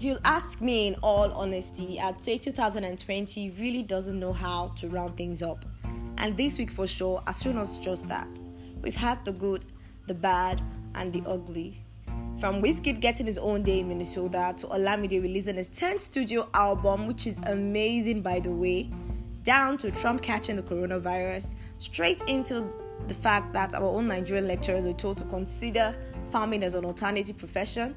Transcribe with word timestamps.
if 0.00 0.04
you 0.04 0.18
ask 0.24 0.62
me 0.62 0.86
in 0.86 0.94
all 1.02 1.30
honesty, 1.32 2.00
I'd 2.00 2.18
say 2.22 2.38
2020 2.38 3.50
really 3.60 3.82
doesn't 3.82 4.18
know 4.18 4.32
how 4.32 4.68
to 4.76 4.88
round 4.88 5.14
things 5.18 5.42
up. 5.42 5.66
And 6.16 6.34
this 6.38 6.58
week 6.58 6.70
for 6.70 6.86
sure 6.86 7.22
has 7.26 7.42
shown 7.42 7.58
us 7.58 7.76
just 7.76 8.08
that. 8.08 8.40
We've 8.80 8.96
had 8.96 9.22
the 9.26 9.32
good, 9.32 9.62
the 10.06 10.14
bad, 10.14 10.62
and 10.94 11.12
the 11.12 11.22
ugly. 11.26 11.84
From 12.38 12.62
Wizkid 12.62 13.02
getting 13.02 13.26
his 13.26 13.36
own 13.36 13.62
day 13.62 13.80
in 13.80 13.88
Minnesota 13.88 14.54
to 14.56 14.68
Olamide 14.68 15.20
releasing 15.20 15.58
his 15.58 15.68
10th 15.68 16.00
studio 16.00 16.48
album, 16.54 17.06
which 17.06 17.26
is 17.26 17.36
amazing 17.42 18.22
by 18.22 18.40
the 18.40 18.50
way, 18.50 18.88
down 19.42 19.76
to 19.76 19.90
Trump 19.90 20.22
catching 20.22 20.56
the 20.56 20.62
coronavirus, 20.62 21.52
straight 21.76 22.22
into 22.26 22.66
the 23.06 23.14
fact 23.14 23.52
that 23.52 23.74
our 23.74 23.82
own 23.82 24.08
Nigerian 24.08 24.48
lecturers 24.48 24.86
were 24.86 24.94
told 24.94 25.18
to 25.18 25.24
consider 25.24 25.92
farming 26.30 26.62
as 26.62 26.72
an 26.72 26.86
alternative 26.86 27.36
profession, 27.36 27.94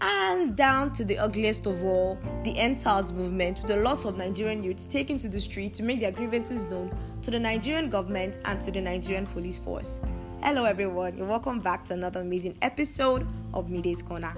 and 0.00 0.56
down 0.56 0.92
to 0.92 1.04
the 1.04 1.18
ugliest 1.18 1.66
of 1.66 1.82
all, 1.82 2.18
the 2.44 2.54
EndSARS 2.54 3.12
movement, 3.12 3.62
with 3.62 3.70
a 3.70 3.76
lot 3.76 4.04
of 4.04 4.16
Nigerian 4.16 4.62
youth 4.62 4.88
taking 4.90 5.18
to 5.18 5.28
the 5.28 5.40
street 5.40 5.74
to 5.74 5.82
make 5.82 6.00
their 6.00 6.12
grievances 6.12 6.64
known 6.64 6.96
to 7.22 7.30
the 7.30 7.38
Nigerian 7.38 7.88
government 7.88 8.38
and 8.44 8.60
to 8.60 8.70
the 8.70 8.80
Nigerian 8.80 9.26
police 9.26 9.58
force. 9.58 10.00
Hello, 10.42 10.64
everyone, 10.64 11.12
and 11.14 11.28
welcome 11.28 11.60
back 11.60 11.84
to 11.86 11.94
another 11.94 12.20
amazing 12.20 12.56
episode 12.62 13.26
of 13.54 13.70
Miday's 13.70 14.02
Corner. 14.02 14.34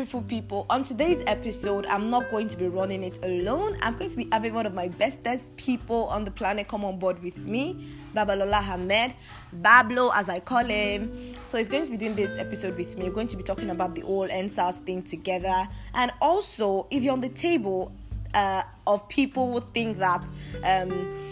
Beautiful 0.00 0.22
people, 0.22 0.64
on 0.70 0.82
today's 0.82 1.22
episode, 1.26 1.84
I'm 1.84 2.08
not 2.08 2.30
going 2.30 2.48
to 2.48 2.56
be 2.56 2.68
running 2.68 3.04
it 3.04 3.22
alone. 3.22 3.76
I'm 3.82 3.98
going 3.98 4.08
to 4.08 4.16
be 4.16 4.26
having 4.32 4.54
one 4.54 4.64
of 4.64 4.72
my 4.72 4.88
bestest 4.88 5.54
people 5.58 6.04
on 6.06 6.24
the 6.24 6.30
planet 6.30 6.68
come 6.68 6.86
on 6.86 6.98
board 6.98 7.22
with 7.22 7.36
me, 7.36 7.86
Babalola 8.16 8.62
Hamed, 8.62 9.12
Bablo 9.60 10.10
as 10.14 10.30
I 10.30 10.40
call 10.40 10.64
him. 10.64 11.34
So, 11.44 11.58
he's 11.58 11.68
going 11.68 11.84
to 11.84 11.90
be 11.90 11.98
doing 11.98 12.14
this 12.14 12.38
episode 12.38 12.78
with 12.78 12.96
me. 12.96 13.10
We're 13.10 13.14
going 13.14 13.28
to 13.28 13.36
be 13.36 13.42
talking 13.42 13.68
about 13.68 13.94
the 13.94 14.00
whole 14.00 14.26
EndSARS 14.26 14.78
thing 14.78 15.02
together. 15.02 15.68
And 15.92 16.10
also, 16.22 16.86
if 16.90 17.02
you're 17.02 17.12
on 17.12 17.20
the 17.20 17.28
table 17.28 17.92
uh, 18.32 18.62
of 18.86 19.06
people 19.10 19.52
who 19.52 19.60
think 19.60 19.98
that, 19.98 20.24
um, 20.64 21.29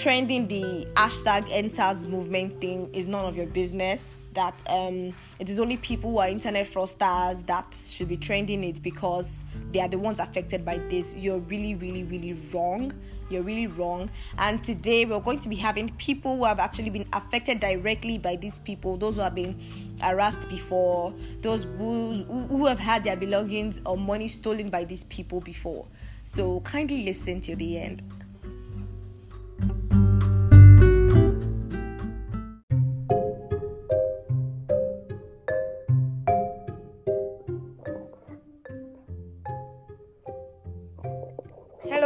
trending 0.00 0.48
the 0.48 0.88
hashtag 0.94 1.42
EndSARS 1.50 2.08
movement 2.08 2.58
thing 2.58 2.86
is 2.94 3.06
none 3.06 3.26
of 3.26 3.36
your 3.36 3.44
business. 3.44 4.26
That 4.32 4.54
um, 4.66 5.12
it 5.38 5.50
is 5.50 5.60
only 5.60 5.76
people 5.76 6.12
who 6.12 6.18
are 6.18 6.28
internet 6.28 6.66
fraudsters 6.66 7.44
that 7.46 7.74
should 7.74 8.08
be 8.08 8.16
trending 8.16 8.64
it 8.64 8.82
because 8.82 9.44
they 9.72 9.80
are 9.80 9.88
the 9.88 9.98
ones 9.98 10.18
affected 10.18 10.64
by 10.64 10.78
this. 10.78 11.14
You're 11.14 11.40
really 11.40 11.74
really 11.74 12.04
really 12.04 12.32
wrong. 12.50 12.94
You're 13.28 13.42
really 13.42 13.66
wrong. 13.66 14.10
And 14.38 14.64
today 14.64 15.04
we're 15.04 15.20
going 15.20 15.38
to 15.40 15.50
be 15.50 15.56
having 15.56 15.90
people 15.96 16.38
who 16.38 16.44
have 16.44 16.60
actually 16.60 16.90
been 16.90 17.06
affected 17.12 17.60
directly 17.60 18.16
by 18.16 18.36
these 18.36 18.58
people 18.60 18.96
those 18.96 19.16
who 19.16 19.20
have 19.20 19.34
been 19.34 19.60
harassed 20.00 20.48
before 20.48 21.12
those 21.42 21.64
who, 21.76 22.24
who 22.24 22.64
have 22.66 22.78
had 22.78 23.04
their 23.04 23.16
belongings 23.16 23.82
or 23.84 23.98
money 23.98 24.28
stolen 24.28 24.70
by 24.70 24.84
these 24.84 25.04
people 25.04 25.42
before. 25.42 25.86
So 26.24 26.60
kindly 26.60 27.04
listen 27.04 27.42
till 27.42 27.56
the 27.56 27.78
end 27.78 28.02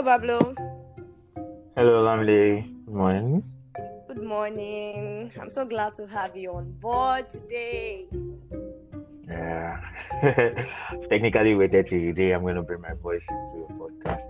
Hello, 0.04 0.18
Bablo. 0.18 0.54
Hello, 1.76 2.04
Lamle. 2.04 2.60
Good 2.84 2.94
morning. 2.94 3.42
Good 4.06 4.22
morning. 4.22 5.32
I'm 5.40 5.48
so 5.48 5.64
glad 5.64 5.94
to 5.94 6.06
have 6.08 6.36
you 6.36 6.52
on 6.52 6.72
board 6.72 7.30
today. 7.30 8.06
Yeah. 9.26 9.80
Technically, 11.08 11.54
we're 11.54 11.68
there 11.68 11.84
today. 11.84 12.32
I'm 12.32 12.42
going 12.42 12.56
to 12.56 12.62
bring 12.62 12.82
my 12.82 12.92
voice 13.02 13.24
into 13.30 13.64
your 13.64 13.68
podcast. 13.80 14.28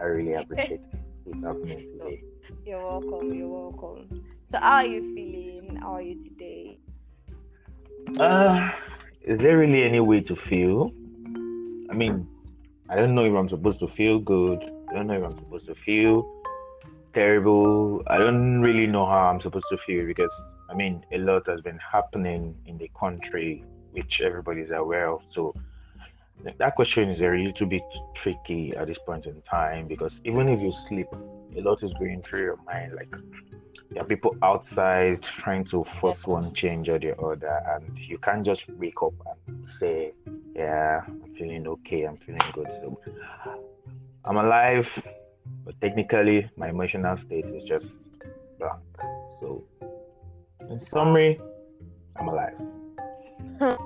I 0.00 0.02
really 0.06 0.32
appreciate 0.32 0.82
it 1.26 1.34
happening 1.40 1.86
today. 2.00 2.24
You're 2.66 2.82
welcome. 2.82 3.32
You're 3.32 3.48
welcome. 3.48 4.24
So, 4.46 4.58
how 4.58 4.82
are 4.82 4.86
you 4.86 5.14
feeling? 5.14 5.76
How 5.76 5.92
are 5.94 6.02
you 6.02 6.20
today? 6.20 6.80
Uh, 8.18 8.72
is 9.22 9.38
there 9.38 9.56
really 9.56 9.84
any 9.84 10.00
way 10.00 10.20
to 10.22 10.34
feel? 10.34 10.92
I 11.88 11.94
mean, 11.94 12.26
I 12.88 12.96
don't 12.96 13.14
know 13.14 13.24
if 13.24 13.38
I'm 13.38 13.48
supposed 13.48 13.78
to 13.78 13.86
feel 13.86 14.18
good. 14.18 14.68
I 14.90 14.94
don't 14.94 15.06
know 15.06 15.14
if 15.14 15.24
I'm 15.24 15.38
supposed 15.38 15.66
to 15.66 15.74
feel 15.76 16.28
terrible. 17.14 18.02
I 18.08 18.18
don't 18.18 18.60
really 18.60 18.88
know 18.88 19.06
how 19.06 19.30
I'm 19.30 19.38
supposed 19.38 19.66
to 19.70 19.76
feel 19.76 20.04
because, 20.04 20.32
I 20.68 20.74
mean, 20.74 21.04
a 21.12 21.18
lot 21.18 21.46
has 21.46 21.60
been 21.60 21.78
happening 21.78 22.56
in 22.66 22.76
the 22.76 22.90
country, 22.98 23.64
which 23.92 24.20
everybody's 24.20 24.72
aware 24.72 25.08
of. 25.08 25.22
So 25.28 25.54
that 26.58 26.74
question 26.74 27.08
is 27.08 27.20
a 27.20 27.28
little 27.28 27.66
bit 27.66 27.82
tricky 28.16 28.74
at 28.74 28.88
this 28.88 28.98
point 28.98 29.26
in 29.26 29.40
time 29.42 29.86
because 29.86 30.18
even 30.24 30.48
if 30.48 30.60
you 30.60 30.72
sleep, 30.72 31.06
a 31.56 31.60
lot 31.60 31.82
is 31.84 31.92
going 31.92 32.22
through 32.22 32.42
your 32.42 32.58
mind. 32.66 32.94
Like, 32.94 33.14
there 33.90 34.02
are 34.02 34.06
people 34.06 34.36
outside 34.42 35.22
trying 35.22 35.64
to 35.66 35.84
force 36.00 36.26
one 36.26 36.52
change 36.52 36.88
or 36.88 36.98
the 36.98 37.16
other, 37.16 37.60
and 37.74 37.96
you 37.96 38.18
can't 38.18 38.44
just 38.44 38.68
wake 38.70 39.02
up 39.02 39.14
and 39.46 39.68
say, 39.70 40.12
Yeah, 40.54 41.02
I'm 41.06 41.34
feeling 41.36 41.66
okay, 41.66 42.04
I'm 42.04 42.16
feeling 42.16 42.40
good. 42.54 42.68
So, 42.70 43.00
I'm 44.24 44.36
alive, 44.36 44.88
but 45.64 45.80
technically, 45.80 46.50
my 46.56 46.68
emotional 46.68 47.16
state 47.16 47.46
is 47.46 47.62
just 47.62 47.94
blank. 48.58 48.80
So, 49.40 49.64
in 50.68 50.78
summary, 50.78 51.40
I'm 52.16 52.28
alive. 52.28 52.54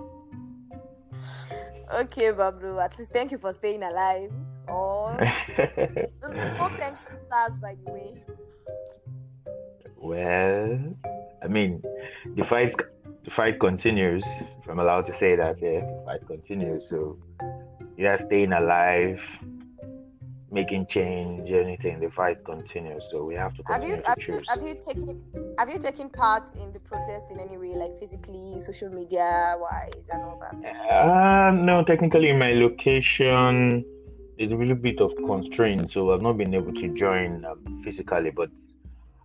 okay, 1.95 2.33
Babu. 2.33 2.78
At 2.78 2.99
least 2.99 3.12
thank 3.12 3.31
you 3.33 3.39
for 3.39 3.53
staying 3.53 3.83
alive. 3.83 4.33
Oh, 4.69 5.17
no 6.22 6.69
thanks 6.78 7.05
to 7.05 7.19
SARS, 7.31 7.59
by 7.59 7.77
the 7.84 7.93
way. 7.93 8.25
Well, 9.97 10.78
I 11.43 11.49
mean, 11.49 11.83
the 12.37 12.45
fight, 12.45 12.75
the 13.25 13.31
fight 13.31 13.61
continues. 13.61 14.25
If 14.61 14.69
I'm 14.69 14.78
allowed 14.78 15.06
to 15.06 15.12
say 15.12 15.37
that, 15.37 15.61
yeah, 15.62 15.81
the 15.81 16.03
fight 16.05 16.27
continues. 16.27 16.89
So, 16.89 17.19
yeah, 17.97 18.16
staying 18.16 18.53
alive, 18.53 19.21
making 20.54 20.87
change, 20.87 21.50
anything. 21.50 22.00
The 22.00 22.09
fight 22.09 22.44
continues. 22.44 23.03
So 23.10 23.25
we 23.25 23.34
have 23.34 23.53
to 23.56 23.62
Have 23.66 23.82
you 23.82 23.97
continue 23.97 24.41
have 24.48 24.62
you, 24.62 24.62
have 24.62 24.62
you 24.69 24.75
taken 24.88 25.22
have 25.59 25.69
you 25.69 25.78
taken 25.78 26.09
part 26.09 26.54
in 26.62 26.72
the 26.72 26.81
protest 26.81 27.26
in 27.31 27.41
any 27.41 27.59
way, 27.59 27.72
like 27.75 27.98
physically, 27.98 28.60
social 28.60 28.91
media 28.91 29.56
wise, 29.59 30.04
and 30.12 30.22
all 30.22 30.38
that? 30.41 30.54
Uh, 30.91 31.50
no, 31.50 31.82
technically, 31.82 32.32
my 32.32 32.53
location 32.53 33.84
is 34.38 34.50
a 34.50 34.54
little 34.54 34.75
bit 34.75 35.00
of 35.00 35.15
constraint, 35.26 35.91
so 35.91 36.12
I've 36.12 36.22
not 36.22 36.38
been 36.38 36.54
able 36.54 36.72
to 36.72 36.88
join 36.94 37.44
um, 37.44 37.82
physically, 37.84 38.31
but 38.31 38.50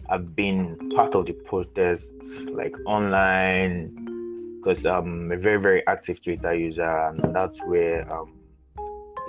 I've 0.09 0.35
been 0.35 0.91
part 0.95 1.13
of 1.13 1.27
the 1.27 1.33
protests, 1.33 2.35
like 2.51 2.75
online, 2.85 4.57
because 4.57 4.85
I'm 4.85 5.31
a 5.31 5.37
very, 5.37 5.59
very 5.59 5.85
active 5.87 6.21
Twitter 6.23 6.53
user, 6.53 6.83
and 6.83 7.35
that's 7.35 7.57
where 7.59 8.11
um, 8.13 8.38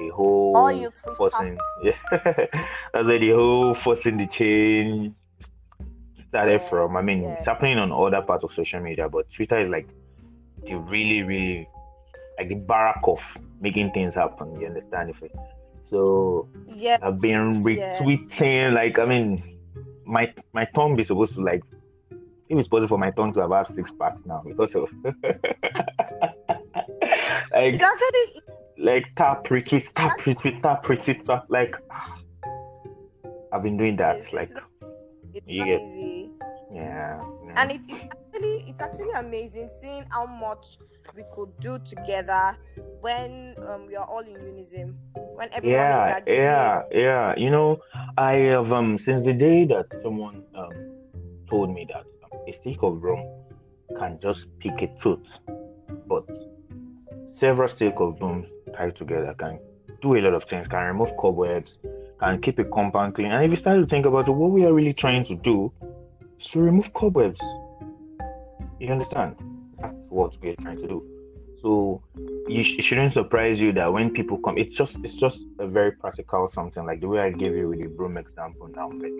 the 0.00 0.08
whole 0.08 0.72
you 0.72 0.90
Twitter 0.90 1.16
forcing, 1.16 1.58
yeah, 1.82 1.92
that's 2.92 3.06
where 3.06 3.18
the 3.18 3.30
whole 3.30 3.74
forcing 3.74 4.16
the 4.16 4.26
change 4.26 5.14
started 6.28 6.62
from. 6.62 6.96
I 6.96 7.02
mean, 7.02 7.22
Yes, 7.22 7.36
it's 7.38 7.46
happening 7.46 7.78
on 7.78 7.92
other 7.92 8.22
parts 8.24 8.44
of 8.44 8.52
social 8.52 8.80
media, 8.80 9.08
but 9.08 9.28
Twitter 9.30 9.60
is 9.60 9.70
like 9.70 9.88
the 10.66 10.74
really, 10.76 11.22
really 11.22 11.68
like 12.38 12.48
the 12.48 12.54
barrack 12.54 13.00
of 13.04 13.20
making 13.60 13.90
things 13.92 14.14
happen. 14.14 14.58
You 14.60 14.66
understand? 14.68 15.10
If 15.10 15.22
it, 15.22 15.32
so, 15.82 16.48
Yeah. 16.66 16.98
I've 17.02 17.20
been 17.20 17.62
Yeah. 17.66 17.98
retweeting. 17.98 18.72
Like, 18.72 18.98
I 18.98 19.04
mean, 19.04 19.58
my 20.04 20.32
my 20.52 20.64
tongue 20.74 20.98
is 20.98 21.06
supposed 21.08 21.34
to 21.34 21.40
like. 21.42 21.62
If 22.48 22.58
it's 22.58 22.66
possible 22.68 22.88
for 22.88 22.98
my 22.98 23.12
tongue 23.12 23.32
to 23.34 23.46
have 23.48 23.68
six 23.68 23.88
packs 23.96 24.18
now 24.26 24.42
because 24.44 24.74
of 24.74 24.88
like 27.52 27.74
It's 27.74 27.84
actually 27.84 28.42
like 28.80 29.06
tap 29.16 29.46
retweet 29.48 29.86
tap 29.94 30.10
retweet 30.20 30.62
tap 30.62 30.84
retweet 30.86 31.24
tap 31.26 31.44
like 31.48 31.74
I've 33.52 33.62
been 33.62 33.76
doing 33.76 33.96
that 33.96 34.16
it's, 34.16 34.32
like 34.32 34.50
it's, 34.50 34.60
it's 35.34 35.46
you 35.46 35.64
get- 35.64 35.82
easy. 35.82 36.30
yeah, 36.72 37.20
yeah. 37.46 37.54
and 37.56 37.72
it's 37.72 37.92
actually 37.92 38.64
it's 38.68 38.80
actually 38.80 39.10
amazing 39.16 39.68
seeing 39.80 40.04
how 40.10 40.26
much 40.26 40.78
we 41.16 41.24
could 41.34 41.50
do 41.60 41.78
together 41.80 42.56
when 43.00 43.54
um, 43.66 43.86
we 43.86 43.96
are 43.96 44.06
all 44.06 44.20
in 44.20 44.34
unison 44.34 44.96
when 45.34 45.48
everyone 45.52 45.80
is 45.80 45.94
yeah 45.94 46.16
agreeing. 46.18 46.40
yeah 46.40 46.82
yeah 46.92 47.34
you 47.36 47.50
know 47.50 47.78
i 48.18 48.32
have 48.34 48.70
um 48.72 48.96
since 48.96 49.24
the 49.24 49.32
day 49.32 49.64
that 49.64 49.86
someone 50.02 50.44
um 50.54 50.70
told 51.48 51.74
me 51.74 51.86
that 51.92 52.04
um, 52.24 52.38
a 52.46 52.52
stick 52.52 52.78
of 52.82 53.02
rum 53.02 53.24
can 53.98 54.18
just 54.22 54.46
pick 54.60 54.80
a 54.82 54.88
tooth 55.02 55.36
but 56.06 56.24
several 57.32 57.66
stick 57.66 57.94
of 57.96 58.18
tied 58.72 58.96
together 58.96 59.34
can 59.38 59.58
do 60.00 60.14
a 60.16 60.20
lot 60.20 60.34
of 60.34 60.44
things, 60.44 60.66
can 60.68 60.86
remove 60.86 61.16
cobwebs, 61.18 61.78
can 62.18 62.40
keep 62.40 62.58
a 62.58 62.64
compound 62.64 63.14
clean. 63.14 63.30
And 63.32 63.44
if 63.44 63.50
you 63.50 63.56
start 63.56 63.80
to 63.80 63.86
think 63.86 64.06
about 64.06 64.28
it, 64.28 64.32
what 64.32 64.50
we 64.50 64.64
are 64.64 64.72
really 64.72 64.92
trying 64.92 65.24
to 65.24 65.34
do 65.36 65.72
is 66.38 66.46
to 66.46 66.60
remove 66.60 66.92
cobwebs. 66.94 67.40
You 68.78 68.92
understand? 68.92 69.36
That's 69.80 69.96
what 70.08 70.32
we 70.40 70.50
are 70.50 70.56
trying 70.56 70.78
to 70.78 70.88
do. 70.88 71.06
So 71.60 72.02
you 72.48 72.62
sh- 72.62 72.76
it 72.78 72.82
shouldn't 72.82 73.12
surprise 73.12 73.60
you 73.60 73.72
that 73.72 73.92
when 73.92 74.10
people 74.10 74.38
come, 74.38 74.56
it's 74.56 74.74
just 74.74 74.96
it's 75.04 75.12
just 75.12 75.38
a 75.58 75.66
very 75.66 75.92
practical 75.92 76.46
something 76.46 76.84
like 76.84 77.00
the 77.00 77.08
way 77.08 77.20
I 77.20 77.30
gave 77.30 77.54
you 77.54 77.68
with 77.68 77.80
the 77.80 77.88
broom 77.88 78.16
example 78.16 78.68
now. 78.68 78.90
Like 78.90 79.12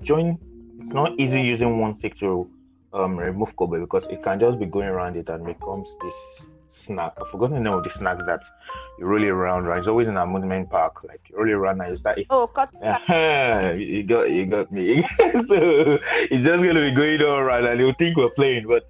join, 0.00 0.38
it's 0.78 0.92
not 0.92 1.18
easy 1.18 1.40
using 1.40 1.80
one 1.80 1.98
stick 1.98 2.16
to 2.18 2.48
um, 2.92 3.16
remove 3.16 3.54
cobweb 3.56 3.82
because 3.82 4.04
it 4.06 4.22
can 4.22 4.38
just 4.38 4.58
be 4.58 4.66
going 4.66 4.86
around 4.86 5.16
it 5.16 5.28
and 5.28 5.44
becomes 5.44 5.92
this 6.00 6.42
snack. 6.70 7.12
I 7.20 7.28
forgot 7.30 7.50
the 7.50 7.60
name 7.60 7.72
of 7.72 7.84
the 7.84 7.90
snack 7.90 8.18
that 8.26 8.42
you 8.98 9.04
roll 9.04 9.22
it 9.22 9.28
around. 9.28 9.64
Right, 9.64 9.78
it's 9.78 9.86
always 9.86 10.08
in 10.08 10.16
our 10.16 10.26
amusement 10.26 10.70
park. 10.70 11.04
Like 11.04 11.20
you 11.28 11.36
roll 11.36 11.50
around 11.50 11.80
and. 11.80 12.26
Oh, 12.30 12.46
cut. 12.46 12.72
you 13.78 14.02
got 14.02 14.30
you 14.30 14.46
got 14.46 14.70
me. 14.72 15.02
so 15.46 15.98
it's 16.30 16.44
just 16.44 16.64
gonna 16.64 16.80
be 16.80 16.92
going 16.92 17.22
all 17.22 17.38
around 17.38 17.66
and 17.66 17.80
you 17.80 17.92
think 17.98 18.16
we're 18.16 18.30
playing, 18.30 18.66
but 18.66 18.84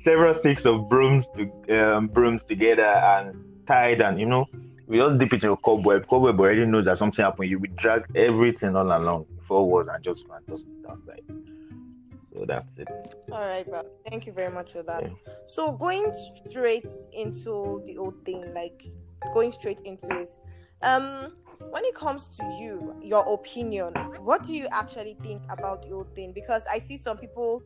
several 0.00 0.34
sticks 0.34 0.64
of 0.64 0.88
brooms 0.88 1.24
to, 1.36 1.80
um, 1.80 2.06
brooms 2.08 2.42
together 2.44 2.82
and 2.82 3.42
tied 3.66 4.00
and 4.00 4.20
you 4.20 4.26
know 4.26 4.46
we 4.86 4.98
just 4.98 5.18
dip 5.18 5.32
it 5.32 5.42
in 5.42 5.50
a 5.50 5.56
cobweb. 5.56 6.06
Cobweb 6.06 6.38
already 6.38 6.64
knows 6.64 6.84
that 6.84 6.96
something 6.96 7.24
happened. 7.24 7.50
You 7.50 7.58
will 7.58 7.70
drag 7.76 8.04
everything 8.14 8.76
all 8.76 8.86
along 8.86 9.26
forward 9.46 9.88
and 9.88 10.02
just 10.02 10.24
and 10.32 10.46
just 10.46 10.64
outside. 10.88 11.22
So 12.36 12.44
that's 12.46 12.76
it. 12.76 12.88
All 13.32 13.40
right, 13.40 13.66
bro. 13.66 13.82
Thank 14.08 14.26
you 14.26 14.32
very 14.32 14.52
much 14.52 14.72
for 14.72 14.82
that. 14.82 15.08
Yeah. 15.08 15.32
So 15.46 15.72
going 15.72 16.12
straight 16.12 16.88
into 17.12 17.82
the 17.86 17.96
old 17.98 18.24
thing, 18.24 18.52
like 18.54 18.84
going 19.32 19.52
straight 19.52 19.80
into 19.80 20.06
it. 20.10 20.30
Um, 20.82 21.32
when 21.70 21.84
it 21.84 21.94
comes 21.94 22.26
to 22.36 22.44
you, 22.60 22.94
your 23.02 23.26
opinion, 23.32 23.94
what 24.20 24.42
do 24.42 24.52
you 24.52 24.68
actually 24.70 25.16
think 25.22 25.42
about 25.48 25.82
the 25.82 25.92
old 25.92 26.14
thing? 26.14 26.32
Because 26.34 26.62
I 26.70 26.78
see 26.78 26.98
some 26.98 27.16
people 27.16 27.62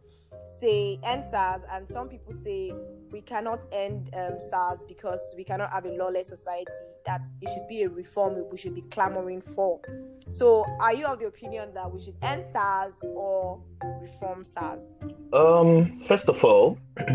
say 0.61 0.99
EndSARS 1.03 1.63
and 1.73 1.89
some 1.91 2.09
people 2.09 2.33
say 2.33 2.73
we 3.11 3.21
cannot 3.21 3.65
end 3.73 4.11
um, 4.15 4.39
SARS 4.39 4.83
because 4.87 5.35
we 5.37 5.45
cannot 5.45 5.71
have 5.71 5.85
a 5.85 5.93
lawless 5.93 6.29
society. 6.29 6.71
That 7.07 7.27
it 7.41 7.49
should 7.55 7.69
be 7.69 7.83
a 7.83 7.89
reform 7.89 8.45
we 8.51 8.59
should 8.59 8.75
be 8.75 8.83
clamoring 8.83 9.41
for. 9.41 9.81
So, 10.29 10.65
are 10.81 10.95
you 10.95 11.07
of 11.07 11.19
the 11.19 11.27
opinion 11.27 11.75
that 11.75 11.91
we 11.91 12.01
should 12.01 12.17
end 12.23 12.45
SARS 12.53 13.01
or 13.03 13.63
reform 14.01 14.45
SARS? 14.45 14.93
Um, 15.33 16.03
first 16.07 16.29
of 16.29 16.43
all, 16.45 16.79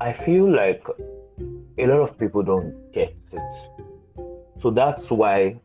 I 0.00 0.12
feel 0.12 0.50
like 0.50 0.82
a 1.78 1.86
lot 1.86 2.00
of 2.08 2.18
people 2.18 2.42
don't 2.42 2.92
get 2.92 3.14
it. 3.32 3.40
So 4.60 4.70
that's 4.70 5.10
why 5.10 5.60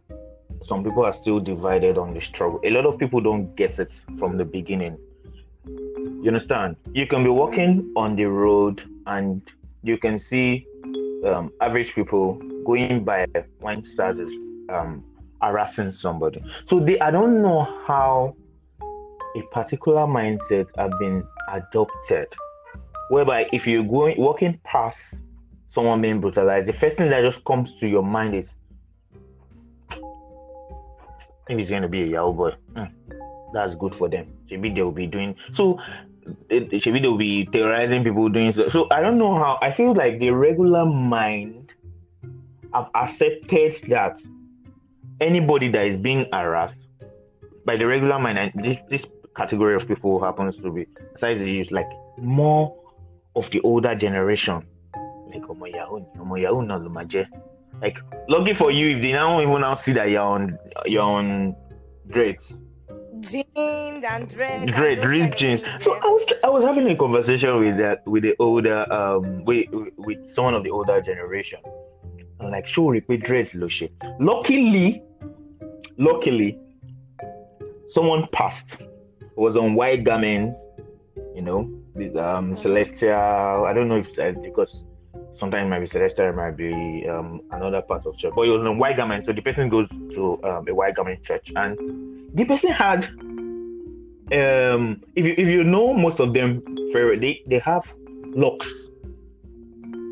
some 0.60 0.84
people 0.84 1.06
are 1.06 1.12
still 1.12 1.40
divided 1.40 1.98
on 1.98 2.14
the 2.14 2.20
struggle. 2.20 2.60
A 2.64 2.70
lot 2.72 2.86
of 2.86 2.98
people 2.98 3.22
don't 3.22 3.56
get 3.56 3.80
it 3.80 4.02
from 4.18 4.38
the 4.38 4.46
beginning. 4.46 4.98
You 5.68 6.24
understand? 6.28 6.76
You 6.94 7.08
can 7.08 7.24
be 7.24 7.30
walking 7.30 7.92
on 7.96 8.16
the 8.16 8.26
road 8.26 8.84
and 9.06 9.42
you 9.84 9.98
can 9.98 10.18
see 10.18 10.66
um, 11.26 11.52
average 11.62 11.94
people 11.94 12.36
going 12.66 13.04
by 13.04 13.26
when 13.60 13.82
SARS 13.82 14.18
is 14.18 14.32
um, 14.70 15.04
harassing 15.42 15.92
somebody. 15.92 16.44
So 16.66 16.80
they, 16.80 17.00
I 17.00 17.12
don't 17.12 17.42
know 17.42 17.64
how 17.86 18.36
a 19.36 19.42
particular 19.54 20.02
mindset 20.02 20.68
have 20.78 20.92
been 21.00 21.24
adopted, 21.52 22.28
whereby 23.10 23.48
if 23.54 23.68
you're 23.68 23.84
going 23.84 24.16
walking 24.18 24.60
past 24.64 25.16
someone 25.68 26.02
being 26.02 26.20
brutalized, 26.20 26.68
the 26.68 26.74
first 26.74 26.98
thing 26.98 27.10
that 27.10 27.22
just 27.22 27.44
comes 27.46 27.74
to 27.80 27.88
your 27.88 28.04
mind 28.04 28.36
is 28.36 28.52
I 29.92 29.96
think 31.48 31.60
he's 31.60 31.70
going 31.70 31.84
to 31.84 31.88
be 31.88 32.04
a 32.04 32.06
Yahoo 32.08 32.34
boy. 32.34 32.52
Mm, 32.74 32.92
that's 33.54 33.74
good 33.76 33.94
for 33.94 34.10
them. 34.10 34.28
Maybe 34.50 34.70
they'll 34.70 34.92
be 34.92 35.08
doing 35.08 35.36
so. 35.50 35.80
Eh, 36.50 36.66
eh, 36.72 36.80
maybe 36.86 37.00
they'll 37.00 37.18
be 37.18 37.46
terrorizing 37.46 38.04
people 38.04 38.30
doing 38.30 38.52
so. 38.52 38.68
So 38.68 38.88
I 38.92 39.02
don't 39.02 39.18
know 39.18 39.36
how. 39.36 39.58
I 39.62 39.72
feel 39.72 39.94
like 39.94 40.20
the 40.20 40.32
regular 40.32 40.86
mind 40.86 41.72
have 42.74 42.90
accepted 42.96 43.80
that 43.88 44.20
anybody 45.22 45.70
that 45.70 45.88
is 45.88 45.96
being 45.96 46.28
harassed 46.32 46.78
by 47.66 47.78
the 47.78 47.86
regular 47.86 48.20
mind, 48.20 48.38
and 48.38 48.52
this, 48.64 48.78
this 48.90 49.04
category 49.36 49.76
of 49.76 49.88
people 49.88 50.22
happens 50.24 50.56
to 50.58 50.72
be 50.72 50.88
besides 51.14 51.40
use 51.40 51.72
like 51.72 51.90
more 52.18 52.76
of 53.36 53.50
the 53.52 53.62
older 53.62 53.96
generation. 53.96 54.66
Like, 55.30 55.48
my 55.56 55.68
Yahoo, 55.68 56.64
no, 56.64 56.78
like, 57.82 57.98
lucky 58.28 58.54
for 58.54 58.72
you 58.72 58.96
if 58.96 59.02
they 59.02 59.12
now 59.12 59.40
even 59.40 59.62
now 59.62 59.74
see 59.74 59.94
that 59.94 60.10
you're 60.10 60.22
on 60.22 60.58
you're 60.86 61.04
on 61.04 61.56
dreads. 62.08 62.58
Jeans 63.22 64.06
and 64.10 64.30
dreads. 64.30 64.66
Dread, 64.66 65.02
dread 65.02 65.36
jeans. 65.36 65.62
So 65.80 65.94
I 65.94 66.06
was 66.06 66.34
I 66.44 66.50
was 66.50 66.64
having 66.64 66.90
a 66.90 66.96
conversation 66.96 67.58
with 67.58 67.78
that 67.78 68.06
with 68.08 68.24
the 68.24 68.36
older 68.40 68.86
um 68.92 69.44
with 69.44 69.68
with 69.98 70.26
someone 70.28 70.54
of 70.54 70.64
the 70.64 70.70
older 70.70 71.02
generation. 71.02 71.60
I'm 72.40 72.52
like, 72.52 72.66
sure, 72.66 72.92
repeat 72.92 73.24
dress 73.24 73.56
shit. 73.68 73.92
Luckily, 74.20 75.02
luckily, 75.98 76.60
someone 77.86 78.28
passed. 78.32 78.74
It 78.80 79.38
was 79.38 79.56
on 79.56 79.76
white 79.76 80.04
garments, 80.04 80.60
you 81.36 81.42
know, 81.42 81.70
with 81.94 82.16
um 82.16 82.54
mm. 82.54 82.58
celestial. 82.58 83.66
I 83.66 83.74
don't 83.74 83.88
know 83.88 83.98
if 83.98 84.20
uh, 84.20 84.34
because 84.42 84.84
sometimes 85.38 85.66
it 85.66 85.70
might 85.70 85.92
be 85.92 86.22
it 86.24 86.36
might 86.36 86.58
be 86.58 87.08
um, 87.08 87.42
another 87.52 87.82
part 87.82 88.06
of 88.06 88.18
church. 88.18 88.34
But 88.36 88.48
it 88.48 88.52
was 88.52 88.66
in 88.66 88.78
white 88.78 88.98
garment, 88.98 89.26
so 89.26 89.34
the 89.34 89.42
person 89.42 89.70
goes 89.70 89.88
to 89.90 90.44
um, 90.44 90.68
a 90.68 90.74
white 90.74 90.96
garment 90.96 91.24
church, 91.24 91.52
and 91.56 91.78
the 92.34 92.46
person 92.46 92.72
had, 92.72 93.04
um, 94.32 95.02
if 95.16 95.26
you 95.26 95.36
if 95.38 95.48
you 95.48 95.64
know 95.64 95.94
most 95.94 96.20
of 96.20 96.34
them, 96.34 96.64
they 96.94 97.42
they 97.48 97.60
have 97.60 97.84
locks. 98.26 98.68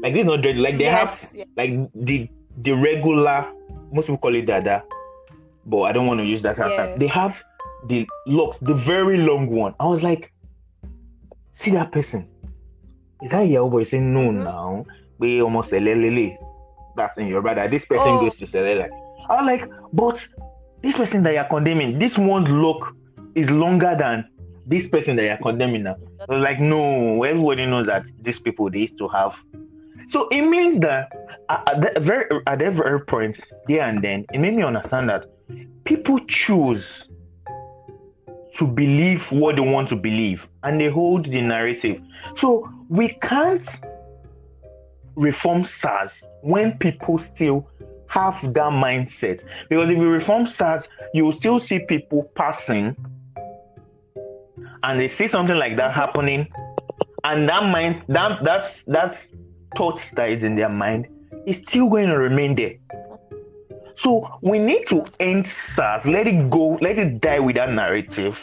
Like 0.02 0.14
this, 0.14 0.26
not 0.26 0.42
dread. 0.42 0.58
Like 0.58 0.78
they 0.78 0.86
yes, 0.86 1.36
have 1.36 1.48
like 1.58 1.90
the 1.96 2.30
the 2.58 2.72
regular. 2.72 3.52
Most 3.92 4.06
people 4.06 4.18
call 4.18 4.36
it 4.36 4.46
dada, 4.46 4.84
but 5.66 5.82
I 5.84 5.92
don't 5.92 6.06
want 6.06 6.20
to 6.20 6.26
use 6.26 6.42
that. 6.42 6.58
Yes. 6.58 7.00
They 7.00 7.08
have 7.08 7.40
the 7.88 8.08
locks, 8.26 8.58
the 8.62 8.74
very 8.74 9.18
long 9.18 9.50
one. 9.50 9.74
I 9.80 9.88
was 9.88 10.04
like, 10.04 10.32
see 11.52 11.72
that 11.72 11.92
person. 11.92 12.28
Is 13.22 13.32
that 13.32 13.48
your 13.48 13.70
boy 13.70 13.84
saying 13.84 14.14
no 14.14 14.30
mm-hmm. 14.30 14.44
now? 14.44 14.86
We 15.18 15.42
almost 15.42 15.72
lele 15.72 16.38
that's 16.96 17.18
in 17.18 17.28
your 17.28 17.42
brother. 17.42 17.68
This 17.68 17.86
person 17.86 18.08
oh. 18.08 18.22
goes 18.22 18.36
to 18.40 18.46
Selele. 18.46 18.90
I 19.30 19.36
was 19.36 19.46
like, 19.46 19.70
but 19.94 20.26
this 20.82 20.94
person 20.94 21.24
that 21.24 21.34
you're 21.34 21.44
condemning, 21.46 21.98
this 21.98 22.18
one's 22.18 22.50
look 22.50 22.96
is 23.36 23.50
longer 23.50 23.96
than 23.98 24.26
this 24.66 24.88
person 24.88 25.16
that 25.18 25.24
you're 25.24 25.38
condemning 25.38 25.84
now. 25.84 25.96
Like, 26.28 26.60
no, 26.60 27.24
everybody 27.24 27.66
knows 27.66 27.88
that 27.88 28.06
these 28.22 28.40
people 28.40 28.70
they 28.70 28.80
used 28.80 28.98
to 29.00 29.08
have. 29.10 29.36
So 30.08 30.28
it 30.30 30.42
means 30.42 30.80
that 30.80 31.10
at 31.50 31.94
the 31.94 32.00
very 32.00 32.26
at 32.48 32.62
every 32.62 33.02
point 33.02 33.40
there 33.68 33.82
and 33.82 34.04
then, 34.04 34.26
it 34.34 34.40
made 34.40 34.56
me 34.56 34.64
understand 34.64 35.10
that 35.10 35.26
people 35.84 36.20
choose 36.28 37.06
to 38.58 38.66
believe 38.66 39.24
what 39.32 39.56
they 39.58 39.68
want 39.68 39.90
to 39.90 39.96
believe 39.96 40.48
and 40.64 40.80
they 40.80 40.90
hold 40.90 41.26
the 41.26 41.42
narrative. 41.42 42.00
So 42.36 42.70
we 42.90 43.10
can't 43.22 43.68
reform 45.16 45.64
SARS 45.64 46.24
when 46.42 46.78
people 46.78 47.18
still 47.18 47.68
have 48.08 48.40
that 48.54 48.72
mindset. 48.72 49.44
Because 49.70 49.90
if 49.90 49.98
you 49.98 50.10
reform 50.10 50.46
SARS, 50.46 50.84
you 51.14 51.26
will 51.26 51.32
still 51.34 51.60
see 51.60 51.80
people 51.80 52.24
passing 52.36 52.96
and 54.86 55.00
they 55.00 55.08
see 55.08 55.28
something 55.28 55.56
like 55.58 55.76
that 55.78 55.94
happening, 55.94 56.48
and 57.24 57.50
that 57.50 57.64
mind 57.64 58.04
that 58.08 58.44
that's 58.44 58.84
that's 58.88 59.28
thought 59.76 60.00
that 60.14 60.30
is 60.30 60.44
in 60.44 60.56
their 60.56 60.70
mind 60.70 61.08
is 61.46 61.58
still 61.68 61.90
going 61.90 62.08
to 62.08 62.18
remain 62.18 62.56
there. 62.56 62.76
So 63.96 64.30
we 64.42 64.60
need 64.60 64.86
to 64.88 65.06
end 65.20 65.46
SARS, 65.46 66.06
let 66.06 66.28
it 66.28 66.50
go, 66.50 66.78
let 66.82 66.98
it 66.98 67.20
die 67.20 67.40
with 67.40 67.56
that 67.56 67.72
narrative. 67.72 68.40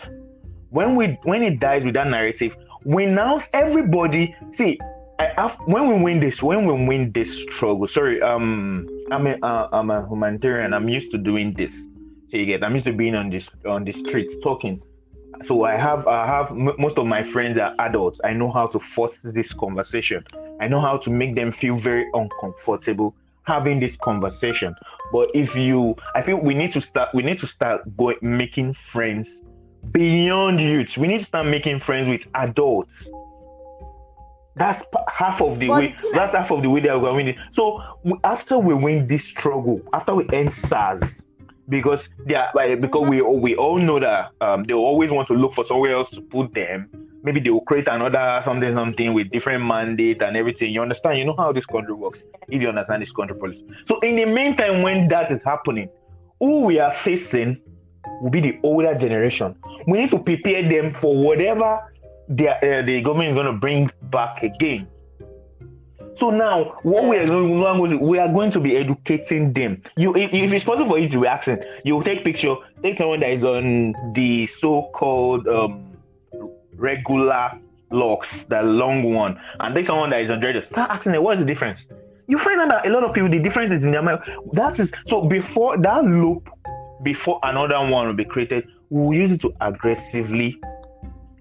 When 0.70 0.96
we 0.96 1.18
when 1.24 1.42
it 1.42 1.60
dies 1.60 1.84
with 1.84 1.94
that 1.94 2.08
narrative, 2.08 2.56
we 2.84 3.06
now 3.06 3.42
everybody 3.52 4.34
see 4.50 4.78
I, 5.18 5.56
when 5.66 5.88
we 5.88 6.02
win 6.02 6.20
this, 6.20 6.42
when 6.42 6.66
we 6.66 6.86
win 6.86 7.12
this 7.12 7.32
struggle, 7.42 7.86
sorry, 7.86 8.20
um, 8.22 8.88
I'm 9.10 9.26
a, 9.26 9.38
uh, 9.42 9.68
I'm 9.72 9.90
a 9.90 10.06
humanitarian. 10.08 10.72
I'm 10.72 10.88
used 10.88 11.10
to 11.12 11.18
doing 11.18 11.54
this. 11.54 11.72
So 12.30 12.38
you 12.38 12.46
get, 12.46 12.64
I'm 12.64 12.72
used 12.72 12.84
to 12.84 12.92
being 12.92 13.14
on 13.14 13.30
this 13.30 13.48
on 13.66 13.84
the 13.84 13.92
streets 13.92 14.32
talking. 14.42 14.82
So 15.42 15.64
I 15.64 15.74
have 15.74 16.06
I 16.06 16.26
have 16.26 16.50
m- 16.50 16.74
most 16.78 16.98
of 16.98 17.06
my 17.06 17.22
friends 17.22 17.56
are 17.58 17.74
adults. 17.78 18.20
I 18.24 18.32
know 18.32 18.50
how 18.50 18.66
to 18.68 18.78
force 18.78 19.16
this 19.22 19.52
conversation. 19.52 20.24
I 20.60 20.68
know 20.68 20.80
how 20.80 20.96
to 20.98 21.10
make 21.10 21.34
them 21.34 21.52
feel 21.52 21.76
very 21.76 22.06
uncomfortable 22.14 23.14
having 23.44 23.80
this 23.80 23.96
conversation. 23.96 24.74
But 25.12 25.30
if 25.34 25.54
you, 25.54 25.96
I 26.14 26.22
feel 26.22 26.36
we 26.36 26.54
need 26.54 26.72
to 26.72 26.80
start. 26.80 27.10
We 27.14 27.22
need 27.22 27.38
to 27.38 27.46
start 27.46 27.82
going 27.96 28.16
making 28.22 28.74
friends 28.92 29.40
beyond 29.90 30.58
youth. 30.60 30.96
We 30.96 31.08
need 31.08 31.18
to 31.18 31.24
start 31.24 31.46
making 31.46 31.80
friends 31.80 32.08
with 32.08 32.22
adults 32.34 32.92
That's 34.54 34.82
half 35.10 35.40
of 35.40 35.58
the 35.58 35.68
but 35.68 35.80
way. 35.80 35.96
That's 36.12 36.34
half 36.34 36.50
of 36.50 36.62
the 36.62 36.68
way 36.68 36.80
they 36.80 36.88
are 36.88 37.00
going. 37.00 37.12
to 37.12 37.16
win 37.16 37.28
it. 37.28 37.36
So 37.50 37.82
after 38.24 38.58
we 38.58 38.74
win 38.74 39.06
this 39.06 39.24
struggle, 39.24 39.80
after 39.92 40.14
we 40.14 40.28
end 40.32 40.52
SARS, 40.52 41.22
because 41.68 42.08
they 42.26 42.34
are 42.34 42.50
like, 42.54 42.80
because 42.80 43.08
mm-hmm. 43.08 43.10
we 43.10 43.38
we 43.38 43.56
all 43.56 43.78
know 43.78 43.98
that 43.98 44.30
um, 44.40 44.64
they 44.64 44.74
always 44.74 45.10
want 45.10 45.28
to 45.28 45.34
look 45.34 45.54
for 45.54 45.64
somewhere 45.64 45.92
else 45.92 46.10
to 46.10 46.20
put 46.20 46.52
them. 46.54 46.90
Maybe 47.24 47.40
they 47.40 47.50
will 47.50 47.60
create 47.62 47.86
another 47.88 48.42
something 48.44 48.74
something 48.74 49.14
with 49.14 49.30
different 49.30 49.64
mandate 49.64 50.22
and 50.22 50.36
everything. 50.36 50.72
You 50.72 50.82
understand? 50.82 51.18
You 51.18 51.24
know 51.24 51.36
how 51.36 51.52
this 51.52 51.64
country 51.64 51.94
works. 51.94 52.24
If 52.48 52.60
you 52.60 52.68
understand 52.68 53.02
this 53.02 53.12
country 53.12 53.36
policy. 53.36 53.64
So 53.86 54.00
in 54.00 54.16
the 54.16 54.26
meantime, 54.26 54.82
when 54.82 55.06
that 55.08 55.30
is 55.30 55.40
happening, 55.44 55.88
who 56.40 56.60
we 56.60 56.78
are 56.80 56.92
facing 57.04 57.60
will 58.20 58.30
be 58.30 58.40
the 58.40 58.58
older 58.64 58.94
generation. 58.94 59.54
We 59.86 60.00
need 60.00 60.10
to 60.10 60.18
prepare 60.18 60.68
them 60.68 60.92
for 60.92 61.16
whatever 61.16 61.91
the, 62.28 62.48
uh, 62.48 62.82
the 62.82 63.00
government 63.02 63.30
is 63.30 63.34
going 63.34 63.46
to 63.46 63.52
bring 63.52 63.90
back 64.10 64.42
again. 64.42 64.88
So 66.16 66.30
now, 66.30 66.78
what 66.82 67.08
we 67.08 67.16
are 67.16 67.26
going, 67.26 67.98
we 67.98 68.18
are 68.18 68.28
going 68.28 68.50
to 68.52 68.60
be 68.60 68.76
educating 68.76 69.50
them. 69.52 69.82
You, 69.96 70.14
if, 70.14 70.32
if 70.34 70.52
it's 70.52 70.64
possible 70.64 70.90
for 70.90 70.98
you 70.98 71.08
to 71.08 71.20
be 71.20 71.64
you 71.84 72.02
take 72.02 72.22
picture, 72.22 72.54
take 72.82 72.98
someone 72.98 73.20
that 73.20 73.30
is 73.30 73.42
on 73.42 73.94
the 74.12 74.46
so-called 74.46 75.48
um, 75.48 75.96
regular 76.74 77.58
locks, 77.90 78.44
the 78.48 78.62
long 78.62 79.14
one, 79.14 79.40
and 79.60 79.74
take 79.74 79.86
someone 79.86 80.10
that 80.10 80.20
is 80.20 80.30
on 80.30 80.40
dreadlocks. 80.40 80.66
Start 80.66 80.90
asking 80.90 81.12
them, 81.12 81.22
what's 81.22 81.38
the 81.38 81.46
difference? 81.46 81.86
You 82.26 82.38
find 82.38 82.60
out 82.60 82.68
that 82.68 82.86
a 82.86 82.90
lot 82.90 83.04
of 83.04 83.14
people, 83.14 83.30
the 83.30 83.38
difference 83.38 83.70
is 83.70 83.84
in 83.84 83.90
their 83.90 84.02
mind. 84.02 84.20
That 84.52 84.78
is 84.78 84.90
so 85.04 85.22
before 85.22 85.78
that 85.78 86.04
loop, 86.04 86.48
before 87.02 87.40
another 87.42 87.78
one 87.80 88.06
will 88.06 88.14
be 88.14 88.24
created, 88.24 88.68
we 88.90 89.00
will 89.00 89.14
use 89.14 89.32
it 89.32 89.40
to 89.40 89.52
aggressively 89.60 90.60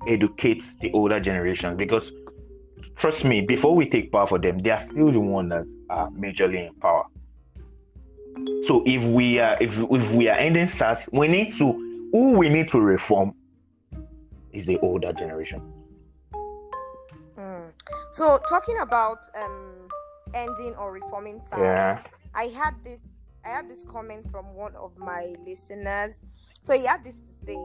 educate 0.08 0.63
the 0.81 0.91
older 0.93 1.20
generation 1.20 1.75
because 1.75 2.12
trust 2.98 3.24
me, 3.24 3.41
before 3.41 3.75
we 3.75 3.89
take 3.89 4.12
power 4.12 4.27
for 4.27 4.39
them, 4.39 4.60
they 4.60 4.70
are 4.70 4.79
still 4.79 5.12
the 5.12 5.20
ones 5.20 5.50
that 5.50 5.67
are 5.89 6.10
majorly 6.10 6.67
in 6.67 6.74
power. 6.75 7.05
So 8.67 8.84
if 8.86 9.03
we 9.03 9.39
are 9.39 9.58
if 9.60 9.77
if 9.77 10.12
we 10.12 10.29
are 10.29 10.38
ending 10.38 10.65
SARS, 10.65 11.00
we 11.12 11.27
need 11.27 11.53
to 11.55 12.10
who 12.12 12.31
we 12.31 12.50
need 12.50 12.70
to 12.70 12.79
reform 12.79 13.34
is 14.53 14.65
the 14.65 14.77
older 14.79 15.13
generation. 15.13 15.62
Mm. 17.38 17.72
So 18.12 18.39
talking 18.48 18.77
about 18.79 19.20
um 19.36 19.88
ending 20.34 20.75
or 20.77 20.91
reforming 20.91 21.41
SARS, 21.50 21.62
yeah. 21.62 22.03
I 22.34 22.46
had 22.46 22.75
this 22.84 23.00
I 23.46 23.50
had 23.50 23.70
this 23.70 23.84
comment 23.84 24.25
from 24.31 24.53
one 24.53 24.75
of 24.75 24.98
my 24.98 25.36
listeners. 25.46 26.22
So 26.62 26.77
he 26.77 26.86
had 26.86 27.03
this 27.03 27.20
to 27.20 27.46
say 27.46 27.58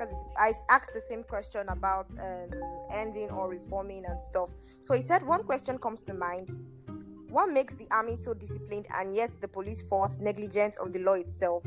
because 0.00 0.32
I 0.36 0.52
asked 0.68 0.92
the 0.94 1.00
same 1.00 1.22
question 1.22 1.68
about 1.68 2.06
um, 2.20 2.50
ending 2.92 3.30
or 3.30 3.50
reforming 3.50 4.04
and 4.06 4.20
stuff. 4.20 4.50
So 4.84 4.94
he 4.94 5.02
said 5.02 5.22
one 5.22 5.44
question 5.44 5.78
comes 5.78 6.02
to 6.04 6.14
mind: 6.14 6.50
What 7.28 7.50
makes 7.50 7.74
the 7.74 7.86
army 7.90 8.16
so 8.16 8.34
disciplined 8.34 8.86
and 8.94 9.14
yet 9.14 9.30
the 9.40 9.48
police 9.48 9.82
force 9.82 10.18
negligent 10.18 10.76
of 10.80 10.92
the 10.92 11.00
law 11.00 11.14
itself? 11.14 11.64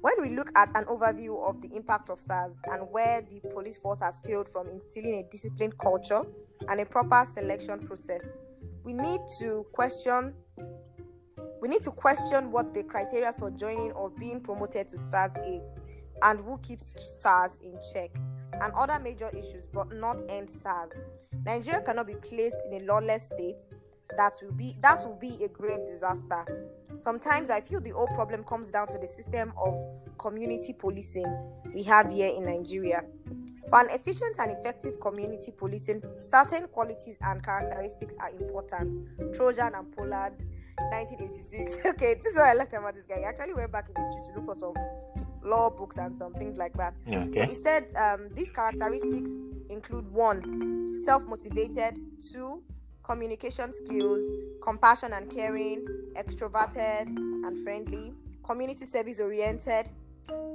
When 0.00 0.14
we 0.20 0.30
look 0.30 0.50
at 0.56 0.76
an 0.76 0.84
overview 0.84 1.48
of 1.48 1.62
the 1.62 1.76
impact 1.76 2.10
of 2.10 2.18
SARS 2.18 2.52
and 2.66 2.88
where 2.90 3.22
the 3.22 3.40
police 3.50 3.76
force 3.76 4.00
has 4.00 4.20
failed 4.20 4.48
from 4.48 4.68
instilling 4.68 5.24
a 5.24 5.30
disciplined 5.30 5.78
culture 5.78 6.22
and 6.68 6.80
a 6.80 6.84
proper 6.84 7.24
selection 7.32 7.86
process, 7.86 8.26
we 8.82 8.94
need 8.94 9.20
to 9.38 9.64
question 9.72 10.34
we 11.60 11.68
need 11.68 11.82
to 11.82 11.92
question 11.92 12.50
what 12.50 12.74
the 12.74 12.82
criteria 12.82 13.32
for 13.32 13.52
joining 13.52 13.92
or 13.92 14.10
being 14.10 14.40
promoted 14.40 14.88
to 14.88 14.98
SARS 14.98 15.30
is 15.46 15.62
and 16.22 16.40
who 16.40 16.58
keeps 16.58 16.94
SARS 17.20 17.58
in 17.62 17.78
check, 17.92 18.10
and 18.60 18.72
other 18.74 18.98
major 19.02 19.28
issues, 19.30 19.66
but 19.72 19.92
not 19.92 20.22
end 20.28 20.48
SARS. 20.48 20.92
Nigeria 21.44 21.80
cannot 21.80 22.06
be 22.06 22.14
placed 22.14 22.56
in 22.70 22.80
a 22.80 22.84
lawless 22.84 23.26
state. 23.26 23.66
That 24.16 24.34
will 24.42 24.52
be 24.52 24.74
that 24.82 25.04
will 25.06 25.16
be 25.16 25.42
a 25.42 25.48
grave 25.48 25.86
disaster. 25.86 26.44
Sometimes 26.98 27.48
I 27.50 27.62
feel 27.62 27.80
the 27.80 27.90
whole 27.90 28.08
problem 28.08 28.44
comes 28.44 28.68
down 28.68 28.86
to 28.88 28.98
the 28.98 29.06
system 29.06 29.52
of 29.56 29.74
community 30.18 30.74
policing 30.74 31.26
we 31.74 31.82
have 31.84 32.10
here 32.12 32.28
in 32.28 32.44
Nigeria. 32.44 33.04
For 33.70 33.80
an 33.80 33.88
efficient 33.90 34.36
and 34.38 34.50
effective 34.50 35.00
community 35.00 35.50
policing, 35.56 36.02
certain 36.20 36.68
qualities 36.68 37.16
and 37.22 37.42
characteristics 37.42 38.14
are 38.20 38.28
important. 38.30 39.34
Trojan 39.34 39.74
and 39.74 39.96
Pollard, 39.96 40.34
1986. 40.90 41.78
okay, 41.86 42.14
this 42.22 42.34
is 42.34 42.38
what 42.38 42.48
I 42.48 42.52
like 42.52 42.72
about 42.74 42.94
this 42.94 43.06
guy. 43.06 43.20
He 43.20 43.24
actually 43.24 43.54
went 43.54 43.72
back 43.72 43.88
in 43.88 43.96
history 43.96 44.22
to 44.28 44.40
look 44.40 44.44
for 44.44 44.54
some 44.54 44.74
law 45.44 45.70
books 45.70 45.96
and 45.96 46.16
some 46.16 46.32
things 46.34 46.56
like 46.56 46.72
that. 46.74 46.94
Okay. 47.06 47.32
So 47.34 47.46
he 47.46 47.54
said 47.54 47.92
um, 47.96 48.28
these 48.34 48.50
characteristics 48.50 49.30
include 49.68 50.10
one, 50.12 51.02
self 51.04 51.24
motivated, 51.26 51.98
two, 52.32 52.62
communication 53.02 53.72
skills, 53.84 54.24
compassion 54.62 55.12
and 55.12 55.30
caring, 55.30 55.84
extroverted 56.16 57.06
and 57.06 57.62
friendly, 57.64 58.14
community 58.44 58.86
service 58.86 59.20
oriented, 59.20 59.88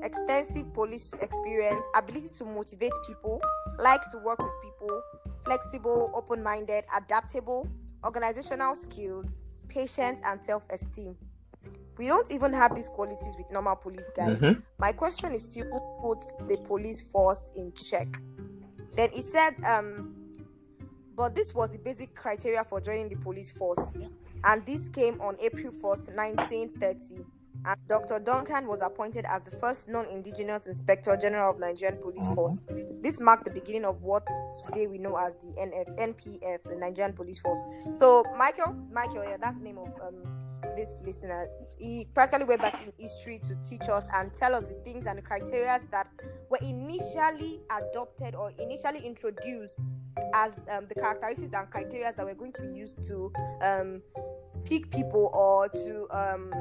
extensive 0.01 0.73
police 0.73 1.13
experience, 1.21 1.85
ability 1.95 2.29
to 2.37 2.45
motivate 2.45 2.93
people, 3.05 3.41
likes 3.79 4.07
to 4.09 4.17
work 4.19 4.39
with 4.39 4.51
people, 4.63 5.01
flexible, 5.43 6.11
open 6.15 6.41
minded, 6.43 6.83
adaptable, 6.95 7.67
organizational 8.03 8.75
skills, 8.75 9.35
patience, 9.67 10.19
and 10.25 10.39
self 10.41 10.65
esteem. 10.69 11.15
We 11.97 12.07
don't 12.07 12.29
even 12.31 12.53
have 12.53 12.75
these 12.75 12.89
qualities 12.89 13.35
with 13.37 13.51
normal 13.51 13.75
police 13.75 14.11
guys. 14.15 14.37
Mm-hmm. 14.37 14.59
My 14.77 14.91
question 14.91 15.31
is 15.31 15.43
still 15.43 15.65
who 15.65 15.79
puts 16.01 16.31
the 16.47 16.57
police 16.57 17.01
force 17.01 17.51
in 17.55 17.73
check? 17.73 18.07
Then 18.95 19.09
he 19.11 19.21
said, 19.21 19.55
um, 19.63 20.15
but 21.15 21.35
this 21.35 21.53
was 21.53 21.71
the 21.71 21.79
basic 21.79 22.15
criteria 22.15 22.63
for 22.63 22.79
joining 22.79 23.09
the 23.09 23.15
police 23.15 23.51
force. 23.51 23.93
And 24.43 24.65
this 24.65 24.87
came 24.89 25.19
on 25.19 25.35
April 25.41 25.73
1st, 25.73 26.15
1930. 26.15 27.25
And 27.65 27.77
Dr. 27.87 28.19
Duncan 28.19 28.67
was 28.67 28.81
appointed 28.81 29.25
as 29.27 29.41
the 29.43 29.51
first 29.57 29.89
non 29.89 30.05
indigenous 30.05 30.67
Inspector 30.67 31.17
General 31.17 31.51
of 31.51 31.59
Nigerian 31.59 31.97
Police 31.99 32.23
mm-hmm. 32.25 32.35
Force. 32.35 32.59
This 33.01 33.19
marked 33.19 33.45
the 33.45 33.51
beginning 33.51 33.83
of 33.83 34.03
what 34.03 34.25
today 34.65 34.85
we 34.85 34.99
know 34.99 35.15
as 35.17 35.35
the 35.37 35.47
NF, 35.59 35.97
NPF, 35.97 36.63
the 36.63 36.75
Nigerian 36.75 37.13
Police 37.13 37.39
Force. 37.39 37.59
So, 37.95 38.23
Michael, 38.37 38.75
Michael, 38.91 39.23
yeah, 39.23 39.37
that's 39.41 39.57
the 39.57 39.63
name 39.63 39.79
of 39.79 39.87
um, 40.01 40.23
this 40.75 40.89
listener 41.03 41.47
he 41.77 42.07
practically 42.13 42.45
went 42.45 42.61
back 42.61 42.81
in 42.83 42.91
history 42.97 43.39
to 43.39 43.55
teach 43.63 43.87
us 43.89 44.03
and 44.15 44.35
tell 44.35 44.55
us 44.55 44.65
the 44.67 44.73
things 44.83 45.05
and 45.05 45.17
the 45.17 45.21
criteria 45.21 45.79
that 45.91 46.07
were 46.49 46.59
initially 46.61 47.61
adopted 47.79 48.33
or 48.35 48.51
initially 48.59 48.99
introduced 49.05 49.81
as 50.33 50.65
um, 50.71 50.87
the 50.89 50.95
characteristics 50.95 51.55
and 51.55 51.69
criteria 51.69 52.11
that 52.15 52.25
were 52.25 52.33
going 52.33 52.51
to 52.51 52.61
be 52.63 52.69
used 52.69 53.07
to 53.07 53.31
um, 53.61 54.01
pick 54.65 54.89
people 54.91 55.29
or 55.33 55.69
to 55.69 56.07
um, 56.11 56.51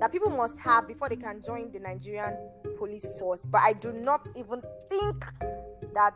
that 0.00 0.12
people 0.12 0.30
must 0.30 0.58
have 0.58 0.86
before 0.86 1.08
they 1.08 1.16
can 1.16 1.42
join 1.42 1.70
the 1.72 1.80
Nigerian 1.80 2.34
police 2.78 3.06
force. 3.18 3.44
But 3.44 3.60
I 3.62 3.74
do 3.74 3.92
not 3.92 4.26
even 4.36 4.62
think 4.88 5.24
that 5.94 6.14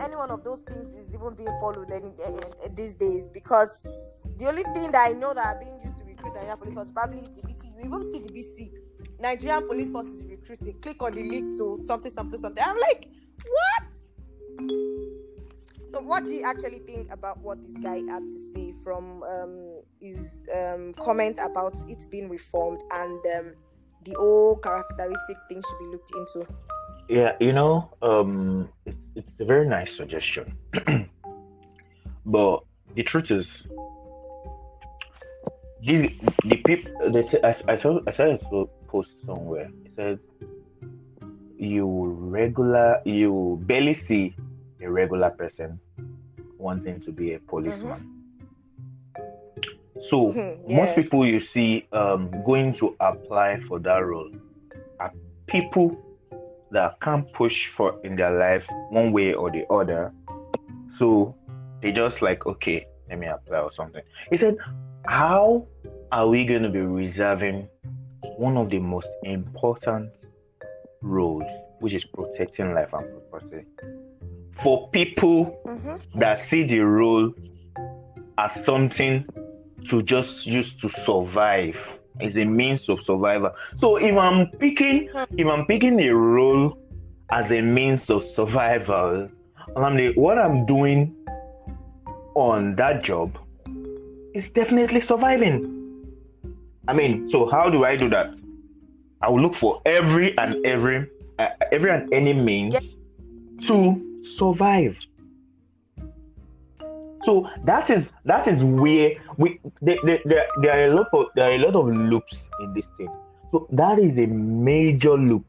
any 0.00 0.16
one 0.16 0.30
of 0.30 0.44
those 0.44 0.60
things 0.60 0.94
is 0.94 1.14
even 1.14 1.34
being 1.34 1.56
followed 1.60 1.90
any, 1.92 2.10
uh, 2.26 2.68
these 2.74 2.94
days 2.94 3.30
because 3.30 4.22
the 4.36 4.46
only 4.46 4.62
thing 4.74 4.92
that 4.92 5.10
I 5.10 5.12
know 5.12 5.34
that 5.34 5.44
are 5.44 5.58
being 5.58 5.80
used 5.82 5.98
to 5.98 6.04
recruit 6.04 6.34
Nigerian 6.34 6.58
police 6.58 6.74
force 6.74 6.90
probably 6.92 7.20
DBC. 7.20 7.76
You 7.76 7.86
even 7.86 8.12
see 8.12 8.20
the 8.20 8.28
BC 8.28 8.70
Nigerian 9.20 9.66
police 9.66 9.90
force 9.90 10.06
is 10.08 10.24
recruiting. 10.24 10.80
Click 10.80 11.02
on 11.02 11.14
the 11.14 11.22
link 11.22 11.56
to 11.58 11.80
something, 11.84 12.10
something, 12.10 12.38
something. 12.38 12.62
I'm 12.64 12.78
like, 12.78 13.08
what? 13.44 14.68
So, 15.88 16.00
what 16.00 16.24
do 16.24 16.32
you 16.32 16.44
actually 16.44 16.80
think 16.80 17.10
about 17.12 17.38
what 17.38 17.60
this 17.62 17.76
guy 17.78 17.96
had 18.08 18.28
to 18.28 18.38
say 18.52 18.74
from 18.84 19.22
um, 19.22 19.82
his 20.00 20.42
um, 20.54 20.92
comment 20.94 21.38
about 21.42 21.74
it 21.88 22.06
being 22.10 22.28
reformed 22.28 22.80
and 22.92 23.18
um, 23.38 23.54
the 24.04 24.14
whole 24.16 24.56
characteristic 24.56 25.36
thing 25.48 25.62
should 25.66 25.78
be 25.78 25.86
looked 25.86 26.12
into? 26.14 26.46
Yeah, 27.08 27.32
you 27.40 27.52
know, 27.52 27.88
um, 28.02 28.68
it's 28.84 29.06
it's 29.14 29.40
a 29.40 29.44
very 29.44 29.66
nice 29.66 29.96
suggestion, 29.96 30.54
but 32.26 32.62
the 32.94 33.02
truth 33.02 33.30
is, 33.30 33.62
the 35.80 36.14
the 36.44 36.56
people 36.56 37.10
they 37.10 37.22
say 37.22 37.40
I, 37.42 37.56
I 37.66 37.76
saw 37.76 38.00
I 38.06 38.10
saw 38.10 38.62
a 38.62 38.66
post 38.88 39.24
somewhere. 39.24 39.70
It 39.86 39.92
said 39.96 40.18
you 41.56 41.86
regular 42.20 43.00
you 43.06 43.58
barely 43.62 43.94
see 43.94 44.34
a 44.82 44.90
regular 44.90 45.30
person 45.30 45.80
wanting 46.58 47.00
to 47.00 47.10
be 47.10 47.32
a 47.34 47.38
policeman. 47.38 48.00
Mm-hmm. 49.16 50.00
So 50.10 50.32
yeah. 50.32 50.76
most 50.76 50.94
people 50.94 51.26
you 51.26 51.38
see 51.38 51.86
um, 51.92 52.30
going 52.44 52.72
to 52.74 52.94
apply 53.00 53.60
for 53.60 53.78
that 53.80 54.04
role 54.04 54.30
are 55.00 55.12
people 55.46 55.96
that 56.70 57.00
can't 57.00 57.30
push 57.32 57.68
for 57.76 58.00
in 58.04 58.16
their 58.16 58.36
life 58.38 58.66
one 58.90 59.12
way 59.12 59.32
or 59.32 59.50
the 59.50 59.66
other. 59.70 60.12
So 60.86 61.34
they 61.80 61.92
just 61.92 62.22
like, 62.22 62.46
okay, 62.46 62.86
let 63.08 63.18
me 63.18 63.26
apply 63.26 63.58
or 63.58 63.70
something. 63.70 64.02
He 64.30 64.36
said, 64.36 64.56
How 65.06 65.66
are 66.12 66.28
we 66.28 66.44
going 66.44 66.62
to 66.62 66.68
be 66.68 66.80
reserving 66.80 67.68
one 68.36 68.56
of 68.56 68.70
the 68.70 68.78
most 68.78 69.08
important 69.24 70.10
roles, 71.00 71.44
which 71.80 71.92
is 71.92 72.04
protecting 72.04 72.74
life 72.74 72.92
and 72.92 73.06
property, 73.30 73.64
for 74.62 74.88
people 74.90 75.60
mm-hmm. 75.66 76.18
that 76.18 76.40
see 76.40 76.64
the 76.64 76.80
role 76.80 77.32
as 78.38 78.64
something 78.64 79.24
to 79.88 80.02
just 80.02 80.46
use 80.46 80.72
to 80.80 80.88
survive. 80.88 81.76
It's 82.20 82.36
a 82.36 82.44
means 82.44 82.88
of 82.88 83.00
survival. 83.02 83.52
So 83.74 83.96
if 83.96 84.16
I'm 84.16 84.48
picking 84.58 85.08
if 85.36 85.46
I'm 85.46 85.66
picking 85.66 86.00
a 86.00 86.14
role 86.14 86.78
as 87.30 87.50
a 87.50 87.60
means 87.60 88.10
of 88.10 88.22
survival, 88.22 89.28
what 89.74 90.38
I'm 90.38 90.64
doing 90.64 91.14
on 92.34 92.74
that 92.76 93.02
job 93.02 93.38
is 94.34 94.48
definitely 94.48 95.00
surviving. 95.00 95.74
I 96.86 96.92
mean, 96.94 97.26
so 97.28 97.48
how 97.48 97.68
do 97.68 97.84
I 97.84 97.96
do 97.96 98.08
that? 98.10 98.34
I 99.20 99.28
will 99.28 99.40
look 99.40 99.54
for 99.54 99.82
every 99.84 100.36
and 100.38 100.64
every 100.64 101.08
uh, 101.38 101.48
every 101.72 101.90
and 101.90 102.12
any 102.12 102.32
means 102.32 102.74
yes. 102.74 102.94
to 103.66 104.20
survive. 104.22 104.96
So 107.28 107.46
that 107.64 107.90
is 107.90 108.08
that 108.24 108.48
is 108.48 108.64
where 108.64 109.10
we 109.36 109.60
there, 109.82 109.98
there, 110.02 110.46
there 110.62 110.72
are 110.72 110.90
a 110.90 110.94
lot 110.94 111.08
of 111.12 111.26
there 111.34 111.50
are 111.50 111.52
a 111.52 111.58
lot 111.58 111.76
of 111.76 111.86
loops 111.86 112.46
in 112.62 112.72
this 112.72 112.86
thing. 112.96 113.10
So 113.50 113.66
that 113.70 113.98
is 113.98 114.16
a 114.16 114.24
major 114.24 115.12
loop. 115.12 115.44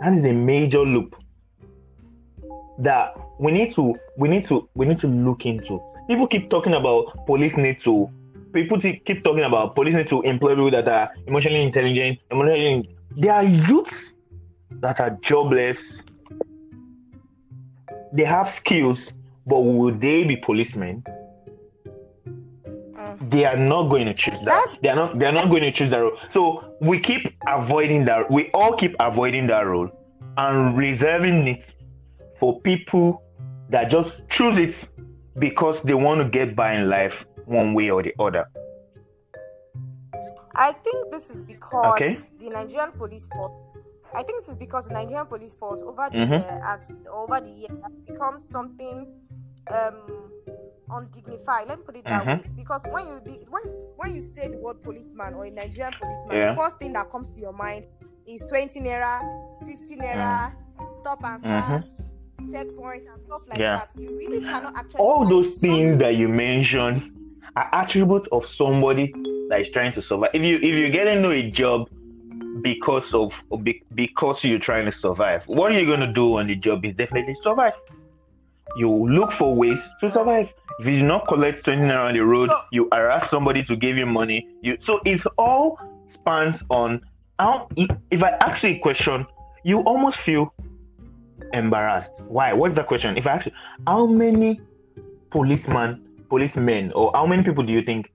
That 0.00 0.14
is 0.14 0.24
a 0.24 0.32
major 0.32 0.80
loop 0.80 1.14
that 2.80 3.14
we 3.38 3.52
need 3.52 3.72
to 3.74 3.94
we 4.16 4.28
need 4.28 4.42
to 4.46 4.68
we 4.74 4.86
need 4.86 4.96
to 4.96 5.06
look 5.06 5.46
into. 5.46 5.80
People 6.08 6.26
keep 6.26 6.50
talking 6.50 6.74
about 6.74 7.24
police 7.24 7.56
need 7.56 7.80
to 7.82 8.10
people 8.52 8.80
keep 8.80 9.22
talking 9.22 9.44
about 9.44 9.76
police 9.76 9.94
need 9.94 10.08
to 10.08 10.22
employ 10.22 10.56
people 10.56 10.72
that 10.72 10.88
are 10.88 11.12
emotionally 11.28 11.62
intelligent, 11.62 12.18
emotionally 12.32 12.90
there 13.12 13.34
are 13.34 13.44
youths 13.44 14.10
that 14.80 14.98
are 14.98 15.10
jobless. 15.20 16.02
They 18.12 18.24
have 18.24 18.50
skills, 18.50 19.10
but 19.48 19.60
will 19.60 19.94
they 19.94 20.24
be 20.24 20.36
policemen? 20.36 21.02
Mm. 22.92 23.30
They 23.30 23.44
are 23.44 23.56
not 23.56 23.88
going 23.88 24.06
to 24.06 24.14
choose 24.14 24.38
that. 24.40 24.44
That's... 24.44 24.76
They 24.82 24.90
are 24.90 24.96
not. 24.96 25.18
They 25.18 25.26
are 25.26 25.32
not 25.32 25.48
going 25.48 25.62
to 25.62 25.70
choose 25.70 25.90
that 25.90 25.98
role. 25.98 26.18
So 26.28 26.74
we 26.80 27.00
keep 27.00 27.34
avoiding 27.46 28.04
that. 28.04 28.30
We 28.30 28.50
all 28.52 28.76
keep 28.76 28.94
avoiding 29.00 29.46
that 29.48 29.62
role 29.62 29.90
and 30.36 30.76
reserving 30.76 31.48
it 31.48 31.64
for 32.38 32.60
people 32.60 33.22
that 33.70 33.88
just 33.88 34.20
choose 34.28 34.56
it 34.58 34.88
because 35.38 35.80
they 35.82 35.94
want 35.94 36.20
to 36.20 36.28
get 36.28 36.54
by 36.54 36.74
in 36.74 36.88
life 36.88 37.24
one 37.46 37.72
way 37.72 37.90
or 37.90 38.02
the 38.02 38.12
other. 38.18 38.46
I 40.54 40.72
think 40.72 41.10
this 41.12 41.30
is 41.30 41.44
because 41.44 41.94
okay. 41.94 42.18
the 42.38 42.50
Nigerian 42.50 42.92
police 42.92 43.26
force 43.26 43.52
I 44.14 44.22
think 44.22 44.40
this 44.42 44.48
is 44.48 44.56
because 44.56 44.88
the 44.88 44.94
Nigerian 44.94 45.26
police 45.26 45.54
force 45.54 45.82
over 45.82 46.08
the 46.10 46.18
mm-hmm. 46.18 46.32
year 46.32 46.60
as 46.64 46.80
over 47.12 47.40
the 47.40 47.50
years 47.50 47.78
has 47.82 47.92
become 48.06 48.40
something 48.40 49.06
um 49.70 50.28
undignified. 50.90 51.68
Let 51.68 51.78
me 51.78 51.84
put 51.84 51.96
it 51.96 52.04
that 52.04 52.24
mm-hmm. 52.24 52.42
way. 52.42 52.50
Because 52.56 52.86
when 52.90 53.06
you 53.06 53.20
when 53.50 53.62
when 53.96 54.14
you 54.14 54.20
say 54.22 54.48
the 54.48 54.58
word 54.58 54.82
policeman 54.82 55.34
or 55.34 55.44
a 55.44 55.50
Nigerian 55.50 55.92
policeman, 56.00 56.36
yeah. 56.36 56.52
the 56.52 56.60
first 56.60 56.78
thing 56.78 56.92
that 56.94 57.10
comes 57.10 57.28
to 57.30 57.40
your 57.40 57.52
mind 57.52 57.84
is 58.26 58.44
20 58.48 58.80
naira, 58.80 59.20
50 59.66 59.96
naira, 59.96 60.54
mm. 60.78 60.94
stop 60.94 61.18
and 61.24 61.42
mm-hmm. 61.42 61.76
search, 61.76 61.84
mm-hmm. 61.84 62.52
checkpoint 62.52 63.06
and 63.06 63.20
stuff 63.20 63.42
like 63.48 63.58
yeah. 63.58 63.76
that. 63.76 63.90
You 63.98 64.16
really 64.16 64.40
cannot 64.40 64.76
actually 64.76 65.00
all 65.00 65.26
those 65.26 65.54
things 65.54 65.98
that 65.98 66.16
you 66.16 66.28
mentioned 66.28 67.12
are 67.56 67.68
attributes 67.72 68.26
of 68.32 68.46
somebody 68.46 69.12
that 69.48 69.60
is 69.60 69.68
trying 69.70 69.92
to 69.92 70.00
survive. 70.00 70.30
If 70.34 70.42
you 70.42 70.56
if 70.56 70.62
you 70.74 70.90
get 70.90 71.06
into 71.06 71.30
a 71.30 71.50
job 71.50 71.88
because 72.62 73.12
of 73.14 73.32
because 73.94 74.44
you're 74.44 74.58
trying 74.58 74.84
to 74.84 74.90
survive. 74.90 75.44
What 75.46 75.72
are 75.72 75.78
you 75.78 75.86
going 75.86 76.00
to 76.00 76.12
do 76.12 76.38
on 76.38 76.46
the 76.46 76.56
job 76.56 76.84
is 76.84 76.94
definitely 76.94 77.34
survive. 77.42 77.74
You 78.76 78.90
look 79.08 79.30
for 79.32 79.54
ways 79.54 79.80
to 80.00 80.08
survive. 80.08 80.52
If 80.78 80.86
you 80.86 80.98
do 80.98 81.02
not 81.04 81.26
collect 81.26 81.64
20 81.64 81.82
naira 81.82 82.08
on 82.08 82.14
the 82.14 82.20
road, 82.24 82.50
you 82.70 82.88
harass 82.92 83.28
somebody 83.30 83.62
to 83.62 83.74
give 83.76 83.96
you 83.96 84.06
money. 84.06 84.48
You 84.62 84.76
so 84.80 85.00
it 85.04 85.20
all 85.36 85.78
spans 86.12 86.58
on 86.70 87.00
how 87.38 87.68
if 88.10 88.22
I 88.22 88.30
ask 88.42 88.62
you 88.62 88.70
a 88.70 88.78
question, 88.78 89.26
you 89.64 89.80
almost 89.80 90.16
feel 90.18 90.54
embarrassed. 91.52 92.10
Why? 92.28 92.52
What's 92.52 92.74
the 92.74 92.84
question? 92.84 93.16
If 93.16 93.26
I 93.26 93.32
ask 93.32 93.46
you, 93.46 93.52
how 93.86 94.06
many 94.06 94.60
policemen, 95.30 96.04
policemen, 96.28 96.92
or 96.92 97.10
how 97.14 97.26
many 97.26 97.42
people 97.42 97.64
do 97.64 97.72
you 97.72 97.82
think 97.82 98.12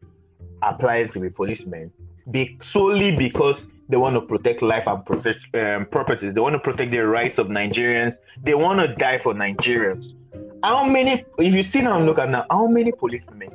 apply 0.61 1.05
to 1.05 1.19
be 1.19 1.29
policemen? 1.29 1.91
Be 2.31 2.57
solely 2.61 3.15
because 3.15 3.65
they 3.89 3.97
want 3.97 4.15
to 4.15 4.21
protect 4.21 4.61
life 4.61 4.87
and 4.87 5.05
protect 5.05 5.39
um, 5.55 5.85
properties. 5.85 6.33
They 6.33 6.39
want 6.39 6.53
to 6.53 6.59
protect 6.59 6.91
the 6.91 6.99
rights 6.99 7.37
of 7.37 7.47
Nigerians. 7.47 8.15
They 8.41 8.53
want 8.53 8.79
to 8.79 8.87
die 8.95 9.17
for 9.17 9.33
Nigerians. 9.33 10.13
How 10.63 10.85
many? 10.85 11.25
If 11.37 11.53
you 11.53 11.61
sit 11.61 11.81
down 11.81 11.97
and 11.97 12.05
look 12.05 12.19
at 12.19 12.29
now, 12.29 12.45
how 12.49 12.67
many 12.67 12.93
policemen 12.93 13.49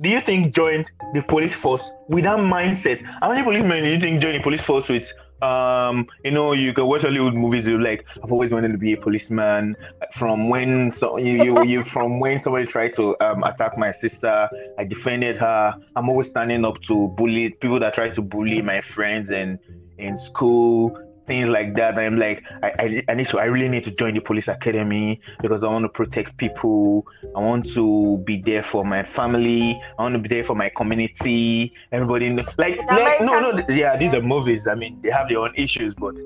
do 0.00 0.08
you 0.08 0.20
think 0.20 0.54
joined 0.54 0.86
the 1.12 1.22
police 1.22 1.52
force 1.52 1.88
with 2.08 2.24
that 2.24 2.38
mindset? 2.38 3.02
How 3.20 3.30
many 3.30 3.42
policemen 3.42 3.82
do 3.82 3.90
you 3.90 3.98
think 3.98 4.20
joined 4.20 4.36
the 4.36 4.42
police 4.42 4.60
force 4.60 4.88
with 4.88 5.08
um, 5.42 6.06
you 6.24 6.30
know, 6.30 6.52
you 6.52 6.72
can 6.72 6.86
watch 6.86 7.02
Hollywood 7.02 7.34
movies. 7.34 7.66
You're 7.66 7.80
like, 7.80 8.06
I've 8.22 8.32
always 8.32 8.50
wanted 8.50 8.72
to 8.72 8.78
be 8.78 8.94
a 8.94 8.96
policeman. 8.96 9.76
From 10.16 10.48
when 10.48 10.90
so 10.90 11.18
you, 11.18 11.44
you, 11.44 11.64
you 11.64 11.82
from 11.94 12.18
when 12.18 12.38
somebody 12.38 12.66
tried 12.66 12.92
to 12.94 13.14
um, 13.20 13.42
attack 13.42 13.76
my 13.76 13.92
sister, 13.92 14.48
I 14.78 14.84
defended 14.84 15.36
her. 15.38 15.74
I'm 15.96 16.08
always 16.08 16.26
standing 16.26 16.64
up 16.64 16.80
to 16.82 17.08
bully 17.18 17.50
people 17.50 17.78
that 17.80 17.94
try 17.94 18.08
to 18.10 18.22
bully 18.22 18.62
my 18.62 18.80
friends 18.80 19.28
and 19.28 19.58
in 19.98 20.16
school 20.16 20.96
things 21.26 21.48
like 21.48 21.74
that. 21.74 21.98
I'm 21.98 22.16
like, 22.16 22.42
I, 22.62 22.72
I, 22.78 23.02
I 23.08 23.14
need 23.14 23.28
to, 23.28 23.38
I 23.38 23.44
really 23.46 23.68
need 23.68 23.84
to 23.84 23.90
join 23.90 24.14
the 24.14 24.20
police 24.20 24.48
academy 24.48 25.20
because 25.40 25.62
I 25.62 25.66
want 25.66 25.84
to 25.84 25.88
protect 25.88 26.36
people. 26.36 27.06
I 27.34 27.40
want 27.40 27.66
to 27.72 28.18
be 28.24 28.40
there 28.40 28.62
for 28.62 28.84
my 28.84 29.02
family. 29.02 29.80
I 29.98 30.02
want 30.02 30.14
to 30.14 30.18
be 30.18 30.28
there 30.28 30.44
for 30.44 30.54
my 30.54 30.70
community. 30.70 31.72
Everybody, 31.92 32.26
in 32.26 32.36
the, 32.36 32.44
like, 32.58 32.78
like 32.88 33.20
no, 33.20 33.50
no, 33.50 33.64
yeah, 33.68 33.96
these 33.96 34.14
are 34.14 34.22
movies. 34.22 34.66
I 34.66 34.74
mean, 34.74 35.00
they 35.02 35.10
have 35.10 35.28
their 35.28 35.38
own 35.38 35.54
issues, 35.56 35.94
but 35.94 36.18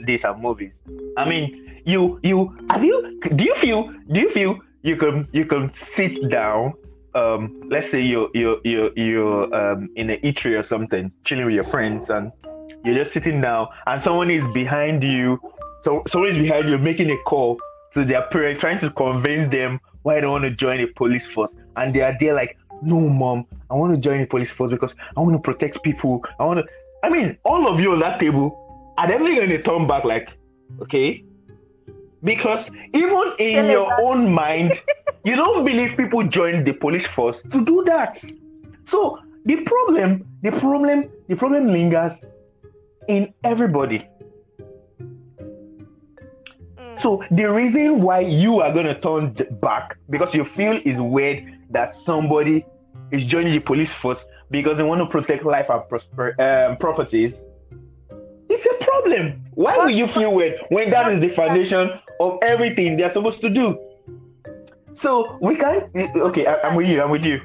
these 0.00 0.24
are 0.24 0.36
movies. 0.36 0.80
I 1.16 1.28
mean, 1.28 1.80
you, 1.84 2.20
you, 2.22 2.56
have 2.70 2.84
you, 2.84 3.20
do 3.34 3.44
you 3.44 3.54
feel, 3.56 3.92
do 4.10 4.20
you 4.20 4.30
feel 4.30 4.58
you 4.82 4.96
can, 4.96 5.28
you 5.32 5.44
can 5.44 5.72
sit 5.72 6.28
down 6.28 6.74
um, 7.16 7.62
let's 7.70 7.90
say 7.90 8.00
you're 8.02 8.28
you're 8.34 8.58
you're 8.62 8.90
you're 8.94 9.54
um, 9.54 9.88
in 9.96 10.10
an 10.10 10.20
eatery 10.20 10.58
or 10.58 10.62
something, 10.62 11.10
chilling 11.24 11.46
with 11.46 11.54
your 11.54 11.64
friends, 11.64 12.10
and 12.10 12.30
you're 12.86 12.94
just 12.94 13.12
sitting 13.12 13.40
down, 13.40 13.66
and 13.86 14.00
someone 14.00 14.30
is 14.30 14.44
behind 14.52 15.02
you. 15.02 15.40
So 15.80 16.02
someone 16.06 16.30
is 16.30 16.36
behind 16.36 16.68
you 16.68 16.78
making 16.78 17.10
a 17.10 17.16
call 17.26 17.58
to 17.94 18.04
their 18.04 18.22
parents, 18.22 18.60
trying 18.60 18.78
to 18.78 18.90
convince 18.90 19.50
them 19.50 19.80
why 20.02 20.20
they 20.20 20.26
want 20.26 20.44
to 20.44 20.50
join 20.50 20.78
the 20.78 20.86
police 20.86 21.26
force, 21.26 21.52
and 21.76 21.92
they 21.92 22.00
are 22.00 22.16
there 22.20 22.34
like, 22.34 22.56
no, 22.82 23.00
mom, 23.00 23.44
I 23.70 23.74
want 23.74 23.92
to 23.94 23.98
join 24.00 24.20
the 24.20 24.26
police 24.26 24.50
force 24.50 24.70
because 24.70 24.92
I 25.16 25.20
want 25.20 25.32
to 25.32 25.40
protect 25.40 25.82
people. 25.82 26.22
I 26.38 26.44
want 26.44 26.60
to. 26.60 26.66
I 27.02 27.08
mean, 27.08 27.36
all 27.44 27.66
of 27.66 27.80
you 27.80 27.92
on 27.92 27.98
that 28.00 28.20
table 28.20 28.94
are 28.98 29.06
definitely 29.06 29.34
going 29.34 29.48
to 29.48 29.60
turn 29.60 29.86
back, 29.86 30.04
like, 30.04 30.28
okay, 30.82 31.24
because 32.22 32.70
even 32.94 33.32
in 33.38 33.68
your 33.68 33.92
own 34.04 34.32
mind, 34.32 34.80
you 35.24 35.34
don't 35.34 35.64
believe 35.64 35.96
people 35.96 36.22
join 36.22 36.62
the 36.62 36.72
police 36.72 37.06
force 37.06 37.40
to 37.50 37.64
do 37.64 37.82
that. 37.84 38.22
So 38.84 39.18
the 39.44 39.56
problem, 39.56 40.24
the 40.42 40.52
problem, 40.52 41.10
the 41.28 41.34
problem 41.34 41.66
lingers 41.66 42.20
in 43.08 43.32
everybody. 43.44 44.08
So 46.96 47.22
the 47.30 47.44
reason 47.44 48.00
why 48.00 48.20
you 48.20 48.62
are 48.62 48.72
going 48.72 48.86
to 48.86 48.98
turn 48.98 49.34
back 49.60 49.98
because 50.08 50.32
you 50.34 50.44
feel 50.44 50.80
is 50.84 50.96
weird 50.96 51.58
that 51.70 51.92
somebody 51.92 52.64
is 53.10 53.22
joining 53.24 53.52
the 53.52 53.58
police 53.58 53.92
force 53.92 54.24
because 54.50 54.78
they 54.78 54.82
want 54.82 55.00
to 55.00 55.06
protect 55.06 55.44
life 55.44 55.68
and 55.68 55.86
prosper, 55.88 56.34
um, 56.40 56.76
properties. 56.76 57.42
It's 58.48 58.64
a 58.64 58.84
problem. 58.84 59.44
Why 59.54 59.76
will 59.76 59.90
you 59.90 60.06
feel 60.06 60.32
weird 60.32 60.54
when 60.70 60.88
that 60.90 61.12
is 61.12 61.20
the 61.20 61.28
foundation 61.28 61.90
of 62.20 62.38
everything 62.42 62.96
they're 62.96 63.10
supposed 63.10 63.40
to 63.40 63.50
do? 63.50 63.78
So 64.92 65.36
we 65.42 65.56
can't. 65.56 65.84
Okay, 65.94 66.46
I, 66.46 66.60
I'm 66.62 66.76
with 66.76 66.88
you. 66.88 67.02
I'm 67.02 67.10
with 67.10 67.22
you. 67.22 67.40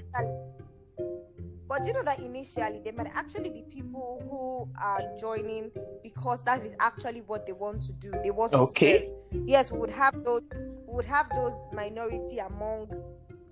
But 1.71 1.88
you 1.88 1.93
know 1.93 2.03
that 2.03 2.19
initially 2.19 2.81
there 2.84 2.91
might 2.91 3.15
actually 3.15 3.49
be 3.49 3.63
people 3.63 4.21
who 4.29 4.69
are 4.84 4.99
joining 5.17 5.71
because 6.03 6.43
that 6.43 6.65
is 6.65 6.75
actually 6.81 7.21
what 7.21 7.45
they 7.45 7.53
want 7.53 7.81
to 7.84 7.93
do. 7.93 8.12
They 8.21 8.29
want 8.29 8.51
okay. 8.53 8.99
to 8.99 9.05
serve. 9.05 9.43
Yes, 9.47 9.71
we 9.71 9.79
would 9.79 9.89
have 9.89 10.21
those 10.25 10.41
we 10.51 10.95
would 10.95 11.05
have 11.05 11.29
those 11.34 11.53
minority 11.71 12.39
among 12.39 12.91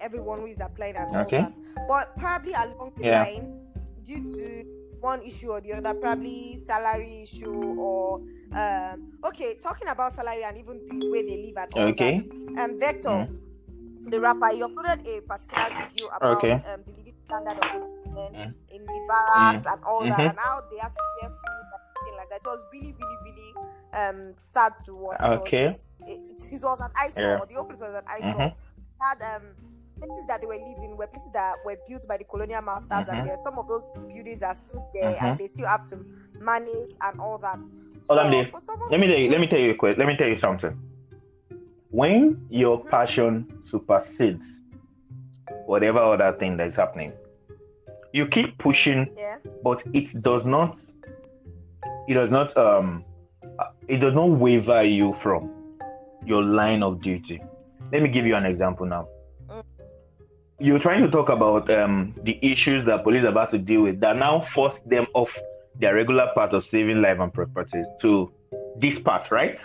everyone 0.02 0.42
who 0.42 0.48
is 0.48 0.60
applying 0.60 0.98
and 0.98 1.16
okay. 1.16 1.38
all 1.38 1.44
that. 1.44 1.88
But 1.88 2.18
probably 2.18 2.52
along 2.52 2.92
the 2.98 3.06
yeah. 3.06 3.24
line, 3.24 3.58
due 4.04 4.28
to 4.28 4.66
one 5.00 5.22
issue 5.22 5.52
or 5.52 5.62
the 5.62 5.72
other, 5.72 5.94
probably 5.94 6.58
salary 6.58 7.22
issue 7.24 7.54
or 7.54 8.20
um 8.52 9.14
okay, 9.28 9.56
talking 9.64 9.88
about 9.88 10.18
salary 10.18 10.44
and 10.44 10.58
even 10.58 10.86
the 10.86 11.10
way 11.10 11.22
they 11.22 11.42
live 11.42 11.56
at 11.56 11.70
all 11.74 11.84
okay. 11.84 12.20
that. 12.20 12.64
Um 12.64 12.78
Vector, 12.78 13.08
mm. 13.08 14.12
the 14.12 14.20
rapper, 14.20 14.50
he 14.50 14.60
uploaded 14.60 15.08
a 15.08 15.22
particular 15.22 15.88
video 15.88 16.08
about 16.08 16.38
okay. 16.40 16.52
um, 16.52 16.84
the 16.86 16.98
living 16.98 17.14
standard 17.26 17.64
of 17.64 17.99
women 18.10 18.54
mm. 18.54 18.76
in 18.76 18.86
the 18.86 19.00
barracks 19.08 19.66
mm. 19.66 19.74
and 19.74 19.84
all 19.84 20.02
mm-hmm. 20.02 20.10
that, 20.10 20.20
and 20.20 20.40
how 20.40 20.62
they 20.72 20.78
have 20.78 20.92
to 20.92 21.04
share 21.22 21.30
food 21.30 21.66
and 21.66 21.82
everything 21.98 22.18
like 22.18 22.30
that. 22.30 22.42
It 22.42 22.46
was 22.46 22.64
really, 22.74 22.94
really, 22.94 23.18
really 23.26 23.52
um 23.94 24.34
sad 24.38 24.74
to 24.86 24.96
watch. 24.96 25.20
Okay. 25.22 25.66
It 25.66 25.72
was, 25.72 26.50
it, 26.50 26.54
it 26.54 26.64
was 26.64 26.80
an 26.82 26.92
eyesore. 26.96 27.24
Yeah. 27.24 27.46
The 27.48 27.56
whole 27.56 27.68
was 27.68 27.82
an 27.82 28.04
eyesore. 28.08 28.54
Mm-hmm. 28.54 29.02
Had 29.02 29.36
um 29.36 29.56
places 30.00 30.26
that 30.28 30.42
they 30.42 30.48
were 30.48 30.54
living 30.54 30.96
were 30.98 31.08
places 31.08 31.30
that 31.34 31.56
were 31.66 31.78
built 31.88 32.08
by 32.08 32.18
the 32.18 32.24
colonial 32.24 32.62
masters, 32.62 33.08
Mhm. 33.08 33.10
and 33.10 33.28
there 33.28 33.38
some 33.38 33.58
of 33.60 33.68
those 33.68 33.88
buildings 33.94 34.42
are 34.44 34.56
still 34.56 34.90
there, 34.94 35.14
Mhm. 35.16 35.24
and 35.24 35.38
they 35.38 35.48
still 35.48 35.68
have 35.68 35.86
to 35.86 35.98
manage 36.40 36.96
and 37.02 37.20
all 37.20 37.38
that. 37.38 37.60
Olamide, 38.10 38.50
for 38.50 38.62
someone 38.62 38.90
Let 38.90 39.00
me 39.00 39.08
tell 39.08 39.20
you. 39.20 39.30
Let 39.30 39.42
me 39.42 39.48
tell 39.48 39.60
you 39.60 39.72
a 39.72 39.76
quick. 39.76 39.98
Let 39.98 40.08
me 40.08 40.16
tell 40.16 40.28
you 40.30 40.36
something. 40.36 40.78
When 41.92 42.48
your 42.50 42.80
Mhm. 42.80 42.90
passion 42.90 43.62
supersedes 43.66 44.60
whatever 45.66 46.00
other 46.00 46.32
thing 46.38 46.58
that 46.58 46.68
is 46.68 46.76
happening, 46.76 47.12
you 48.14 48.26
keep 48.28 48.58
pushing, 48.58 49.08
Yeah. 49.18 49.36
but 49.64 49.82
it 49.94 50.22
does 50.22 50.44
not. 50.46 50.78
It 52.08 52.14
does 52.16 52.30
not. 52.30 52.56
Um, 52.58 53.04
it 53.88 53.98
does 53.98 54.14
not 54.14 54.30
waver 54.30 54.84
you 54.84 55.12
from 55.14 55.52
your 56.26 56.42
line 56.44 56.84
of 56.84 57.00
duty. 57.00 57.42
Let 57.92 58.02
me 58.02 58.10
give 58.10 58.26
you 58.26 58.36
an 58.36 58.46
example 58.46 58.86
now. 58.86 59.08
Mm. 59.50 59.64
You're 60.60 60.80
trying 60.80 61.02
to 61.04 61.10
talk 61.10 61.30
about 61.30 61.70
um, 61.70 62.14
the 62.24 62.38
issues 62.42 62.86
that 62.86 63.04
police 63.04 63.24
are 63.24 63.28
about 63.30 63.50
to 63.50 63.58
deal 63.58 63.82
with 63.84 64.00
that 64.02 64.18
now 64.18 64.40
force 64.42 64.80
them 64.86 65.08
off 65.14 65.36
their 65.80 65.96
regular 65.96 66.30
path 66.36 66.52
of 66.54 66.64
saving 66.64 67.02
life 67.02 67.20
and 67.20 67.34
properties 67.34 67.86
to 68.02 68.32
this 68.78 69.00
part, 69.00 69.32
right? 69.32 69.58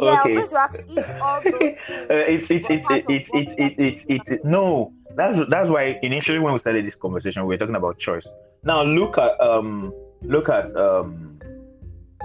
Yeah, 0.00 0.20
Okay. 0.22 0.36
I 0.36 0.40
was 0.40 0.48
going 0.48 0.48
to 0.48 0.58
ask 0.58 0.84
if 0.96 1.22
all 1.22 1.40
those 1.42 1.52
Uh, 2.10 2.14
it's 2.34 2.50
it's 2.50 2.66
it's 2.70 2.86
it's 2.88 3.06
it's 3.08 3.28
it's 3.32 3.52
we 3.58 3.64
are 3.64 3.70
it's 3.78 4.02
doing 4.04 4.18
it's 4.18 4.28
it's 4.28 4.44
no. 4.44 4.92
That's 5.18 5.36
that's 5.50 5.68
why 5.68 5.98
initially 6.02 6.38
when 6.38 6.52
we 6.52 6.60
started 6.60 6.86
this 6.86 6.94
conversation 6.94 7.42
we 7.42 7.48
were 7.54 7.58
talking 7.58 7.74
about 7.74 7.98
choice. 7.98 8.26
Now 8.62 8.84
look 8.84 9.18
at 9.18 9.32
um 9.40 9.92
look 10.22 10.48
at 10.48 10.74
um 10.76 11.40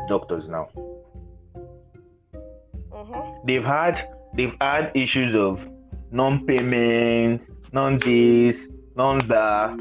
doctors 0.07 0.47
now. 0.47 0.67
Mhm. 2.91 3.45
They've 3.47 3.65
had 3.65 3.95
they've 4.35 4.55
had 4.61 4.91
issues 4.93 5.33
of 5.33 5.67
non-payment, 6.11 7.47
non 7.73 7.97
this, 7.97 8.65
non 8.95 9.25
that, 9.27 9.75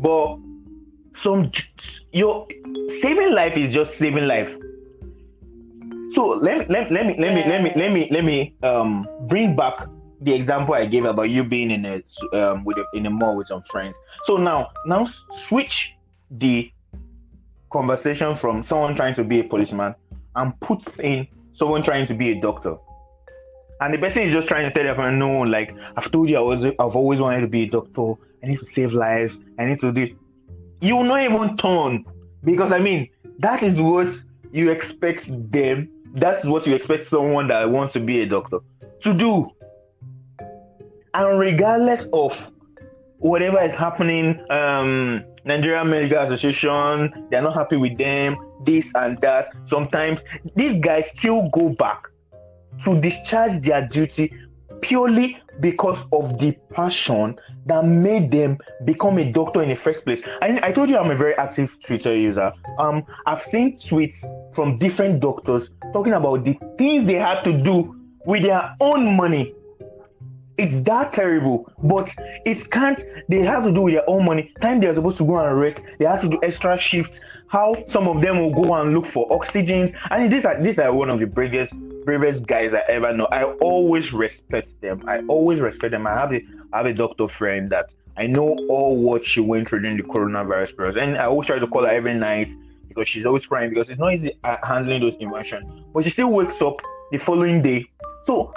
but 0.00 0.36
some 1.12 1.52
your 2.12 2.48
saving 3.00 3.32
life 3.32 3.56
is 3.56 3.72
just 3.72 3.96
saving 3.96 4.26
life. 4.26 4.50
So 6.14 6.30
let, 6.30 6.68
let, 6.68 6.90
let 6.90 7.06
me 7.06 7.14
let 7.16 7.32
me 7.36 7.42
let 7.48 7.62
me 7.62 7.72
let 7.76 7.92
me 7.92 8.08
let 8.10 8.24
me 8.24 8.54
um 8.64 9.08
bring 9.28 9.54
back 9.54 9.86
the 10.20 10.34
example 10.34 10.74
I 10.74 10.84
gave 10.84 11.04
about 11.04 11.30
you 11.30 11.42
being 11.44 11.70
in 11.70 11.84
a 11.86 12.02
um 12.32 12.64
with 12.64 12.78
a, 12.78 12.84
in 12.94 13.06
a 13.06 13.10
mall 13.10 13.36
with 13.36 13.46
some 13.46 13.62
friends. 13.62 13.98
So 14.22 14.36
now 14.36 14.70
now 14.86 15.04
switch 15.30 15.90
the 16.30 16.70
conversation 17.70 18.34
from 18.34 18.60
someone 18.60 18.94
trying 18.94 19.14
to 19.14 19.24
be 19.24 19.40
a 19.40 19.44
policeman 19.44 19.94
and 20.36 20.58
put 20.60 20.98
in 21.00 21.26
someone 21.50 21.82
trying 21.82 22.06
to 22.06 22.14
be 22.14 22.32
a 22.32 22.40
doctor. 22.40 22.76
And 23.80 23.94
the 23.94 23.98
person 23.98 24.22
is 24.22 24.32
just 24.32 24.46
trying 24.46 24.70
to 24.70 24.84
tell 24.84 25.00
"Oh, 25.00 25.10
no, 25.10 25.40
like 25.40 25.74
I've 25.96 26.10
told 26.10 26.28
you, 26.28 26.36
I 26.36 26.40
was, 26.40 26.64
I've 26.64 26.76
always 26.78 27.18
wanted 27.18 27.40
to 27.40 27.46
be 27.46 27.62
a 27.62 27.70
doctor. 27.70 28.12
I 28.42 28.48
need 28.48 28.58
to 28.58 28.64
save 28.64 28.92
lives. 28.92 29.38
I 29.58 29.64
need 29.64 29.78
to 29.78 29.90
do. 29.90 30.14
You 30.80 30.96
will 30.96 31.04
not 31.04 31.22
even 31.22 31.56
turn 31.56 32.04
because 32.44 32.72
I 32.72 32.78
mean 32.78 33.08
that 33.38 33.62
is 33.62 33.78
what 33.78 34.10
you 34.52 34.70
expect 34.70 35.26
them. 35.50 35.88
That's 36.12 36.44
what 36.44 36.66
you 36.66 36.74
expect 36.74 37.04
someone 37.06 37.46
that 37.48 37.70
wants 37.70 37.92
to 37.94 38.00
be 38.00 38.20
a 38.22 38.26
doctor 38.26 38.58
to 39.00 39.14
do. 39.14 39.50
And 41.14 41.38
regardless 41.38 42.04
of 42.12 42.36
whatever 43.18 43.62
is 43.62 43.72
happening, 43.72 44.44
um, 44.50 45.24
Nigerian 45.44 45.90
Medical 45.90 46.18
Association, 46.18 47.26
they're 47.30 47.42
not 47.42 47.54
happy 47.54 47.76
with 47.76 47.98
them, 47.98 48.36
this 48.64 48.90
and 48.94 49.20
that. 49.20 49.48
Sometimes 49.62 50.22
these 50.54 50.80
guys 50.80 51.06
still 51.14 51.48
go 51.52 51.70
back 51.70 52.04
to 52.84 52.98
discharge 52.98 53.60
their 53.62 53.86
duty 53.86 54.32
purely 54.82 55.36
because 55.60 55.98
of 56.12 56.38
the 56.38 56.52
passion 56.72 57.36
that 57.66 57.84
made 57.84 58.30
them 58.30 58.56
become 58.84 59.18
a 59.18 59.30
doctor 59.30 59.62
in 59.62 59.68
the 59.68 59.74
first 59.74 60.04
place. 60.04 60.20
I, 60.42 60.58
I 60.62 60.72
told 60.72 60.88
you 60.88 60.96
I'm 60.96 61.10
a 61.10 61.16
very 61.16 61.34
active 61.36 61.76
Twitter 61.84 62.16
user. 62.16 62.52
Um, 62.78 63.04
I've 63.26 63.42
seen 63.42 63.76
tweets 63.76 64.24
from 64.54 64.76
different 64.76 65.20
doctors 65.20 65.68
talking 65.92 66.14
about 66.14 66.44
the 66.44 66.58
things 66.78 67.06
they 67.06 67.16
had 67.16 67.42
to 67.42 67.60
do 67.60 67.94
with 68.24 68.42
their 68.42 68.74
own 68.80 69.16
money. 69.16 69.54
It's 70.58 70.76
that 70.78 71.12
terrible, 71.12 71.72
but 71.82 72.10
it 72.44 72.70
can't. 72.70 73.00
They 73.28 73.40
have 73.40 73.64
to 73.64 73.72
do 73.72 73.82
with 73.82 73.94
their 73.94 74.08
own 74.08 74.24
money. 74.24 74.52
Time 74.60 74.80
they're 74.80 74.92
supposed 74.92 75.16
to 75.18 75.24
go 75.24 75.38
and 75.38 75.58
rest, 75.58 75.80
they 75.98 76.04
have 76.04 76.20
to 76.20 76.28
do 76.28 76.38
extra 76.42 76.76
shifts. 76.76 77.18
How 77.48 77.82
some 77.84 78.06
of 78.08 78.20
them 78.20 78.38
will 78.38 78.62
go 78.62 78.74
and 78.74 78.94
look 78.94 79.06
for 79.06 79.26
oxygens. 79.28 79.94
I 80.10 80.18
mean, 80.18 80.30
these 80.30 80.44
are 80.44 80.60
these 80.60 80.78
are 80.78 80.92
one 80.92 81.08
of 81.10 81.18
the 81.18 81.26
bravest 81.26 81.72
bravest 82.04 82.46
guys 82.46 82.74
I 82.74 82.82
ever 82.88 83.12
know. 83.12 83.26
I 83.32 83.44
always 83.44 84.12
respect 84.12 84.80
them. 84.80 85.02
I 85.06 85.20
always 85.28 85.60
respect 85.60 85.92
them. 85.92 86.06
I 86.06 86.14
have 86.14 86.32
a 86.32 86.42
I 86.72 86.78
have 86.78 86.86
a 86.86 86.92
doctor 86.92 87.26
friend 87.26 87.70
that 87.70 87.90
I 88.16 88.26
know 88.26 88.58
all 88.68 88.96
what 88.96 89.24
she 89.24 89.40
went 89.40 89.68
through 89.68 89.80
during 89.80 89.96
the 89.96 90.02
coronavirus 90.02 90.76
period, 90.76 90.98
and 90.98 91.16
I 91.16 91.24
always 91.24 91.46
try 91.46 91.58
to 91.58 91.66
call 91.66 91.84
her 91.84 91.90
every 91.90 92.14
night 92.14 92.50
because 92.88 93.08
she's 93.08 93.24
always 93.24 93.46
crying 93.46 93.70
because 93.70 93.88
it's 93.88 93.98
not 93.98 94.12
easy 94.12 94.32
uh, 94.44 94.56
handling 94.62 95.00
those 95.00 95.14
emotions. 95.20 95.64
But 95.94 96.04
she 96.04 96.10
still 96.10 96.30
wakes 96.30 96.60
up 96.60 96.76
the 97.12 97.18
following 97.18 97.62
day. 97.62 97.86
So 98.22 98.52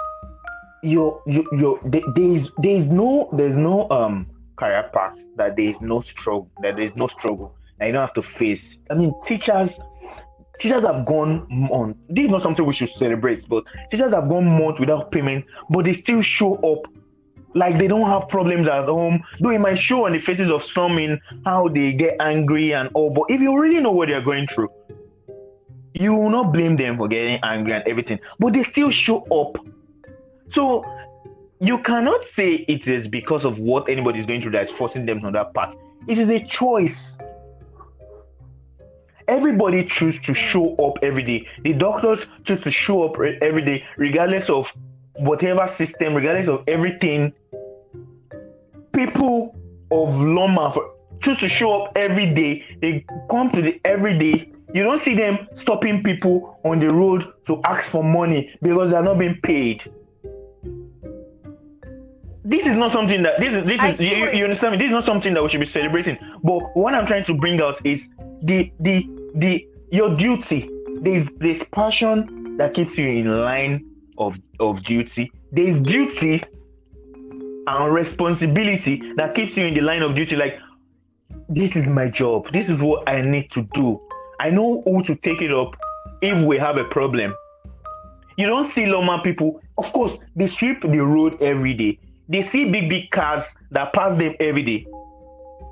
your 0.84 1.22
your 1.26 1.44
your 1.54 1.80
there 1.84 2.02
is 2.16 2.48
there 2.58 2.76
is 2.76 2.86
no 2.86 3.28
there's 3.32 3.56
no 3.56 3.88
um 3.90 4.26
career 4.56 4.90
path 4.92 5.18
that 5.36 5.56
there 5.56 5.64
is 5.66 5.80
no 5.80 5.98
struggle 6.00 6.50
that 6.62 6.76
there 6.76 6.84
is 6.84 6.94
no 6.94 7.06
struggle 7.06 7.54
that 7.78 7.86
you 7.86 7.92
don't 7.92 8.02
have 8.02 8.14
to 8.14 8.22
face. 8.22 8.76
I 8.90 8.94
mean 8.94 9.14
teachers 9.22 9.78
teachers 10.58 10.82
have 10.82 11.06
gone 11.06 11.46
months. 11.48 12.04
This 12.08 12.26
is 12.26 12.30
not 12.30 12.42
something 12.42 12.64
we 12.64 12.74
should 12.74 12.90
celebrate, 12.90 13.48
but 13.48 13.64
teachers 13.90 14.12
have 14.12 14.28
gone 14.28 14.46
months 14.46 14.78
without 14.78 15.10
payment, 15.10 15.46
but 15.70 15.84
they 15.86 15.94
still 15.94 16.20
show 16.20 16.56
up 16.56 16.86
like 17.54 17.78
they 17.78 17.86
don't 17.86 18.06
have 18.06 18.28
problems 18.28 18.66
at 18.66 18.84
home. 18.84 19.22
Though 19.40 19.50
it 19.50 19.60
might 19.60 19.78
show 19.78 20.06
on 20.06 20.12
the 20.12 20.18
faces 20.18 20.50
of 20.50 20.64
some 20.64 20.98
in 20.98 21.20
how 21.44 21.68
they 21.68 21.92
get 21.92 22.16
angry 22.20 22.72
and 22.72 22.90
all, 22.94 23.10
but 23.10 23.24
if 23.28 23.40
you 23.40 23.58
really 23.58 23.80
know 23.80 23.92
what 23.92 24.08
they're 24.08 24.20
going 24.20 24.46
through, 24.48 24.70
you 25.94 26.12
will 26.12 26.30
not 26.30 26.52
blame 26.52 26.76
them 26.76 26.96
for 26.96 27.08
getting 27.08 27.38
angry 27.42 27.72
and 27.72 27.86
everything, 27.86 28.18
but 28.38 28.52
they 28.52 28.64
still 28.64 28.90
show 28.90 29.22
up. 29.30 29.56
So 30.46 30.84
you 31.60 31.78
cannot 31.78 32.24
say 32.26 32.64
it 32.68 32.86
is 32.86 33.06
because 33.08 33.44
of 33.44 33.58
what 33.58 33.88
anybody 33.88 34.20
is 34.20 34.26
going 34.26 34.40
through 34.40 34.52
that 34.52 34.68
is 34.68 34.70
forcing 34.70 35.06
them 35.06 35.24
on 35.24 35.32
that 35.32 35.54
path. 35.54 35.74
It 36.08 36.18
is 36.18 36.28
a 36.28 36.44
choice. 36.44 37.16
Everybody 39.26 39.84
choose 39.84 40.16
to 40.26 40.32
mm. 40.32 40.36
show 40.36 40.74
up 40.76 40.98
every 41.02 41.22
day. 41.22 41.48
The 41.62 41.72
doctors 41.72 42.20
choose 42.44 42.62
to 42.64 42.70
show 42.70 43.04
up 43.04 43.18
every 43.40 43.62
day, 43.62 43.84
regardless 43.96 44.50
of 44.50 44.66
whatever 45.16 45.66
system, 45.66 46.14
regardless 46.14 46.48
of 46.48 46.64
everything. 46.68 47.32
People 48.94 49.56
of 49.90 50.08
LAWMA 50.10 50.90
choose 51.22 51.38
to 51.40 51.48
show 51.48 51.82
up 51.82 51.96
every 51.96 52.32
day. 52.32 52.64
They 52.80 53.06
come 53.30 53.50
to 53.50 53.62
the 53.62 53.80
every 53.84 54.18
day. 54.18 54.50
You 54.74 54.82
don't 54.82 55.00
see 55.00 55.14
them 55.14 55.48
stopping 55.52 56.02
people 56.02 56.58
on 56.64 56.78
the 56.78 56.88
road 56.88 57.32
to 57.46 57.60
ask 57.64 57.86
for 57.86 58.04
money 58.04 58.50
because 58.60 58.90
they 58.90 58.96
are 58.96 59.02
not 59.02 59.18
being 59.18 59.38
paid. 59.42 59.82
This 62.44 62.66
is 62.66 62.76
not 62.76 62.92
something 62.92 63.22
that 63.22 63.38
this 63.38 63.54
is 63.54 63.64
this 63.64 63.80
I 63.80 63.88
is 63.90 64.00
you, 64.00 64.30
you 64.30 64.44
understand 64.44 64.72
me. 64.72 64.78
This 64.78 64.86
is 64.86 64.92
not 64.92 65.04
something 65.04 65.32
that 65.32 65.42
we 65.42 65.48
should 65.48 65.60
be 65.60 65.66
celebrating. 65.66 66.18
But 66.42 66.76
what 66.76 66.94
I'm 66.94 67.06
trying 67.06 67.24
to 67.24 67.34
bring 67.34 67.60
out 67.60 67.84
is 67.86 68.06
the 68.42 68.70
the 68.80 69.08
the 69.34 69.66
your 69.90 70.14
duty. 70.14 70.68
There's 71.00 71.26
this 71.38 71.62
passion 71.72 72.56
that 72.58 72.74
keeps 72.74 72.98
you 72.98 73.08
in 73.08 73.40
line 73.40 73.86
of 74.18 74.36
of 74.60 74.82
duty. 74.84 75.32
There's 75.52 75.80
duty 75.80 76.42
and 77.66 77.94
responsibility 77.94 79.00
that 79.16 79.34
keeps 79.34 79.56
you 79.56 79.66
in 79.66 79.74
the 79.74 79.80
line 79.80 80.02
of 80.02 80.14
duty. 80.14 80.36
Like 80.36 80.58
this 81.48 81.76
is 81.76 81.86
my 81.86 82.08
job. 82.08 82.52
This 82.52 82.68
is 82.68 82.78
what 82.78 83.08
I 83.08 83.22
need 83.22 83.50
to 83.52 83.62
do. 83.72 84.00
I 84.38 84.50
know 84.50 84.82
who 84.84 85.02
to 85.04 85.14
take 85.14 85.40
it 85.40 85.52
up 85.52 85.74
if 86.20 86.44
we 86.44 86.58
have 86.58 86.76
a 86.76 86.84
problem. 86.84 87.34
You 88.36 88.48
don't 88.48 88.68
see 88.68 88.82
LAWMA 88.82 89.22
people. 89.22 89.60
Of 89.78 89.90
course, 89.92 90.16
they 90.36 90.46
sweep 90.46 90.80
the 90.82 90.98
road 90.98 91.40
every 91.40 91.72
day. 91.72 91.98
They 92.28 92.42
see 92.42 92.70
big, 92.70 92.88
big 92.88 93.10
cars 93.10 93.44
that 93.70 93.92
pass 93.92 94.18
them 94.18 94.34
every 94.40 94.62
day. 94.62 94.86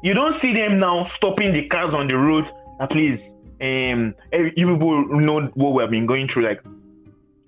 You 0.03 0.15
don't 0.15 0.39
see 0.39 0.53
them 0.53 0.79
now 0.79 1.05
stopping 1.05 1.53
the 1.53 1.67
cars 1.67 1.95
on 1.95 2.09
the 2.09 2.17
road. 2.17 2.49
Please, 2.91 3.31
um, 3.61 4.15
you 4.33 4.67
people 4.67 5.07
know 5.07 5.43
what 5.55 5.75
we 5.75 5.83
have 5.83 5.91
been 5.91 6.07
going 6.07 6.27
through. 6.27 6.45
Like, 6.45 6.63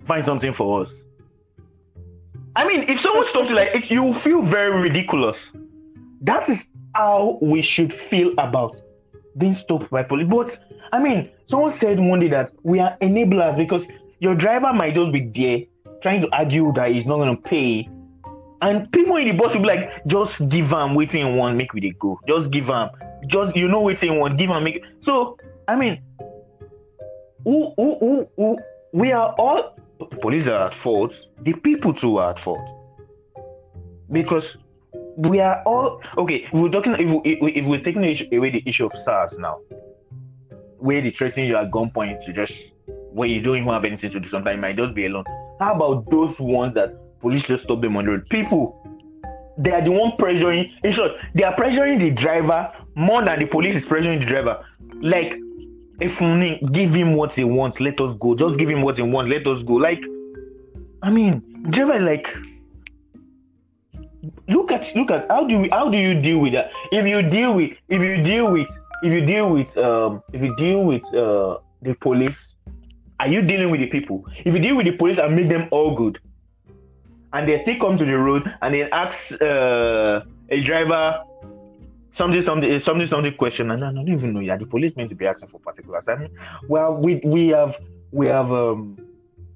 find 0.03 0.23
something 0.23 0.53
for 0.53 0.81
us. 0.81 1.03
I 2.55 2.65
mean, 2.65 2.89
if 2.89 3.01
someone 3.01 3.25
stops 3.25 3.49
you, 3.49 3.55
like, 3.55 3.75
if 3.75 3.91
you 3.91 4.13
feel 4.13 4.41
very 4.41 4.79
ridiculous. 4.79 5.37
That 6.21 6.47
is 6.49 6.63
how 6.95 7.37
we 7.41 7.61
should 7.61 7.93
feel 7.93 8.31
about 8.37 8.77
being 9.37 9.53
stopped 9.53 9.91
by 9.91 10.03
police. 10.03 10.27
But 10.29 10.57
I 10.91 10.99
mean, 10.99 11.29
someone 11.43 11.71
said 11.71 11.99
one 11.99 12.21
day 12.21 12.29
that 12.29 12.51
we 12.63 12.79
are 12.79 12.97
enablers 13.01 13.57
because 13.57 13.85
your 14.19 14.33
driver 14.33 14.73
might 14.73 14.93
just 14.93 15.11
be 15.11 15.29
there 15.35 15.59
trying 16.01 16.21
to 16.21 16.29
argue 16.35 16.71
that 16.73 16.91
he's 16.91 17.05
not 17.05 17.17
going 17.17 17.35
to 17.35 17.41
pay. 17.41 17.89
And 18.61 18.91
people 18.91 19.17
in 19.17 19.25
the 19.25 19.31
bus 19.33 19.53
will 19.53 19.61
be 19.61 19.67
like, 19.67 20.05
just 20.05 20.47
give 20.47 20.71
him 20.71 20.95
waiting 20.95 21.35
one, 21.35 21.57
make 21.57 21.73
with 21.73 21.83
they 21.83 21.91
go. 21.91 22.19
Just 22.27 22.51
give 22.51 22.67
him. 22.67 22.89
Just 23.27 23.55
you 23.55 23.67
know 23.67 23.81
waiting 23.81 24.19
one, 24.19 24.35
give 24.35 24.49
him 24.49 24.63
make. 24.63 24.83
So 24.99 25.37
I 25.67 25.75
mean, 25.75 26.01
who, 27.43 27.73
who, 27.75 27.97
who, 27.99 28.29
who, 28.37 28.59
we 28.93 29.11
are 29.11 29.33
all 29.37 29.77
police 30.21 30.47
are 30.47 30.67
at 30.67 30.73
fault. 30.73 31.13
The 31.41 31.53
people 31.53 31.93
too 31.93 32.17
are 32.17 32.31
at 32.31 32.39
fault. 32.39 32.67
because 34.11 34.57
we 35.17 35.39
are 35.39 35.61
all 35.65 36.01
okay. 36.17 36.47
We're 36.51 36.69
talking 36.69 36.93
if 36.93 37.23
we, 37.23 37.31
if, 37.33 37.65
we're 37.65 37.81
taking 37.81 38.03
away 38.03 38.49
the 38.49 38.63
issue 38.65 38.85
of 38.85 38.93
SARS 38.93 39.33
now, 39.37 39.59
where 40.77 41.01
the 41.01 41.11
tracing 41.11 41.45
you 41.45 41.55
at 41.55 41.71
gunpoint 41.71 42.23
to 42.25 42.33
just 42.33 42.53
where 42.87 43.27
you 43.27 43.41
don't 43.41 43.57
even 43.57 43.69
have 43.69 43.85
anything 43.85 44.11
to 44.11 44.19
do. 44.19 44.29
Sometimes 44.29 44.55
you 44.55 44.61
might 44.61 44.75
just 44.75 44.93
be 44.93 45.05
alone. 45.05 45.23
How 45.59 45.75
about 45.75 46.09
those 46.09 46.37
ones 46.39 46.73
that 46.75 46.97
police 47.19 47.43
just 47.43 47.63
stop 47.63 47.81
them 47.81 47.97
on 47.97 48.05
the 48.05 48.11
road? 48.11 48.29
People, 48.29 48.81
they 49.57 49.71
are 49.71 49.81
the 49.81 49.91
one 49.91 50.11
pressuring. 50.11 50.71
In 50.83 50.91
short, 50.91 51.13
they 51.33 51.43
are 51.43 51.55
pressuring 51.55 51.99
the 51.99 52.11
driver 52.11 52.71
more 52.95 53.23
than 53.23 53.39
the 53.39 53.45
police 53.45 53.75
is 53.75 53.85
pressuring 53.85 54.19
the 54.19 54.25
driver. 54.25 54.63
Like, 55.01 55.35
if 55.99 56.19
we 56.19 56.59
give 56.71 56.93
him 56.93 57.13
what 57.13 57.33
he 57.33 57.43
wants, 57.43 57.79
let 57.79 57.99
us 58.01 58.11
go. 58.19 58.35
Just 58.35 58.57
give 58.57 58.69
him 58.69 58.81
what 58.81 58.97
he 58.97 59.01
wants, 59.01 59.31
let 59.31 59.47
us 59.47 59.61
go. 59.63 59.73
Like, 59.73 60.01
I 61.01 61.09
mean, 61.09 61.41
driver 61.69 61.99
like 61.99 62.27
look 64.47 64.71
at 64.71 64.95
look 64.95 65.11
at 65.11 65.29
how 65.29 65.45
do 65.45 65.59
we 65.59 65.69
how 65.69 65.89
do 65.89 65.97
you 65.97 66.19
deal 66.19 66.39
with 66.39 66.53
that? 66.53 66.71
If 66.91 67.05
you 67.05 67.21
deal 67.21 67.53
with 67.53 67.71
if 67.89 68.01
you 68.01 68.21
deal 68.21 68.51
with 68.51 68.67
if 69.03 69.13
you 69.13 69.21
deal 69.21 69.49
with 69.49 69.77
um 69.77 70.21
if 70.33 70.41
you 70.41 70.55
deal 70.55 70.83
with 70.83 71.05
uh 71.13 71.57
the 71.81 71.93
police, 71.95 72.55
are 73.19 73.27
you 73.27 73.41
dealing 73.41 73.69
with 73.69 73.81
the 73.81 73.87
people? 73.87 74.25
If 74.43 74.53
you 74.53 74.59
deal 74.59 74.75
with 74.75 74.85
the 74.85 74.93
police 74.93 75.19
and 75.19 75.35
make 75.35 75.47
them 75.47 75.67
all 75.71 75.95
good, 75.95 76.19
and 77.35 77.45
they 77.47 77.61
still 77.63 77.77
come 77.77 77.97
to 77.97 78.05
the 78.05 78.17
road 78.17 78.51
and 78.61 78.73
they 78.73 78.89
ask 78.91 79.33
uh, 79.41 80.21
a 80.49 80.61
driver 80.61 81.21
something 82.11 82.41
something 82.41 82.79
something 82.79 83.07
something 83.07 83.35
question 83.35 83.71
and 83.71 83.83
I 83.83 83.91
don't 83.91 84.07
even 84.07 84.33
know 84.33 84.39
yeah 84.39 84.55
the 84.55 84.65
police 84.65 84.95
meant 84.95 85.09
to 85.09 85.15
be 85.15 85.27
asking 85.27 85.49
for 85.49 85.59
particulars. 85.59 86.05
Well 86.69 86.95
we 86.95 87.21
we 87.25 87.49
have 87.49 87.75
we 88.11 88.27
have 88.27 88.51
um 88.53 88.97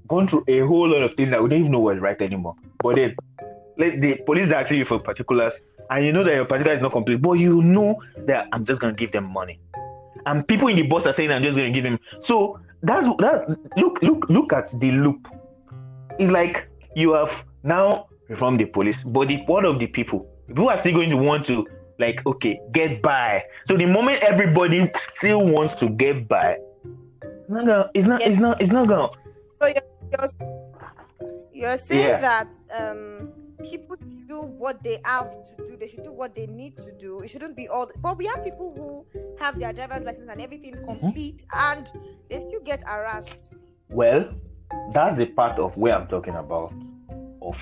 gone 0.09 0.27
through 0.27 0.43
a 0.49 0.59
whole 0.59 0.89
lot 0.89 1.03
of 1.03 1.13
things 1.13 1.31
that 1.31 1.41
we 1.41 1.47
don't 1.47 1.59
even 1.59 1.71
know 1.71 1.79
what's 1.79 2.01
right 2.01 2.21
anymore. 2.21 2.55
But 2.83 2.95
then 2.95 3.15
let 3.77 4.01
the 4.01 4.15
police 4.25 4.51
asking 4.51 4.79
you 4.79 4.85
for 4.85 4.99
particulars 4.99 5.53
and 5.89 6.05
you 6.05 6.11
know 6.11 6.25
that 6.25 6.35
your 6.35 6.45
particular 6.45 6.75
is 6.75 6.81
not 6.81 6.91
complete, 6.91 7.21
but 7.21 7.33
you 7.33 7.61
know 7.61 8.01
that 8.25 8.49
I'm 8.51 8.65
just 8.65 8.81
gonna 8.81 8.93
give 8.93 9.13
them 9.13 9.23
money. 9.23 9.57
And 10.25 10.45
people 10.45 10.67
in 10.67 10.75
the 10.75 10.81
bus 10.81 11.05
are 11.05 11.13
saying 11.13 11.31
I'm 11.31 11.43
just 11.43 11.55
gonna 11.55 11.71
give 11.71 11.85
them 11.85 11.97
so 12.17 12.59
that's 12.83 13.05
that 13.19 13.47
look 13.77 14.01
look 14.01 14.25
look 14.27 14.51
at 14.51 14.77
the 14.79 14.91
loop. 14.91 15.25
It's 16.17 16.29
like 16.29 16.67
you 16.93 17.13
have 17.13 17.31
now 17.63 18.07
reform 18.27 18.57
the 18.57 18.65
police, 18.65 18.97
but 19.05 19.27
the 19.27 19.43
part 19.45 19.65
of 19.65 19.79
the 19.79 19.87
people, 19.87 20.27
people 20.47 20.69
are 20.69 20.79
still 20.79 20.93
going 20.93 21.09
to 21.09 21.17
want 21.17 21.43
to 21.45 21.65
like 21.97 22.25
okay 22.25 22.59
get 22.71 23.01
by. 23.01 23.43
So 23.65 23.75
the 23.75 23.85
moment 23.85 24.23
everybody 24.23 24.89
still 25.13 25.45
wants 25.45 25.77
to 25.79 25.89
get 25.89 26.27
by, 26.27 26.57
it's 27.21 27.49
not 27.49 27.65
gonna, 27.65 27.89
it's 27.93 28.07
not, 28.07 28.21
it's 28.21 28.37
not, 28.37 28.61
it's 28.61 28.71
not 28.71 28.87
gonna. 28.87 29.09
So 29.61 29.67
you're, 29.67 29.83
you're, 30.11 31.29
you're 31.51 31.77
saying 31.77 32.07
yeah. 32.07 32.19
that 32.19 32.47
um 32.77 33.33
people 33.63 33.97
do 34.27 34.41
what 34.43 34.81
they 34.83 34.99
have 35.03 35.29
to 35.57 35.65
do. 35.65 35.75
They 35.75 35.87
should 35.87 36.03
do 36.03 36.13
what 36.13 36.35
they 36.35 36.47
need 36.47 36.77
to 36.77 36.91
do. 36.93 37.21
It 37.21 37.29
shouldn't 37.29 37.57
be 37.57 37.67
all. 37.67 37.87
The, 37.87 37.93
but 37.97 38.17
we 38.17 38.25
have 38.27 38.43
people 38.43 38.73
who 38.73 39.05
have 39.43 39.59
their 39.59 39.73
driver's 39.73 40.05
license 40.05 40.31
and 40.31 40.39
everything 40.39 40.75
mm-hmm. 40.75 40.85
complete, 40.85 41.45
mm-hmm. 41.51 41.79
and 41.79 41.91
they 42.29 42.39
still 42.39 42.61
get 42.61 42.81
harassed. 42.87 43.39
Well, 43.89 44.29
that's 44.93 45.17
the 45.17 45.25
part 45.25 45.59
of 45.59 45.75
where 45.75 45.95
I'm 45.95 46.07
talking 46.07 46.35
about 46.35 46.71
of 47.49 47.57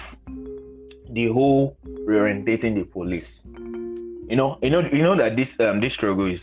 the 1.10 1.28
whole 1.28 1.78
reorientating 1.86 2.76
the 2.76 2.84
police. 2.84 3.43
You 4.30 4.36
know, 4.36 4.58
you 4.62 4.69
know, 4.69 4.82
you 4.82 5.02
know 5.02 5.15
that 5.15 5.36
this 5.36 5.56
um 5.60 5.80
this 5.80 5.93
struggle 5.93 6.30
is 6.32 6.41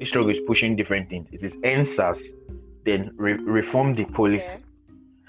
this 0.00 0.08
struggle 0.08 0.30
is 0.30 0.38
pushing 0.46 0.76
different 0.76 1.08
things. 1.08 1.28
It 1.32 1.42
is 1.42 1.52
EndSARS, 1.62 2.20
then 2.84 3.12
re- 3.16 3.34
reform 3.34 3.94
the 3.94 4.04
police. 4.04 4.44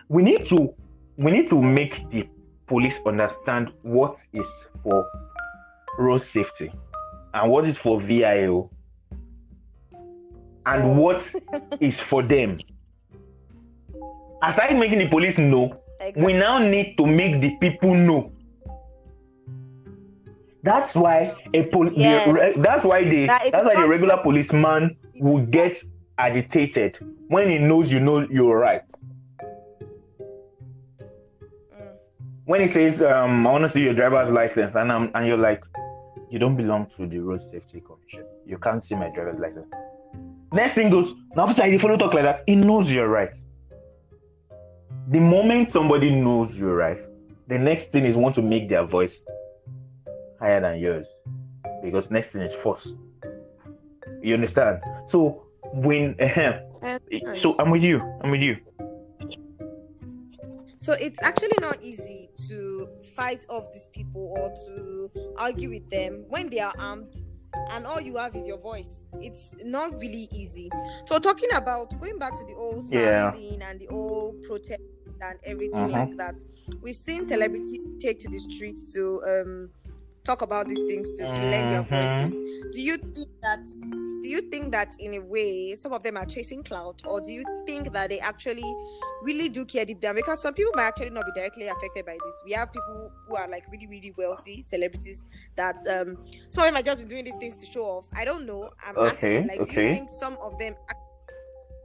We 0.09 0.23
need 0.23 0.45
to 0.45 0.73
we 1.17 1.31
need 1.31 1.47
to 1.49 1.61
make 1.61 2.09
the 2.09 2.27
police 2.67 2.95
understand 3.05 3.71
what 3.81 4.15
is 4.33 4.47
for 4.83 5.05
road 5.97 6.21
safety 6.21 6.71
and 7.33 7.51
what 7.51 7.65
is 7.65 7.77
for 7.77 7.99
VIO 7.99 8.69
and 10.65 10.83
oh. 10.83 11.01
what 11.01 11.33
is 11.79 11.99
for 11.99 12.23
them. 12.23 12.57
Aside 14.43 14.77
making 14.77 14.99
the 14.99 15.07
police 15.07 15.37
know, 15.37 15.81
exactly. 15.99 16.25
we 16.25 16.33
now 16.33 16.57
need 16.57 16.95
to 16.97 17.05
make 17.05 17.39
the 17.39 17.51
people 17.57 17.93
know. 17.93 18.31
That's 20.63 20.95
why 20.95 21.35
a 21.53 21.65
pol- 21.67 21.93
yes. 21.93 22.25
the, 22.25 22.61
that's 22.61 22.83
why 22.83 23.03
the 23.03 23.27
that 23.27 23.51
that's 23.51 23.65
why 23.65 23.81
the 23.81 23.87
regular 23.87 24.17
policeman 24.17 24.97
will 25.21 25.45
get 25.45 25.81
agitated 26.17 26.97
when 27.27 27.49
he 27.49 27.57
knows 27.57 27.89
you 27.89 27.99
know 27.99 28.27
you're 28.29 28.59
right. 28.59 28.81
when 32.47 32.61
he 32.61 32.65
says, 32.65 33.01
um, 33.01 33.45
I 33.45 33.51
want 33.51 33.65
to 33.65 33.69
see 33.69 33.81
your 33.81 33.93
driver's 33.93 34.33
license, 34.33 34.73
and 34.73 34.89
I'm, 34.89 35.11
and 35.13 35.27
you're 35.27 35.37
like, 35.37 35.61
you 36.29 36.39
don't 36.39 36.55
belong 36.55 36.85
to 36.95 37.05
the 37.05 37.19
road 37.19 37.41
safety 37.41 37.81
commission. 37.81 38.25
You 38.45 38.57
can't 38.57 38.81
see 38.81 38.95
my 38.95 39.09
driver's 39.09 39.37
license. 39.37 39.67
Next 40.53 40.75
thing 40.75 40.89
goes, 40.89 41.11
now 41.35 41.45
after 41.45 41.67
you 41.67 41.77
follow 41.77 41.97
talk 41.97 42.13
like 42.13 42.23
that, 42.23 42.43
he 42.45 42.55
knows 42.55 42.89
you're 42.89 43.09
right. 43.09 43.35
The 45.09 45.21
moment 45.21 45.69
somebody 45.69 46.09
knows 46.09 46.53
you're 46.53 46.75
right, 46.75 46.99
the 47.47 47.57
next 47.57 47.91
thing 47.91 48.03
is 48.03 48.13
want 48.13 48.35
to 48.35 48.41
make 48.41 48.67
their 48.67 48.85
voice 48.85 49.15
higher 50.37 50.59
than 50.59 50.79
yours. 50.79 51.07
Because 51.81 52.11
next 52.11 52.31
thing 52.31 52.41
is 52.41 52.53
force. 52.53 52.91
You 54.21 54.33
understand? 54.33 54.81
So 55.05 55.43
when 55.63 56.19
uh, 56.19 56.59
so 57.37 57.55
I'm 57.57 57.71
with 57.71 57.83
you. 57.83 58.01
I'm 58.21 58.31
with 58.31 58.41
you. 58.41 58.57
So 60.79 60.93
it's 60.99 61.23
actually 61.23 61.57
not 61.61 61.77
easy 61.81 62.29
to 62.49 62.89
fight 63.15 63.45
off 63.49 63.71
these 63.71 63.87
people 63.93 64.33
or 64.37 64.49
to 64.49 65.35
argue 65.39 65.69
with 65.69 65.89
them 65.89 66.25
when 66.27 66.49
they 66.49 66.59
are 66.59 66.73
armed 66.79 67.15
and 67.71 67.85
all 67.85 68.01
you 68.01 68.17
have 68.17 68.35
is 68.35 68.45
your 68.45 68.59
voice. 68.59 68.91
It's 69.13 69.55
not 69.63 69.93
really 69.93 70.27
easy. 70.33 70.69
So 71.05 71.17
talking 71.17 71.49
about 71.53 71.97
going 71.97 72.19
back 72.19 72.33
to 72.33 72.45
the 72.45 72.55
old 72.55 72.83
yeah. 72.89 73.31
thing 73.31 73.61
and 73.61 73.79
the 73.79 73.87
old 73.87 74.43
protest 74.43 74.81
and 75.21 75.39
everything 75.43 75.93
uh-huh. 75.93 76.05
like 76.05 76.17
that, 76.17 76.35
we've 76.81 76.95
seen 76.95 77.27
celebrities 77.27 77.79
take 77.99 78.19
to 78.19 78.29
the 78.29 78.39
streets 78.39 78.93
to 78.93 79.21
um, 79.27 79.69
talk 80.23 80.41
about 80.41 80.67
these 80.67 80.81
things 80.81 81.11
to, 81.11 81.23
to 81.23 81.29
uh-huh. 81.29 81.45
lend 81.45 81.69
their 81.69 81.83
mm-hmm. 81.83 82.29
voices. 82.29 82.75
Do 82.75 82.81
you 82.81 82.97
think 82.97 83.29
that 83.41 83.59
do 84.21 84.29
you 84.29 84.41
think 84.41 84.71
that 84.71 84.93
in 84.99 85.13
a 85.13 85.19
way 85.19 85.75
some 85.75 85.93
of 85.93 86.03
them 86.03 86.17
are 86.17 86.25
chasing 86.25 86.63
clout 86.63 87.01
or 87.05 87.21
do 87.21 87.31
you 87.31 87.43
think 87.65 87.93
that 87.93 88.09
they 88.09 88.19
actually 88.19 88.75
really 89.23 89.47
do 89.47 89.63
care 89.63 89.85
deep 89.85 89.99
down 89.99 90.15
because 90.15 90.41
some 90.41 90.53
people 90.53 90.71
might 90.75 90.87
actually 90.87 91.09
not 91.09 91.25
be 91.25 91.31
directly 91.33 91.67
affected 91.67 92.05
by 92.05 92.11
this 92.11 92.43
we 92.45 92.51
have 92.51 92.71
people 92.71 93.11
who 93.27 93.35
are 93.35 93.47
like 93.47 93.63
really 93.71 93.87
really 93.87 94.13
wealthy 94.17 94.63
celebrities 94.67 95.25
that 95.55 95.75
um 95.89 96.17
some 96.49 96.63
of 96.63 96.69
them 96.69 96.75
are 96.75 96.83
just 96.83 97.07
doing 97.07 97.23
these 97.23 97.35
things 97.35 97.55
to 97.55 97.65
show 97.65 97.83
off 97.83 98.07
i 98.15 98.25
don't 98.25 98.45
know 98.45 98.69
i'm 98.85 98.97
okay, 98.97 99.37
asking 99.37 99.47
like 99.47 99.59
okay. 99.61 99.73
do 99.73 99.81
you 99.81 99.93
think 99.93 100.09
some 100.09 100.37
of 100.41 100.57
them 100.57 100.75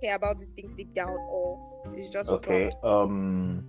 care 0.02 0.16
about 0.16 0.38
these 0.38 0.50
things 0.50 0.74
deep 0.74 0.92
down 0.92 1.16
or 1.30 1.92
it's 1.94 2.08
just 2.08 2.30
okay 2.30 2.70
um 2.82 3.64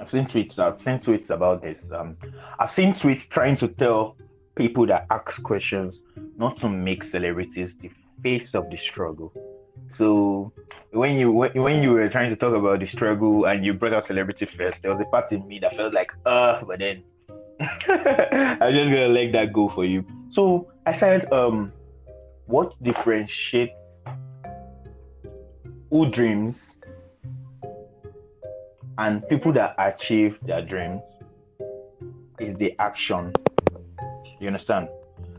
I've 0.00 0.08
seen 0.08 0.24
tweets. 0.24 0.58
I've 0.58 0.78
seen 0.78 0.94
tweets 0.94 1.28
about 1.28 1.60
this. 1.60 1.86
Um, 1.92 2.16
I've 2.58 2.70
seen 2.70 2.92
tweets 2.92 3.28
trying 3.28 3.54
to 3.56 3.68
tell 3.68 4.16
people 4.54 4.86
that 4.86 5.06
ask 5.10 5.42
questions, 5.42 6.00
not 6.38 6.56
to 6.56 6.70
make 6.70 7.04
celebrities 7.04 7.74
the 7.82 7.90
face 8.22 8.54
of 8.54 8.70
the 8.70 8.78
struggle. 8.78 9.30
So 9.88 10.52
when 10.92 11.16
you 11.16 11.32
when 11.32 11.82
you 11.82 11.92
were 11.92 12.08
trying 12.08 12.30
to 12.30 12.36
talk 12.36 12.54
about 12.54 12.80
the 12.80 12.86
struggle 12.86 13.46
and 13.46 13.64
you 13.64 13.74
brought 13.74 13.92
out 13.92 14.06
celebrity 14.06 14.46
first, 14.46 14.80
there 14.82 14.90
was 14.90 15.00
a 15.00 15.04
part 15.04 15.32
in 15.32 15.46
me 15.46 15.58
that 15.58 15.76
felt 15.76 15.92
like, 15.92 16.10
uh, 16.24 16.62
but 16.64 16.78
then 16.78 17.02
I'm 17.60 18.72
just 18.72 18.90
gonna 18.90 19.08
let 19.08 19.32
that 19.32 19.52
go 19.52 19.68
for 19.68 19.84
you. 19.84 20.04
So 20.28 20.70
I 20.86 20.92
said, 20.92 21.30
um, 21.32 21.72
what 22.46 22.80
differentiates 22.82 23.79
who 25.90 26.08
dreams 26.10 26.72
and 28.98 29.26
people 29.28 29.52
that 29.52 29.74
achieve 29.78 30.38
their 30.42 30.62
dreams 30.62 31.02
is 32.38 32.54
the 32.54 32.74
action 32.78 33.32
you 34.40 34.46
understand? 34.46 34.88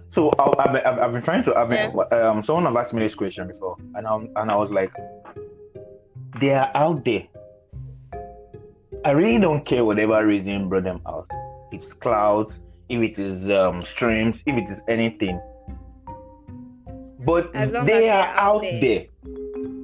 So 0.07 0.31
I, 0.39 0.63
have 0.63 0.75
I've, 0.75 0.99
I've 0.99 1.11
been 1.13 1.21
trying 1.21 1.43
to. 1.43 1.55
I've 1.55 1.69
been, 1.69 1.93
yeah. 1.95 2.17
um, 2.17 2.41
someone 2.41 2.65
has 2.65 2.75
asked 2.75 2.93
me 2.93 3.01
this 3.01 3.13
question 3.13 3.47
before, 3.47 3.77
and 3.95 4.05
I 4.07 4.15
and 4.15 4.51
I 4.51 4.55
was 4.55 4.69
like, 4.69 4.91
they 6.39 6.51
are 6.51 6.71
out 6.75 7.03
there. 7.03 7.27
I 9.03 9.11
really 9.11 9.39
don't 9.39 9.65
care 9.65 9.83
whatever 9.83 10.25
reason 10.25 10.69
brought 10.69 10.83
them 10.83 11.01
out. 11.07 11.29
It's 11.71 11.91
clouds, 11.93 12.59
if 12.89 13.01
it 13.01 13.17
is 13.17 13.47
um, 13.49 13.81
streams, 13.81 14.41
if 14.45 14.57
it 14.57 14.67
is 14.67 14.79
anything. 14.87 15.41
But 17.25 17.53
they 17.53 18.09
are 18.09 18.27
out 18.37 18.63
there. 18.63 18.81
there. 18.81 19.05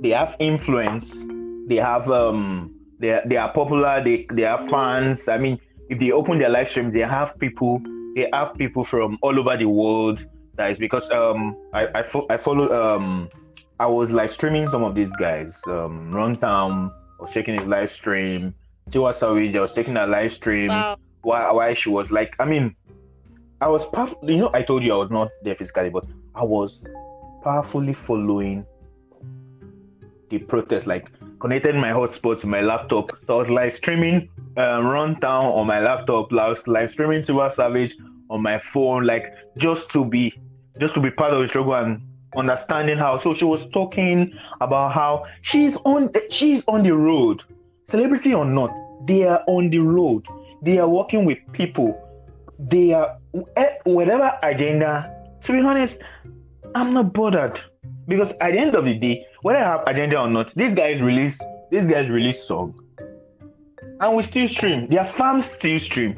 They 0.01 0.09
have 0.09 0.35
influence. 0.39 1.23
They 1.67 1.75
have 1.77 2.09
um. 2.09 2.73
They 2.99 3.21
they 3.25 3.37
are 3.37 3.51
popular. 3.51 4.03
They 4.03 4.25
they 4.33 4.43
are 4.45 4.65
fans. 4.67 5.27
I 5.27 5.37
mean, 5.37 5.59
if 5.89 5.99
they 5.99 6.11
open 6.11 6.39
their 6.39 6.49
live 6.49 6.69
streams, 6.69 6.93
they 6.93 7.01
have 7.01 7.37
people 7.39 7.81
they 8.15 8.27
have 8.33 8.53
people 8.55 8.83
from 8.83 9.17
all 9.21 9.37
over 9.39 9.55
the 9.57 9.65
world. 9.65 10.23
That 10.55 10.71
is 10.71 10.77
because 10.77 11.09
um 11.11 11.55
I 11.73 11.87
I, 11.95 12.03
fo- 12.03 12.25
I 12.29 12.37
follow 12.37 12.69
um 12.71 13.29
I 13.79 13.87
was 13.87 14.09
live 14.09 14.31
streaming 14.31 14.67
some 14.67 14.83
of 14.83 14.95
these 14.95 15.11
guys. 15.19 15.61
Um 15.67 16.11
Runtown 16.11 16.91
was 17.19 17.31
taking 17.31 17.55
his 17.59 17.67
live 17.67 17.91
stream. 17.91 18.53
Tiwa 18.91 19.13
Savage, 19.13 19.53
was 19.55 19.73
taking 19.73 19.97
a 19.97 20.07
live 20.07 20.31
stream. 20.31 20.69
Wow. 20.69 20.95
why 21.21 21.51
why 21.51 21.73
she 21.73 21.89
was 21.89 22.09
like 22.11 22.33
I 22.39 22.45
mean 22.45 22.75
I 23.61 23.67
was 23.67 23.83
powerf- 23.83 24.15
you 24.23 24.37
know 24.37 24.49
I 24.53 24.61
told 24.61 24.83
you 24.83 24.93
I 24.93 24.97
was 24.97 25.09
not 25.09 25.29
there 25.43 25.55
physically 25.55 25.89
but 25.89 26.05
I 26.35 26.43
was 26.43 26.83
powerfully 27.43 27.93
following 27.93 28.65
the 30.29 30.39
protest 30.39 30.87
like 30.87 31.07
connected 31.39 31.75
my 31.75 31.89
hotspot 31.89 32.39
to 32.41 32.47
my 32.47 32.61
laptop. 32.61 33.11
So 33.25 33.35
I 33.35 33.37
was 33.37 33.49
live 33.49 33.73
streaming 33.73 34.29
um, 34.57 34.85
Runtown 34.85 35.53
on 35.55 35.67
my 35.67 35.79
laptop. 35.79 36.31
Live, 36.31 36.61
live 36.67 36.89
streaming 36.89 37.21
Tiwa 37.21 37.55
Savage 37.55 37.95
on 38.29 38.41
my 38.41 38.57
phone 38.57 39.03
like 39.03 39.33
just 39.57 39.87
to 39.89 40.03
be 40.03 40.33
just 40.79 40.93
to 40.93 40.99
be 40.99 41.09
part 41.09 41.33
of 41.33 41.41
the 41.41 41.47
struggle 41.47 41.75
and 41.75 42.01
understanding 42.35 42.97
how. 42.97 43.17
So 43.17 43.33
she 43.33 43.45
was 43.45 43.63
talking 43.73 44.33
about 44.61 44.93
how 44.93 45.25
she's 45.41 45.75
on 45.85 46.11
she's 46.29 46.61
on 46.67 46.83
the 46.83 46.91
road. 46.91 47.43
Celebrity 47.83 48.33
or 48.33 48.45
not 48.45 48.71
they 49.05 49.23
are 49.23 49.43
on 49.47 49.69
the 49.69 49.79
road. 49.79 50.25
They 50.61 50.79
are 50.79 50.89
working 50.89 51.23
with 51.25 51.37
people. 51.53 52.03
They 52.59 52.93
are 52.93 53.17
eh, 53.55 53.69
whatever 53.85 54.37
agenda. 54.43 55.13
To 55.43 55.51
be 55.53 55.59
honest 55.59 55.97
i'm 56.75 56.93
not 56.93 57.13
bothered 57.13 57.59
because 58.07 58.29
at 58.41 58.51
the 58.53 58.59
end 58.59 58.75
of 58.75 58.85
the 58.85 58.93
day 58.93 59.25
whether 59.41 59.59
i 59.59 59.63
have 59.63 59.83
agenda 59.87 60.19
or 60.19 60.29
not 60.29 60.53
these 60.55 60.73
guys 60.73 61.01
release 61.01 61.39
these 61.69 61.85
guys 61.85 62.09
release 62.09 62.43
song. 62.43 62.73
And 63.99 64.15
we 64.15 64.23
still 64.23 64.47
stream. 64.47 64.87
Their 64.87 65.03
fans 65.03 65.45
still 65.57 65.79
stream. 65.79 66.17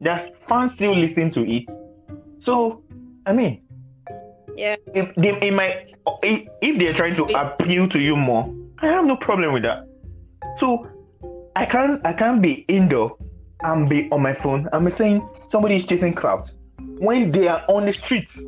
Their 0.00 0.30
fans 0.48 0.74
still 0.74 0.94
listen 0.94 1.28
to 1.30 1.42
it. 1.46 1.68
So 2.38 2.82
i 3.26 3.32
mean 3.32 3.62
yeah. 4.56 4.76
if 4.94 5.14
they, 5.16 5.36
it 5.46 5.52
might 5.52 5.94
if, 6.22 6.48
if 6.62 6.78
they're 6.78 6.94
trying 6.94 7.14
to 7.14 7.24
appeal 7.38 7.88
to 7.88 7.98
you 7.98 8.16
more 8.16 8.52
i 8.80 8.86
have 8.86 9.04
no 9.04 9.16
problem 9.16 9.52
with 9.52 9.62
that. 9.62 9.86
So 10.58 10.88
i 11.56 11.66
can't 11.66 12.04
i 12.06 12.12
can't 12.12 12.40
be 12.40 12.64
indoor 12.68 13.16
and 13.62 13.88
be 13.88 14.08
on 14.10 14.22
my 14.22 14.32
phone 14.32 14.68
i'm 14.72 14.88
saying 14.88 15.28
somebody 15.44 15.74
is 15.74 15.84
chasing 15.84 16.14
clouds 16.14 16.54
when 16.98 17.28
they 17.28 17.46
are 17.48 17.62
on 17.68 17.84
the 17.84 17.92
streets 17.92 18.40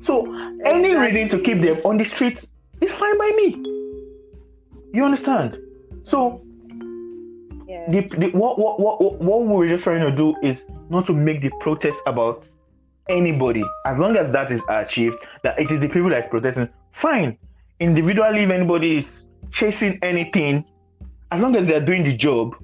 so 0.00 0.34
any 0.64 0.94
reason 0.94 1.28
to 1.28 1.44
keep 1.44 1.60
them 1.60 1.80
on 1.84 1.96
the 1.96 2.04
streets 2.04 2.46
is 2.80 2.90
fine 2.90 3.16
by 3.18 3.30
me. 3.36 3.62
You 4.92 5.04
understand? 5.04 5.58
So 6.02 6.42
yes. 7.68 7.90
the, 7.90 8.00
the 8.18 8.30
what, 8.30 8.58
what 8.58 8.80
what 8.80 9.20
what 9.20 9.42
we're 9.42 9.68
just 9.68 9.84
trying 9.84 10.00
to 10.00 10.14
do 10.14 10.34
is 10.42 10.62
not 10.88 11.06
to 11.06 11.12
make 11.12 11.42
the 11.42 11.50
protest 11.60 11.96
about 12.06 12.44
anybody. 13.08 13.62
As 13.86 13.98
long 13.98 14.16
as 14.16 14.32
that 14.32 14.50
is 14.50 14.60
achieved 14.68 15.16
that 15.44 15.58
it 15.58 15.70
is 15.70 15.80
the 15.80 15.88
people 15.88 16.10
that 16.10 16.24
are 16.24 16.28
protesting 16.28 16.68
fine. 16.92 17.38
Individually 17.78 18.42
if 18.42 18.50
anybody 18.50 18.96
is 18.96 19.22
chasing 19.50 19.98
anything 20.02 20.64
as 21.30 21.40
long 21.40 21.54
as 21.56 21.66
they're 21.66 21.80
doing 21.80 22.02
the 22.02 22.12
job 22.12 22.54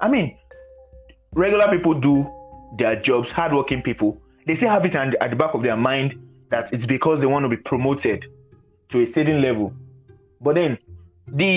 i 0.00 0.08
mean 0.08 0.36
regular 1.34 1.68
people 1.68 1.94
do 1.94 2.30
their 2.78 2.96
jobs 2.96 3.28
hardworking 3.28 3.82
people. 3.82 4.18
They 4.46 4.54
still 4.54 4.70
have 4.70 4.84
it 4.84 4.94
at 4.94 5.30
the 5.30 5.36
back 5.36 5.54
of 5.54 5.62
their 5.62 5.76
mind 5.76 6.18
that 6.54 6.72
it's 6.72 6.86
because 6.96 7.16
they 7.20 7.30
want 7.34 7.44
to 7.44 7.52
be 7.56 7.60
promoted 7.72 8.20
to 8.90 9.00
a 9.00 9.06
certain 9.16 9.40
level 9.48 9.72
but 10.40 10.54
then 10.54 10.78
the 11.42 11.54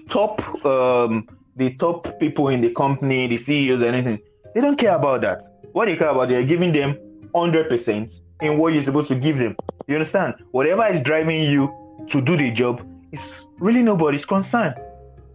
yeah. 0.00 0.12
top 0.12 0.34
um, 0.64 1.26
the 1.56 1.68
top 1.84 1.98
people 2.20 2.48
in 2.54 2.60
the 2.66 2.72
company 2.82 3.26
the 3.32 3.38
ceos 3.46 3.82
anything 3.82 4.18
they 4.54 4.60
don't 4.60 4.78
care 4.78 4.96
about 5.02 5.20
that 5.26 5.38
what 5.74 5.86
they 5.86 5.96
care 5.96 6.10
about, 6.10 6.28
they're 6.28 6.44
giving 6.44 6.70
them 6.70 6.96
100% 7.34 8.20
in 8.42 8.58
what 8.58 8.72
you're 8.72 8.82
supposed 8.82 9.08
to 9.08 9.16
give 9.16 9.38
them. 9.38 9.56
You 9.88 9.96
understand? 9.96 10.34
Whatever 10.52 10.86
is 10.86 11.04
driving 11.04 11.42
you 11.42 11.68
to 12.10 12.20
do 12.20 12.36
the 12.36 12.52
job 12.52 12.88
is 13.10 13.28
really 13.58 13.82
nobody's 13.82 14.24
concern. 14.24 14.72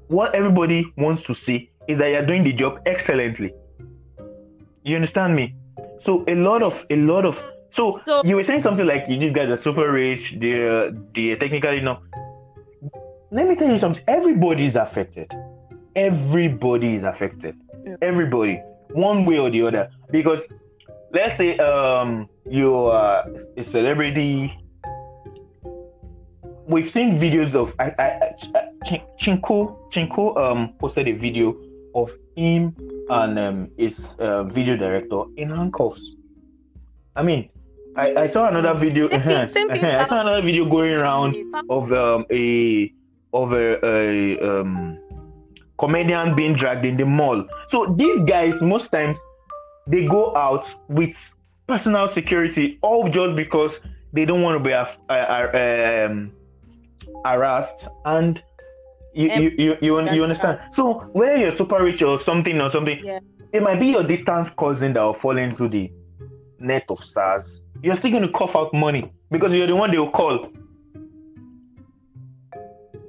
What 0.07 0.33
everybody 0.33 0.85
wants 0.97 1.23
to 1.23 1.33
see 1.35 1.69
is 1.89 1.99
that 1.99 2.07
you're 2.07 2.25
doing 2.25 2.45
the 2.45 2.53
job 2.53 2.79
excellently. 2.85 3.53
You 4.83 4.95
understand 4.95 5.35
me? 5.35 5.55
So 5.99 6.23
a 6.29 6.35
lot 6.35 6.63
of 6.63 6.73
a 6.89 6.95
lot 6.95 7.25
of 7.25 7.37
so, 7.69 8.01
so 8.03 8.21
you 8.23 8.35
were 8.35 8.43
saying 8.43 8.59
something 8.59 8.85
like 8.85 9.05
you 9.07 9.17
these 9.19 9.33
guys 9.33 9.49
are 9.49 9.61
super 9.61 9.91
rich, 9.91 10.35
they're 10.39 10.91
they're 11.13 11.37
technically 11.37 11.81
not. 11.81 12.01
Let 13.31 13.47
me 13.47 13.55
tell 13.55 13.69
you 13.69 13.77
something. 13.77 14.03
Everybody 14.07 14.65
is 14.65 14.75
affected. 14.75 15.31
Everybody 15.95 16.93
is 16.93 17.03
affected. 17.03 17.55
Yeah. 17.85 17.95
Everybody 18.01 18.61
one 18.91 19.25
way 19.25 19.37
or 19.37 19.49
the 19.49 19.61
other. 19.61 19.89
Because 20.11 20.43
let's 21.11 21.37
say 21.37 21.57
um, 21.57 22.29
you 22.49 22.75
are 22.75 23.25
a 23.57 23.63
celebrity. 23.63 24.57
We've 26.67 26.89
seen 26.89 27.17
videos 27.17 27.53
of 27.53 27.73
I, 27.79 27.93
I, 27.97 28.31
I, 28.55 29.01
Chinko 29.19 29.91
Chinko 29.91 30.37
um, 30.37 30.73
posted 30.79 31.07
a 31.07 31.13
video 31.13 31.55
of 31.95 32.11
him 32.35 32.75
and 33.09 33.39
um, 33.39 33.71
his 33.77 34.13
uh, 34.19 34.43
video 34.43 34.77
director 34.77 35.23
in 35.37 35.49
handcuffs. 35.49 36.15
I 37.15 37.23
mean, 37.23 37.49
I, 37.99 38.23
I 38.23 38.27
saw 38.27 38.47
another 38.47 38.73
video. 38.73 39.09
Same 39.09 39.49
same 39.53 39.71
I 39.71 40.05
saw 40.05 40.21
another 40.21 40.41
video 40.41 40.65
going 40.65 40.93
around 40.93 41.35
of 41.69 41.91
um, 41.91 42.25
a 42.31 42.93
of 43.33 43.51
a, 43.51 43.85
a 43.85 44.39
um, 44.61 44.97
comedian 45.77 46.35
being 46.35 46.53
dragged 46.53 46.85
in 46.85 46.95
the 46.97 47.05
mall. 47.05 47.45
So 47.67 47.93
these 47.95 48.17
guys, 48.19 48.61
most 48.61 48.89
times, 48.91 49.17
they 49.87 50.05
go 50.05 50.35
out 50.35 50.65
with 50.87 51.15
personal 51.67 52.07
security, 52.07 52.79
all 52.81 53.09
just 53.09 53.35
because 53.35 53.73
they 54.13 54.25
don't 54.25 54.41
want 54.41 54.57
to 54.57 54.63
be 54.63 54.73
uh, 54.73 54.85
uh, 55.09 56.05
um, 56.07 56.31
harassed 57.25 57.87
and 58.05 58.41
you 59.13 59.29
you 59.29 59.51
you, 59.57 59.77
you, 59.81 60.11
you 60.11 60.23
understand. 60.23 60.59
So 60.71 61.01
whether 61.13 61.37
you're 61.37 61.51
super 61.51 61.83
rich 61.83 62.01
or 62.01 62.19
something 62.21 62.59
or 62.61 62.71
something, 62.71 62.99
yeah. 63.03 63.19
it 63.51 63.61
might 63.61 63.79
be 63.79 63.87
your 63.87 64.03
distance 64.03 64.47
cousin 64.57 64.93
that 64.93 65.01
will 65.01 65.13
fall 65.13 65.37
into 65.37 65.67
the 65.67 65.91
net 66.59 66.85
of 66.89 67.03
SARS. 67.03 67.61
You're 67.81 67.97
still 67.97 68.11
going 68.11 68.23
to 68.23 68.29
cough 68.29 68.55
out 68.55 68.73
money 68.73 69.11
because 69.31 69.53
you're 69.53 69.67
the 69.67 69.75
one 69.75 69.91
they 69.91 69.97
will 69.97 70.11
call. 70.11 70.49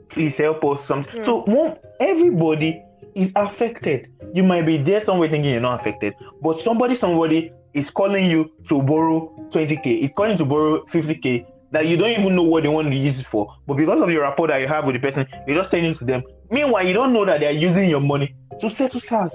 Please 0.09 0.37
help 0.37 0.65
us 0.65 0.87
some. 0.87 1.05
Mm. 1.05 1.23
so 1.23 1.43
one, 1.43 1.77
everybody 2.01 2.83
is 3.15 3.33
affected. 3.37 4.09
You 4.35 4.43
might 4.43 4.67
be 4.67 4.77
there 4.79 5.01
somewhere 5.01 5.29
thinking 5.29 5.51
you're 5.51 5.61
not 5.61 5.81
affected 5.81 6.15
but 6.43 6.59
somebody 6.59 6.95
somebody 6.95 7.53
is 7.75 7.89
calling 7.91 8.29
you 8.29 8.51
to 8.69 8.83
borrow 8.83 9.33
20k 9.53 10.05
it's 10.05 10.15
calling 10.17 10.37
to 10.37 10.45
borrow 10.45 10.83
50k 10.83 11.47
that 11.73 11.87
you 11.87 11.97
don't 11.97 12.11
even 12.11 12.35
know 12.35 12.43
what 12.43 12.65
they 12.65 12.69
want 12.69 12.91
to 12.91 12.97
use 12.97 13.21
it 13.21 13.27
for. 13.27 13.55
But 13.69 13.77
because 13.77 14.03
of 14.03 14.11
your 14.11 14.23
rapport 14.23 14.49
that 14.49 14.61
you 14.61 14.67
have 14.67 14.87
with 14.87 14.97
the 14.97 15.01
person 15.01 15.27
you're 15.47 15.57
just 15.57 15.71
sending 15.71 15.95
to 15.95 16.05
them. 16.05 16.23
Meanwhile 16.51 16.87
you 16.87 16.93
don't 16.93 17.13
know 17.13 17.25
that 17.25 17.41
they're 17.41 17.53
using 17.53 17.89
your 17.89 18.01
money 18.01 18.35
to 18.61 18.71
settle 18.71 19.01
SARS 19.01 19.35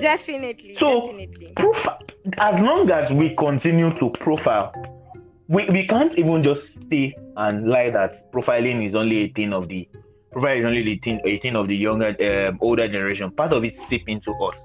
Definitely. 0.00 0.74
So, 0.74 1.02
definitely. 1.02 1.52
Profi- 1.56 1.98
as 2.38 2.64
long 2.64 2.90
as 2.90 3.10
we 3.10 3.34
continue 3.34 3.90
to 3.94 4.10
profile, 4.20 4.72
we, 5.48 5.64
we 5.66 5.86
can't 5.86 6.16
even 6.18 6.42
just 6.42 6.72
stay 6.86 7.16
and 7.36 7.68
lie 7.68 7.90
that 7.90 8.30
profiling 8.32 8.84
is 8.84 8.94
only 8.94 9.24
a 9.24 9.28
thing 9.32 9.52
of 9.52 9.68
the 9.68 9.88
profiling 10.32 10.60
is 10.60 10.64
only 10.66 10.82
the 10.82 10.98
thing, 10.98 11.20
a 11.24 11.38
thing 11.38 11.56
of 11.56 11.68
the 11.68 11.76
younger, 11.76 12.48
um, 12.48 12.58
older 12.60 12.86
generation. 12.86 13.30
Part 13.30 13.52
of 13.52 13.64
it 13.64 13.76
seep 13.76 14.08
into 14.08 14.32
us. 14.32 14.62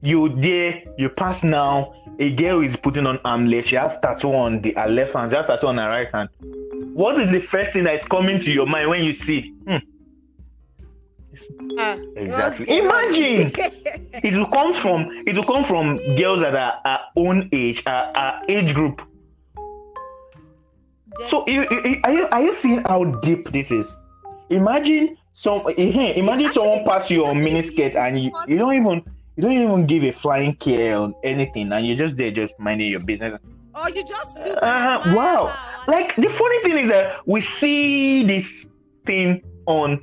You 0.00 0.28
there, 0.28 0.82
you 0.96 1.08
pass 1.10 1.42
now. 1.42 1.94
A 2.20 2.30
girl 2.34 2.62
is 2.62 2.74
putting 2.76 3.06
on 3.06 3.18
armless. 3.24 3.66
She 3.66 3.76
has 3.76 3.96
tattoo 4.00 4.32
on 4.32 4.60
the 4.60 4.72
left 4.88 5.14
hand. 5.14 5.30
She 5.30 5.36
has 5.36 5.46
tattoo 5.46 5.68
on 5.68 5.78
her 5.78 5.88
right 5.88 6.08
hand. 6.12 6.28
What 6.94 7.20
is 7.20 7.32
the 7.32 7.40
first 7.40 7.72
thing 7.72 7.84
that 7.84 7.94
is 7.94 8.02
coming 8.04 8.38
to 8.38 8.50
your 8.50 8.66
mind 8.66 8.88
when 8.88 9.04
you 9.04 9.12
see? 9.12 9.52
Hmm, 9.66 9.76
Ah, 11.78 11.96
exactly. 12.16 12.66
Imagine 12.68 13.52
it 14.24 14.34
will 14.34 14.46
come 14.46 14.72
from 14.72 15.10
it 15.26 15.36
will 15.36 15.44
come 15.44 15.64
from 15.64 15.96
girls 16.16 16.40
that 16.40 16.54
are 16.54 16.80
our 16.84 17.00
own 17.16 17.48
age, 17.52 17.82
our, 17.86 18.10
our 18.16 18.42
age 18.48 18.74
group. 18.74 19.00
So 21.28 21.46
you, 21.48 21.66
you, 21.70 22.00
are 22.04 22.12
you 22.12 22.28
are 22.30 22.42
you 22.42 22.54
seeing 22.54 22.82
how 22.84 23.04
deep 23.04 23.50
this 23.52 23.70
is? 23.70 23.96
Imagine 24.50 25.16
some 25.30 25.62
imagine 25.76 26.52
someone 26.52 26.84
pass 26.84 27.10
you 27.10 27.26
on 27.26 27.36
miniskirt 27.36 27.94
and 27.94 28.18
you, 28.22 28.30
you 28.46 28.58
don't 28.58 28.74
even 28.74 29.02
you 29.36 29.42
don't 29.42 29.52
even 29.52 29.84
give 29.84 30.04
a 30.04 30.12
flying 30.12 30.54
care 30.56 30.98
on 30.98 31.14
anything 31.22 31.72
and 31.72 31.86
you're 31.86 31.96
just 31.96 32.16
there 32.16 32.30
just 32.30 32.52
minding 32.58 32.88
your 32.88 33.00
business. 33.00 33.38
Oh, 33.74 33.86
you 33.88 34.04
just 34.04 34.36
look 34.38 34.58
uh, 34.62 35.02
wow. 35.14 35.54
Like 35.86 36.16
the 36.16 36.28
funny 36.28 36.62
thing 36.62 36.78
is 36.84 36.90
that 36.90 37.26
we 37.26 37.40
see 37.40 38.24
this 38.24 38.64
thing 39.06 39.42
on 39.66 40.02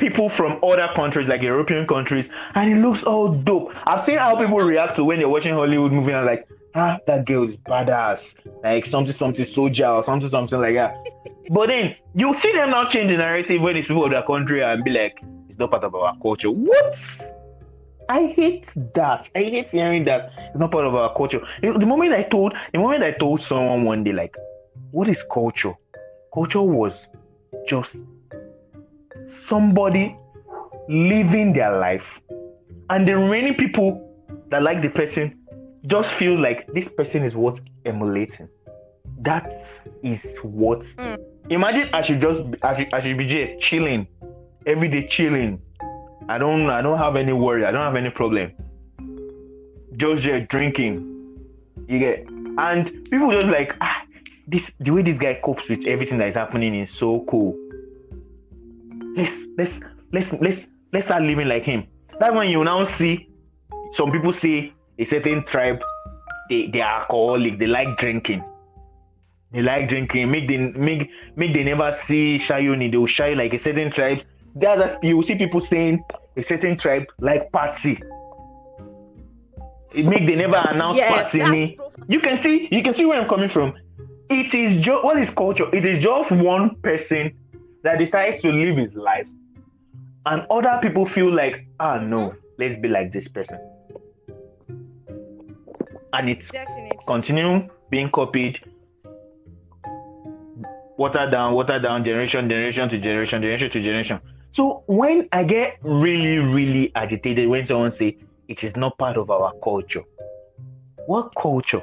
people 0.00 0.28
from 0.28 0.58
other 0.62 0.88
countries 0.94 1.28
like 1.28 1.42
European 1.42 1.86
countries, 1.86 2.26
and 2.54 2.72
it 2.72 2.76
looks 2.76 3.02
all 3.02 3.28
dope. 3.32 3.72
I've 3.86 4.02
seen 4.02 4.18
how 4.18 4.36
people 4.36 4.58
react 4.58 4.96
to 4.96 5.04
when 5.04 5.18
they're 5.18 5.28
watching 5.28 5.54
Hollywood 5.54 5.92
movie 5.92 6.12
and 6.12 6.26
like, 6.26 6.48
ah, 6.74 6.98
that 7.06 7.26
girl 7.26 7.44
is 7.44 7.56
badass, 7.68 8.32
like 8.62 8.84
something, 8.84 9.12
something 9.12 9.44
soldier 9.44 9.86
or 9.86 10.02
something, 10.02 10.30
something 10.30 10.58
like 10.58 10.74
that. 10.74 10.96
but 11.50 11.68
then 11.68 11.94
you 12.14 12.32
see 12.34 12.52
them 12.52 12.70
now 12.70 12.84
change 12.84 13.10
the 13.10 13.16
narrative 13.16 13.60
when 13.60 13.76
it's 13.76 13.86
people 13.86 14.04
of 14.04 14.10
their 14.10 14.22
country 14.22 14.62
and 14.62 14.84
be 14.84 14.90
like, 14.90 15.22
it's 15.48 15.58
not 15.58 15.70
part 15.70 15.84
of 15.84 15.94
our 15.94 16.16
culture. 16.18 16.50
What? 16.50 16.94
I 18.08 18.26
hate 18.26 18.66
that. 18.94 19.28
I 19.36 19.38
hate 19.38 19.68
hearing 19.68 20.02
that 20.04 20.32
it's 20.48 20.58
not 20.58 20.72
part 20.72 20.84
of 20.84 20.94
our 20.96 21.14
culture. 21.14 21.40
The 21.62 21.86
moment 21.86 22.12
I 22.12 22.24
told, 22.24 22.54
the 22.72 22.78
moment 22.78 23.04
I 23.04 23.12
told 23.12 23.40
someone 23.40 23.84
one 23.84 24.02
day, 24.02 24.12
like, 24.12 24.34
what 24.90 25.08
is 25.08 25.22
culture? 25.32 25.74
Culture 26.34 26.62
was 26.62 27.06
just 27.68 27.96
somebody 29.28 30.16
living 30.88 31.52
their 31.52 31.78
life, 31.78 32.20
and 32.90 33.06
the 33.06 33.16
remaining 33.16 33.54
people 33.54 34.06
that 34.50 34.62
like 34.62 34.82
the 34.82 34.88
person 34.88 35.36
just 35.86 36.10
feel 36.12 36.38
like 36.38 36.66
this 36.72 36.88
person 36.96 37.22
is 37.22 37.34
worth 37.34 37.58
emulating. 37.84 38.48
That 39.20 39.78
is 40.02 40.36
what. 40.42 40.80
Mm. 40.80 41.18
Imagine 41.50 41.90
I 41.92 42.00
should 42.02 42.18
just 42.18 42.40
I 42.62 42.76
should, 42.76 42.94
I 42.94 43.00
should 43.00 43.18
be 43.18 43.26
just 43.26 43.62
chilling, 43.62 44.06
every 44.66 44.88
day 44.88 45.06
chilling. 45.06 45.60
I 46.28 46.38
don't 46.38 46.68
I 46.70 46.82
don't 46.82 46.98
have 46.98 47.16
any 47.16 47.32
worry. 47.32 47.64
I 47.64 47.70
don't 47.70 47.82
have 47.82 47.96
any 47.96 48.10
problem. 48.10 48.52
Just 49.96 50.22
just 50.22 50.48
drinking. 50.48 51.06
You 51.88 51.98
get 51.98 52.28
and 52.58 52.86
people 53.10 53.30
just 53.30 53.48
like 53.48 53.74
ah 53.80 54.02
this 54.46 54.70
the 54.80 54.90
way 54.90 55.02
this 55.02 55.16
guy 55.16 55.40
copes 55.42 55.68
with 55.68 55.86
everything 55.86 56.18
that 56.18 56.28
is 56.28 56.34
happening 56.34 56.74
is 56.74 56.90
so 56.90 57.24
cool. 57.28 57.56
Let's 59.16 59.44
let's 59.56 59.78
let's 60.12 60.32
let's 60.32 60.66
let's 60.92 61.06
start 61.06 61.22
living 61.22 61.48
like 61.48 61.64
him. 61.64 61.86
That's 62.18 62.34
when 62.34 62.48
you 62.48 62.62
now 62.64 62.82
see 62.84 63.28
some 63.92 64.10
people 64.10 64.32
say 64.32 64.72
a 64.98 65.04
certain 65.04 65.44
tribe 65.44 65.82
they 66.48 66.66
they 66.66 66.80
are 66.80 67.00
alcoholic, 67.00 67.58
they 67.58 67.66
like 67.66 67.96
drinking. 67.96 68.44
They 69.52 69.62
like 69.62 69.88
drinking. 69.88 70.30
Make 70.30 70.48
them 70.48 70.74
make 70.78 71.10
make 71.36 71.54
they 71.54 71.64
never 71.64 71.90
see 71.92 72.38
Shayoni, 72.38 72.90
they 72.90 72.96
will 72.96 73.06
shy 73.06 73.34
like 73.34 73.52
a 73.54 73.58
certain 73.58 73.90
tribe. 73.90 74.22
That's 74.54 75.02
you 75.02 75.20
see 75.22 75.36
people 75.36 75.60
saying 75.60 76.02
a 76.36 76.42
certain 76.42 76.76
tribe 76.76 77.04
like 77.18 77.50
party. 77.52 78.00
It 79.92 80.06
make 80.06 80.26
they 80.26 80.36
never 80.36 80.56
announce 80.56 80.96
yes, 80.96 81.32
party. 81.32 81.78
You 82.08 82.20
can 82.20 82.38
see 82.38 82.68
you 82.70 82.82
can 82.82 82.94
see 82.94 83.04
where 83.04 83.20
I'm 83.20 83.28
coming 83.28 83.48
from 83.48 83.74
it 84.30 84.54
is 84.54 84.82
just 84.82 85.04
what 85.04 85.18
is 85.18 85.28
culture? 85.30 85.66
It 85.74 85.84
is 85.84 86.02
just 86.02 86.30
one 86.30 86.76
person 86.76 87.36
that 87.82 87.98
decides 87.98 88.42
to 88.42 88.50
live 88.50 88.76
his 88.76 88.94
life, 88.94 89.26
and 90.26 90.46
other 90.50 90.78
people 90.82 91.04
feel 91.04 91.32
like, 91.32 91.66
ah, 91.78 91.98
no, 91.98 92.34
let's 92.58 92.74
be 92.74 92.88
like 92.88 93.12
this 93.12 93.26
person, 93.28 93.58
and 96.12 96.28
it's 96.28 96.48
Definitely. 96.48 96.98
continue 97.06 97.68
being 97.90 98.10
copied, 98.10 98.60
water 100.96 101.28
down, 101.30 101.54
water 101.54 101.78
down, 101.78 102.04
generation, 102.04 102.48
generation 102.48 102.88
to 102.88 102.98
generation, 102.98 103.42
generation 103.42 103.70
to 103.70 103.80
generation. 103.82 104.20
So 104.50 104.82
when 104.86 105.28
I 105.32 105.44
get 105.44 105.78
really, 105.82 106.38
really 106.38 106.92
agitated 106.94 107.48
when 107.48 107.64
someone 107.64 107.90
say 107.90 108.16
it 108.48 108.64
is 108.64 108.76
not 108.76 108.98
part 108.98 109.16
of 109.16 109.30
our 109.30 109.52
culture, 109.62 110.02
what 111.06 111.32
culture? 111.40 111.82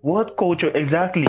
What 0.00 0.36
culture 0.36 0.70
exactly? 0.70 1.26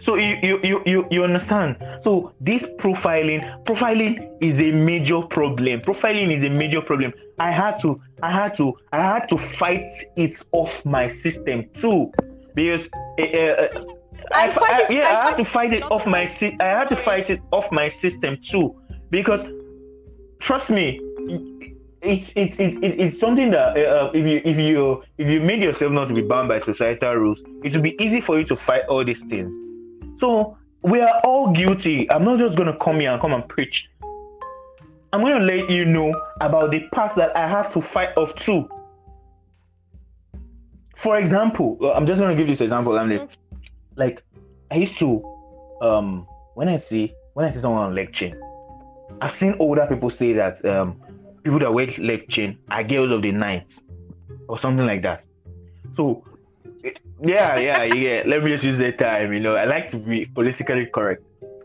So 0.00 0.14
you, 0.14 0.38
you 0.42 0.60
you 0.62 0.82
you 0.86 1.06
you 1.10 1.24
understand? 1.24 1.76
So 1.98 2.32
this 2.40 2.62
profiling 2.78 3.42
profiling 3.64 4.30
is 4.40 4.58
a 4.60 4.70
major 4.70 5.22
problem. 5.22 5.80
Profiling 5.80 6.32
is 6.32 6.44
a 6.44 6.48
major 6.48 6.80
problem. 6.80 7.12
I 7.40 7.50
had 7.50 7.80
to 7.82 8.00
I 8.22 8.30
had 8.30 8.54
to 8.54 8.76
I 8.92 9.02
had 9.02 9.28
to 9.28 9.36
fight 9.36 9.90
it 10.16 10.40
off 10.52 10.84
my 10.84 11.06
system 11.06 11.68
too, 11.74 12.12
because 12.54 12.86
uh, 13.18 13.22
uh, 13.22 13.84
I, 14.32 14.48
I, 14.48 14.56
I, 14.60 14.86
yeah 14.90 15.02
I, 15.02 15.22
I 15.22 15.30
had 15.30 15.36
to 15.36 15.44
fight 15.44 15.72
it 15.72 15.82
off 15.90 16.06
my 16.06 16.22
I 16.60 16.64
had 16.64 16.88
to 16.88 16.96
fight 16.96 17.30
it 17.30 17.40
off 17.50 17.70
my 17.72 17.88
system 17.88 18.36
too 18.36 18.80
because 19.10 19.40
trust 20.40 20.70
me 20.70 21.00
it's 22.02 22.30
it's 22.36 22.54
it's, 22.58 22.76
it's 22.82 23.18
something 23.18 23.50
that 23.50 23.76
uh, 23.76 24.10
if 24.14 24.24
you 24.24 24.40
if 24.44 24.56
you 24.56 25.02
if 25.18 25.28
you 25.28 25.40
made 25.40 25.60
yourself 25.60 25.92
not 25.92 26.06
to 26.06 26.14
be 26.14 26.22
bound 26.22 26.48
by 26.48 26.58
societal 26.58 27.14
rules, 27.14 27.40
it 27.64 27.74
will 27.74 27.82
be 27.82 27.96
easy 28.00 28.20
for 28.20 28.38
you 28.38 28.44
to 28.44 28.54
fight 28.54 28.82
all 28.88 29.04
these 29.04 29.20
things. 29.28 29.52
So 30.18 30.58
we 30.82 31.00
are 31.00 31.20
all 31.24 31.52
guilty. 31.52 32.10
I'm 32.10 32.24
not 32.24 32.38
just 32.38 32.56
gonna 32.56 32.76
come 32.76 33.00
here 33.00 33.12
and 33.12 33.20
come 33.20 33.32
and 33.32 33.46
preach. 33.48 33.88
I'm 35.12 35.22
gonna 35.22 35.44
let 35.44 35.70
you 35.70 35.84
know 35.84 36.12
about 36.40 36.70
the 36.70 36.80
path 36.92 37.14
that 37.16 37.34
I 37.36 37.48
had 37.48 37.68
to 37.68 37.80
fight 37.80 38.16
off 38.16 38.34
too. 38.34 38.68
For 40.96 41.18
example, 41.18 41.78
I'm 41.94 42.04
just 42.04 42.18
gonna 42.18 42.34
give 42.34 42.46
this 42.46 42.60
example. 42.60 42.98
I'm 42.98 43.08
like, 43.08 43.30
like 43.96 44.22
I 44.70 44.76
used 44.76 44.96
to 44.96 45.22
um 45.80 46.26
when 46.54 46.68
I 46.68 46.76
see 46.76 47.14
when 47.34 47.46
I 47.46 47.48
see 47.48 47.60
someone 47.60 47.84
on 47.84 47.94
lecture, 47.94 48.38
I've 49.20 49.30
seen 49.30 49.54
older 49.60 49.86
people 49.86 50.10
say 50.10 50.32
that 50.32 50.62
um 50.64 51.00
people 51.44 51.60
that 51.60 51.72
wear 51.72 51.86
leg 51.98 52.28
chain 52.28 52.58
are 52.70 52.82
girls 52.82 53.12
of 53.12 53.22
the 53.22 53.30
night 53.30 53.70
or 54.48 54.58
something 54.58 54.84
like 54.84 55.02
that. 55.02 55.24
So 55.96 56.24
yeah, 57.22 57.58
yeah, 57.58 57.82
yeah. 57.84 58.22
Let 58.26 58.42
me 58.42 58.50
just 58.50 58.64
use 58.64 58.78
that 58.78 58.98
time. 58.98 59.32
You 59.32 59.40
know, 59.40 59.56
I 59.56 59.64
like 59.64 59.90
to 59.90 59.96
be 59.96 60.26
politically 60.26 60.86
correct. 60.86 61.22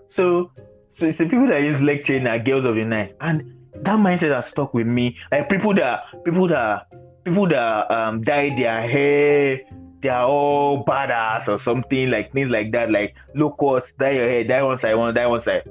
So, 0.08 0.52
so 0.94 1.06
it's 1.06 1.18
the 1.18 1.26
people 1.26 1.48
that 1.48 1.62
use 1.62 2.06
chain 2.06 2.28
are 2.28 2.40
girls 2.40 2.66
of 2.66 2.76
the 2.76 2.84
night, 2.84 3.16
and 3.22 3.54
that 3.76 3.98
mindset 3.98 4.34
has 4.34 4.48
stuck 4.48 4.74
with 4.74 4.88
me. 4.88 5.18
Like 5.32 5.50
people 5.50 5.74
that 5.76 6.04
people 6.24 6.48
that 6.48 6.88
people 7.24 7.48
that 7.48 7.92
um 7.92 8.24
dye 8.24 8.56
their 8.56 8.88
hair, 8.88 9.62
they 10.02 10.10
are 10.10 10.26
all 10.28 10.86
badass 10.86 11.48
or 11.48 11.58
something 11.58 12.10
like 12.10 12.34
things 12.34 12.50
like 12.50 12.72
that. 12.72 12.92
Like 12.92 13.16
look 13.36 13.62
what 13.62 13.86
dye 13.98 14.12
your 14.12 14.28
hair, 14.30 14.44
dye 14.44 14.64
one 14.64 14.78
side, 14.78 14.96
one 14.96 15.14
dye 15.14 15.28
one 15.28 15.42
side. 15.42 15.64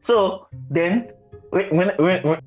So 0.00 0.46
then 0.70 1.12
when 1.50 1.90
when, 1.96 2.22
when 2.22 2.40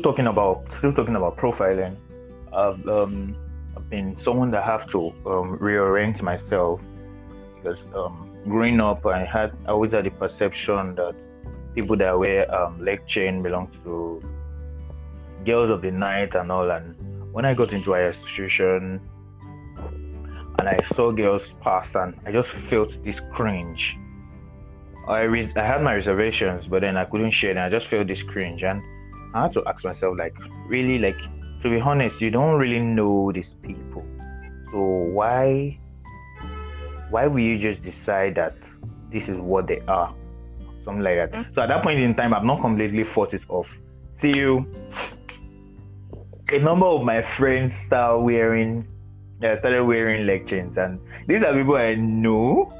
talking 0.00 0.26
about 0.26 0.70
still 0.70 0.92
talking 0.92 1.16
about 1.16 1.36
profiling. 1.36 1.96
I've 2.52 2.86
um, 2.88 3.36
I've 3.76 3.88
been 3.88 4.16
someone 4.16 4.50
that 4.52 4.64
have 4.64 4.90
to 4.90 5.08
um, 5.26 5.58
reorient 5.58 6.20
myself 6.22 6.80
because 7.56 7.78
um, 7.94 8.30
growing 8.44 8.80
up 8.80 9.06
I 9.06 9.24
had 9.24 9.52
I 9.66 9.70
always 9.70 9.92
had 9.92 10.04
the 10.04 10.10
perception 10.10 10.94
that 10.96 11.14
people 11.74 11.96
that 11.96 12.18
wear 12.18 12.52
um, 12.54 12.84
leg 12.84 13.06
chain 13.06 13.42
belong 13.42 13.68
to 13.84 14.22
girls 15.44 15.70
of 15.70 15.82
the 15.82 15.90
night 15.90 16.34
and 16.34 16.50
all. 16.50 16.70
And 16.70 16.96
when 17.32 17.44
I 17.44 17.54
got 17.54 17.72
into 17.72 17.92
higher 17.92 18.06
institution 18.06 19.00
and 20.58 20.68
I 20.68 20.78
saw 20.94 21.10
girls 21.10 21.52
pass, 21.62 21.94
and 21.94 22.14
I 22.26 22.32
just 22.32 22.50
felt 22.68 22.96
this 23.04 23.20
cringe. 23.32 23.96
I 25.08 25.22
re- 25.22 25.52
I 25.56 25.64
had 25.64 25.82
my 25.82 25.94
reservations, 25.94 26.66
but 26.66 26.82
then 26.82 26.96
I 26.96 27.04
couldn't 27.04 27.30
share 27.30 27.54
them. 27.54 27.64
I 27.64 27.70
just 27.70 27.86
felt 27.86 28.06
this 28.06 28.22
cringe, 28.22 28.62
and 28.62 28.82
I 29.34 29.42
had 29.42 29.52
to 29.52 29.62
ask 29.66 29.84
myself, 29.84 30.16
like, 30.18 30.36
really, 30.66 30.98
like, 30.98 31.18
to 31.62 31.70
be 31.70 31.80
honest, 31.80 32.20
you 32.20 32.30
don't 32.30 32.58
really 32.58 32.80
know 32.80 33.32
these 33.32 33.52
people, 33.62 34.04
so 34.70 34.78
why, 34.78 35.78
why 37.10 37.26
will 37.26 37.40
you 37.40 37.58
just 37.58 37.80
decide 37.84 38.34
that 38.36 38.56
this 39.12 39.28
is 39.28 39.36
what 39.36 39.66
they 39.66 39.80
are? 39.88 40.14
something 40.84 41.02
like 41.02 41.32
that. 41.32 41.46
So 41.54 41.62
at 41.62 41.68
that 41.68 41.82
point 41.82 42.00
in 42.00 42.14
time, 42.14 42.34
I've 42.34 42.44
not 42.44 42.60
completely 42.60 43.04
fought 43.04 43.34
it 43.34 43.42
off. 43.48 43.68
you. 44.22 44.66
a 46.52 46.58
number 46.58 46.86
of 46.86 47.02
my 47.02 47.22
friends 47.22 47.72
start 47.72 48.22
wearing, 48.22 48.86
uh, 49.42 49.54
started 49.56 49.84
wearing 49.84 50.26
leg 50.26 50.48
chains, 50.48 50.76
and 50.76 50.98
these 51.26 51.42
are 51.42 51.52
people 51.52 51.76
I 51.76 51.94
know, 51.94 52.70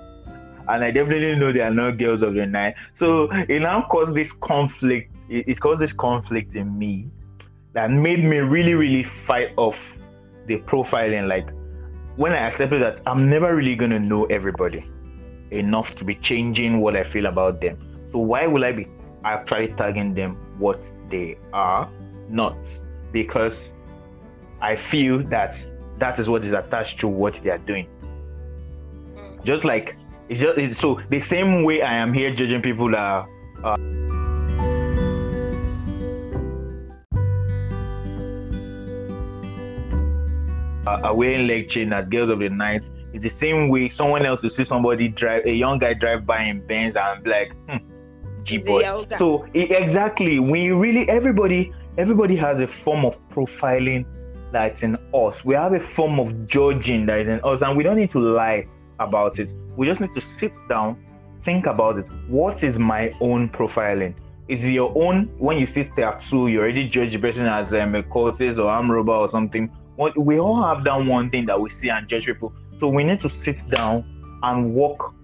and 0.69 0.85
I 0.85 0.91
definitely 0.91 1.37
know 1.37 1.53
they 1.53 1.61
are 1.61 1.73
not 1.73 1.99
girls 1.99 2.23
of 2.23 2.35
the 2.35 2.47
night. 2.47 2.75
So 2.99 3.31
it 3.49 3.61
now 3.61 3.87
caused 3.91 4.15
this 4.15 4.31
conflict. 4.41 5.10
It, 5.31 5.49
it 5.49 5.61
caused 5.61 5.81
this 5.81 5.93
conflict 5.93 6.55
in 6.55 6.76
me 6.76 7.09
that 7.72 7.91
made 7.91 8.22
me 8.22 8.39
really, 8.39 8.74
really 8.74 9.05
fight 9.05 9.53
off 9.57 9.78
the 10.47 10.59
profiling. 10.59 11.28
Like 11.28 11.49
when 12.16 12.33
I 12.33 12.39
accepted 12.39 12.83
that 12.83 13.01
I'm 13.07 13.31
never 13.31 13.55
really 13.55 13.76
gonna 13.76 14.01
know 14.01 14.24
everybody 14.26 14.85
enough 15.53 15.95
to 15.95 16.05
be 16.05 16.16
changing 16.16 16.81
what 16.81 16.97
I 16.97 17.05
feel 17.05 17.26
about 17.26 17.61
them. 17.61 17.78
So 18.12 18.18
why 18.18 18.47
will 18.47 18.64
I 18.64 18.72
be 18.72 18.87
actually 19.24 19.68
tagging 19.68 20.14
them 20.14 20.35
what 20.59 20.81
they 21.11 21.39
are 21.53 21.89
not? 22.28 22.57
Because 23.12 23.68
I 24.61 24.74
feel 24.76 25.22
that 25.28 25.57
that 25.99 26.18
is 26.18 26.28
what 26.28 26.45
is 26.45 26.53
attached 26.53 26.99
to 26.99 27.09
what 27.09 27.41
they 27.45 27.51
are 27.51 27.59
doing. 27.59 27.87
Mm. 29.14 29.45
Just 29.45 29.64
like 29.64 29.95
it's 30.28 30.41
just 30.41 30.59
it's, 30.59 30.78
so 30.78 31.01
the 31.09 31.20
same 31.20 31.62
way 31.62 31.83
I 31.83 31.95
am 31.95 32.12
here 32.12 32.33
judging 32.35 32.62
people 32.62 32.91
that 32.91 33.26
are. 40.87 41.05
are 41.05 41.14
wearing 41.14 41.47
leg 41.47 41.68
chain 41.68 41.93
at 41.93 42.11
girls 42.11 42.31
of 42.31 42.39
the 42.39 42.49
night 42.49 42.89
it's 43.12 43.22
the 43.22 43.28
same 43.28 43.68
way 43.68 43.89
someone 43.89 44.24
else 44.24 44.43
will 44.43 44.51
see 44.51 44.64
somebody 44.64 45.09
drive 45.09 45.45
a 45.45 45.53
young 45.53 45.78
guy 45.78 45.95
drive 45.95 46.24
by 46.26 46.43
in 46.43 46.64
Benz 46.66 46.97
and 46.97 47.24
be 47.24 47.31
like, 47.31 47.53
hmm, 47.68 47.78
G 48.45 48.59
boy. 48.59 49.05
So 49.18 49.47
exactly, 49.55 50.39
we 50.39 50.70
really 50.70 51.09
everybody 51.09 51.72
everybody 51.99 52.37
has 52.37 52.59
a 52.59 52.68
form 52.68 53.05
of 53.05 53.16
profiling 53.31 54.05
that's 54.53 54.83
in 54.83 54.97
us. 55.12 55.45
We 55.45 55.55
have 55.55 55.72
a 55.72 55.81
form 55.81 56.20
of 56.20 56.47
judging 56.47 57.07
that 57.07 57.20
is 57.20 57.28
in 57.28 57.41
us, 57.43 57.62
and 57.62 57.76
we 57.76 57.83
don't 57.83 57.97
need 57.97 58.11
to 58.11 58.20
lie 58.20 58.64
about 59.01 59.39
it. 59.39 59.49
We 59.76 59.87
just 59.87 60.01
need 60.01 60.12
to 60.14 60.20
sit 60.20 60.53
down, 60.68 60.97
think 61.43 61.66
about 61.66 61.99
it. 61.99 62.07
What 62.28 62.62
is 62.62 62.78
my 62.78 63.12
own 63.20 63.49
profiling? 63.49 64.14
Is 64.47 64.64
it 64.64 64.70
your 64.70 64.93
own 64.97 65.26
when 65.39 65.59
you 65.59 65.66
see 65.66 65.85
tattoo, 65.85 66.49
you 66.49 66.61
already 66.61 66.87
judge 66.87 67.12
the 67.12 67.18
person 67.18 67.47
as 67.47 67.72
um, 67.72 67.95
a 67.95 68.03
cultist 68.03 68.59
or 68.59 68.68
arm 68.68 68.91
robber 68.91 69.12
or 69.12 69.31
something? 69.31 69.70
We 70.17 70.41
all 70.41 70.63
have 70.63 70.85
that 70.85 71.05
one 71.05 71.31
thing 71.31 71.47
that 71.47 71.61
we 71.61 71.69
see 71.69 71.91
and 71.91 72.09
judge 72.09 72.25
people. 72.25 72.53
So 72.79 72.89
we 72.89 73.05
need 73.05 73.19
to 73.21 73.29
sit 73.29 73.67
down 73.69 74.05
and 74.43 74.75
work 74.75 75.15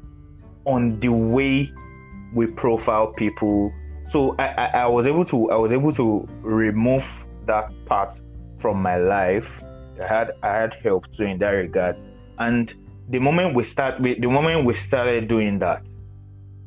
on 0.66 0.98
the 0.98 1.08
way 1.08 1.72
we 2.34 2.46
profile 2.46 3.08
people. 3.08 3.72
So 4.12 4.34
I, 4.38 4.46
I, 4.46 4.66
I 4.82 4.86
was 4.86 5.06
able 5.06 5.24
to 5.26 5.50
I 5.50 5.56
was 5.56 5.72
able 5.72 5.92
to 5.94 6.28
remove 6.42 7.04
that 7.46 7.72
part 7.86 8.18
from 8.60 8.82
my 8.82 8.96
life. 8.96 9.46
I 10.00 10.06
had 10.06 10.32
I 10.42 10.52
had 10.52 10.74
help 10.82 11.10
too 11.16 11.24
in 11.24 11.38
that 11.38 11.48
regard. 11.48 11.96
And 12.38 12.72
the 13.08 13.18
moment 13.18 13.54
we 13.54 13.64
start 13.64 14.02
the 14.02 14.26
moment 14.26 14.66
we 14.66 14.74
started 14.74 15.28
doing 15.28 15.58
that, 15.60 15.82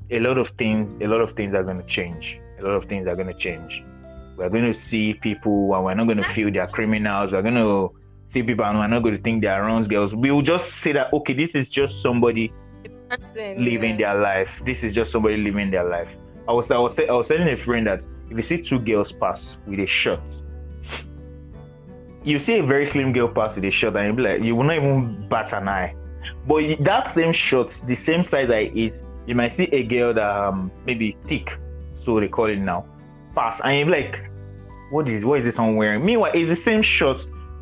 a 0.09 0.19
lot 0.19 0.37
of 0.37 0.49
things 0.57 0.95
a 1.01 1.07
lot 1.07 1.21
of 1.21 1.35
things 1.35 1.53
are 1.53 1.63
gonna 1.63 1.85
change. 1.85 2.39
A 2.59 2.63
lot 2.63 2.71
of 2.71 2.85
things 2.85 3.07
are 3.07 3.15
gonna 3.15 3.33
change. 3.33 3.83
We're 4.35 4.49
gonna 4.49 4.73
see 4.73 5.13
people 5.13 5.75
and 5.75 5.85
we're 5.85 5.93
not 5.93 6.07
gonna 6.07 6.23
feel 6.23 6.51
they're 6.51 6.67
criminals. 6.67 7.31
We're 7.31 7.41
gonna 7.41 7.87
see 8.29 8.43
people 8.43 8.65
and 8.65 8.77
we're 8.77 8.87
not 8.87 9.03
gonna 9.03 9.17
think 9.17 9.41
they're 9.41 9.61
wrong 9.61 9.83
girls. 9.83 10.13
We'll 10.13 10.41
just 10.41 10.75
say 10.75 10.93
that 10.93 11.11
okay, 11.13 11.33
this 11.33 11.55
is 11.55 11.67
just 11.67 12.01
somebody 12.01 12.53
person, 13.09 13.63
living 13.63 13.99
yeah. 13.99 14.13
their 14.13 14.21
life. 14.21 14.61
This 14.63 14.83
is 14.83 14.93
just 14.93 15.11
somebody 15.11 15.37
living 15.37 15.71
their 15.71 15.83
life. 15.83 16.09
I 16.47 16.53
was 16.53 16.69
I 16.71 16.77
was 16.77 16.97
I 16.97 17.11
was 17.11 17.27
telling 17.27 17.49
a 17.49 17.57
friend 17.57 17.87
that 17.87 18.01
if 18.29 18.37
you 18.37 18.41
see 18.41 18.61
two 18.61 18.79
girls 18.79 19.11
pass 19.11 19.55
with 19.65 19.79
a 19.79 19.85
shirt, 19.85 20.21
you 22.23 22.37
see 22.37 22.59
a 22.59 22.63
very 22.63 22.89
slim 22.89 23.13
girl 23.13 23.27
pass 23.27 23.55
with 23.55 23.65
a 23.65 23.69
shirt, 23.69 23.95
and 23.95 24.07
you 24.07 24.13
be 24.13 24.21
like, 24.21 24.41
you 24.41 24.55
will 24.55 24.63
not 24.63 24.75
even 24.77 25.27
bat 25.29 25.51
an 25.53 25.67
eye. 25.67 25.95
But 26.47 26.63
that 26.81 27.13
same 27.13 27.31
shirt, 27.31 27.75
the 27.85 27.95
same 27.95 28.21
size 28.21 28.49
that 28.49 28.77
is, 28.77 28.99
you 29.25 29.35
might 29.35 29.51
see 29.51 29.63
a 29.71 29.83
girl 29.83 30.13
that 30.13 30.23
um, 30.23 30.71
maybe 30.85 31.17
thick, 31.27 31.51
so 32.03 32.19
they 32.19 32.27
call 32.27 32.45
it 32.45 32.57
now, 32.57 32.85
pass, 33.33 33.59
and 33.63 33.79
you're 33.79 33.89
like, 33.89 34.19
what 34.91 35.07
is 35.07 35.23
what 35.23 35.39
is 35.39 35.45
this 35.45 35.57
one 35.57 35.75
wearing? 35.75 36.05
Meanwhile, 36.05 36.31
it's 36.33 36.49
the 36.49 36.55
same 36.55 36.81
shirt 36.81 37.19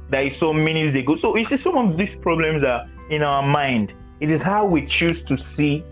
that 0.10 0.32
so 0.34 0.54
many 0.54 0.84
minutes 0.84 0.98
ago. 0.98 1.16
So 1.16 1.36
it's 1.36 1.50
just 1.50 1.64
some 1.64 1.78
of 1.78 1.98
these 1.98 2.16
problems 2.16 2.62
that 2.62 2.88
in 3.10 3.24
our 3.24 3.44
mind 3.44 3.94
it 4.20 4.30
is 4.30 4.42
how 4.42 4.66
we 4.66 4.86
choose 4.86 5.22
to 5.22 5.36
see 5.36 5.84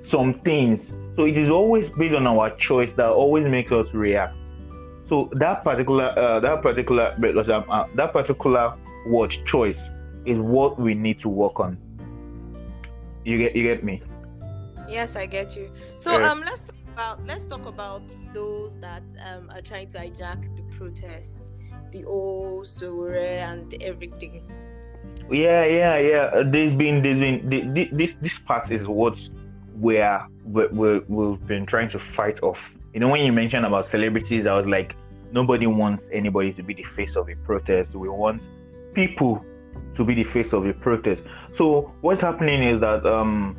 some 0.00 0.34
things. 0.34 0.90
So 1.16 1.24
it 1.24 1.36
is 1.36 1.50
always 1.50 1.88
based 1.88 2.14
on 2.14 2.26
our 2.26 2.54
choice 2.56 2.90
that 2.96 3.08
always 3.08 3.44
makes 3.46 3.72
us 3.72 3.92
react. 3.92 4.34
So 5.08 5.30
that 5.32 5.64
particular 5.64 6.16
uh, 6.18 6.40
that 6.40 6.62
particular 6.62 7.14
uh, 7.18 7.86
that 7.94 8.12
particular 8.12 8.74
word 9.06 9.34
choice 9.44 9.88
is 10.24 10.38
what 10.38 10.78
we 10.78 10.94
need 10.94 11.18
to 11.20 11.28
work 11.28 11.58
on. 11.58 11.78
You 13.24 13.38
get 13.38 13.56
you 13.56 13.62
get 13.62 13.82
me? 13.82 14.02
Yes, 14.88 15.16
I 15.16 15.26
get 15.26 15.56
you. 15.56 15.70
So 15.98 16.12
um, 16.22 16.40
let's 16.40 16.64
talk 16.64 16.76
about 16.92 17.26
let's 17.26 17.46
talk 17.46 17.66
about 17.66 18.02
those 18.32 18.78
that 18.80 19.02
um 19.24 19.50
are 19.50 19.62
trying 19.62 19.88
to 19.88 19.98
hijack 19.98 20.56
the 20.56 20.62
protests, 20.76 21.48
the 21.92 22.04
old 22.04 22.66
Sowore 22.66 23.16
and 23.16 23.74
everything. 23.82 24.50
Yeah, 25.30 25.64
yeah, 25.64 25.98
yeah. 25.98 26.42
There's 26.44 26.72
been, 26.72 27.02
there's 27.02 27.18
been, 27.18 27.74
this 27.92 28.12
this 28.20 28.38
part 28.38 28.70
is 28.70 28.86
what 28.86 29.28
we're, 29.74 30.26
we're, 30.44 31.00
we've 31.08 31.46
been 31.46 31.66
trying 31.66 31.88
to 31.90 31.98
fight 31.98 32.42
off. 32.42 32.58
You 32.94 33.00
know, 33.00 33.08
when 33.08 33.24
you 33.24 33.32
mentioned 33.32 33.66
about 33.66 33.84
celebrities, 33.86 34.46
I 34.46 34.54
was 34.54 34.66
like, 34.66 34.94
nobody 35.30 35.66
wants 35.66 36.04
anybody 36.10 36.52
to 36.54 36.62
be 36.62 36.74
the 36.74 36.82
face 36.82 37.14
of 37.16 37.28
a 37.28 37.36
protest. 37.36 37.94
We 37.94 38.08
want 38.08 38.42
people 38.94 39.44
to 39.94 40.04
be 40.04 40.14
the 40.14 40.24
face 40.24 40.52
of 40.52 40.66
a 40.66 40.72
protest. 40.72 41.20
So 41.50 41.92
what's 42.00 42.20
happening 42.20 42.62
is 42.62 42.80
that 42.80 43.04
um, 43.04 43.56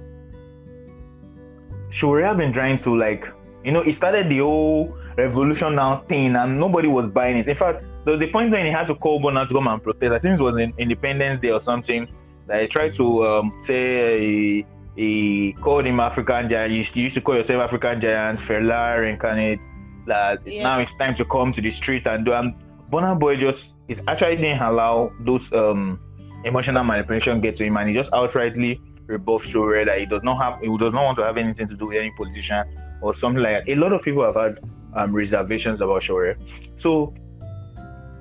have 1.92 2.38
been 2.38 2.54
trying 2.54 2.78
to 2.80 2.98
like, 2.98 3.28
you 3.64 3.72
know, 3.72 3.82
it 3.82 3.96
started 3.96 4.30
the 4.30 4.40
whole 4.40 4.98
revolution 5.18 5.76
now 5.76 6.00
thing, 6.08 6.36
and 6.36 6.58
nobody 6.58 6.88
was 6.88 7.08
buying 7.08 7.38
it. 7.38 7.48
In 7.48 7.56
fact, 7.56 7.84
there 8.10 8.28
the 8.28 8.32
point 8.32 8.52
when 8.52 8.66
he 8.66 8.72
had 8.72 8.88
to 8.88 8.96
call 8.96 9.20
Burna 9.22 9.48
to 9.48 9.54
come 9.54 9.68
and 9.68 9.82
protest. 9.82 10.12
I 10.12 10.20
think 10.20 10.40
it 10.40 10.44
was 10.44 10.58
in 10.58 10.74
Independence 10.78 11.42
Day 11.42 11.52
or 11.52 11.60
something. 11.60 12.08
That 12.48 12.62
he 12.62 12.68
tried 12.68 12.94
to 12.96 13.28
um, 13.28 13.64
say 13.68 14.20
he, 14.20 14.66
he, 14.96 15.56
called 15.62 15.86
him 15.86 16.00
African 16.00 16.50
giant. 16.50 16.74
You, 16.74 16.86
you 16.94 17.04
used 17.04 17.16
to 17.16 17.22
call 17.22 17.36
yourself 17.36 17.62
African 17.62 18.02
giant, 18.02 18.40
Fela 18.40 19.00
reincarnate. 19.00 19.60
That 20.08 20.40
yeah. 20.46 20.64
now 20.64 20.80
it's 20.80 20.92
time 20.98 21.14
to 21.16 21.26
come 21.26 21.54
to 21.54 21.62
the 21.62 21.70
street 21.70 22.08
and 22.08 22.26
do. 22.26 22.34
And 22.34 22.56
Burna 22.92 23.20
Boy 23.20 23.36
just 23.36 23.74
it 23.88 24.00
actually 24.08 24.38
didn't 24.38 24.62
allow 24.62 25.12
those 25.20 25.42
um, 25.54 26.00
emotional 26.44 26.84
manipulation 26.84 27.42
get 27.42 27.56
to 27.56 27.66
him, 27.66 27.78
and 27.78 27.90
he 27.90 27.96
just 27.96 28.10
outrightly 28.12 28.80
rebuffed 29.06 29.48
Sowore 29.48 29.86
that 29.86 30.00
he 30.00 30.06
does 30.06 30.24
not 30.24 30.38
have, 30.42 30.62
he 30.62 30.68
does 30.78 30.94
not 30.94 31.04
want 31.04 31.18
to 31.18 31.24
have 31.24 31.38
anything 31.38 31.68
to 31.68 31.76
do 31.76 31.88
with 31.88 31.98
any 31.98 32.12
politician 32.12 32.64
or 33.02 33.16
something 33.16 33.42
like 33.42 33.66
that. 33.66 33.72
A 33.72 33.76
lot 33.76 33.92
of 33.92 34.02
people 34.04 34.24
have 34.24 34.36
had 34.36 34.60
um, 34.96 35.14
reservations 35.14 35.82
about 35.82 36.04
Sowore. 36.04 36.38
So 36.78 37.14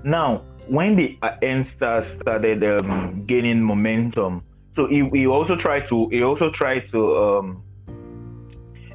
now, 0.05 0.45
when 0.69 0.97
the 0.97 1.19
uh, 1.23 1.37
EndSARS 1.43 2.21
started 2.21 2.63
um, 2.63 3.25
gaining 3.27 3.63
momentum, 3.63 4.43
so 4.75 4.87
he, 4.87 5.09
he 5.09 5.27
also 5.27 5.57
tried 5.57 5.89
to 5.89 6.09
he 6.09 6.23
also 6.23 6.51
tried 6.51 6.89
to 6.91 7.17
um, 7.17 7.63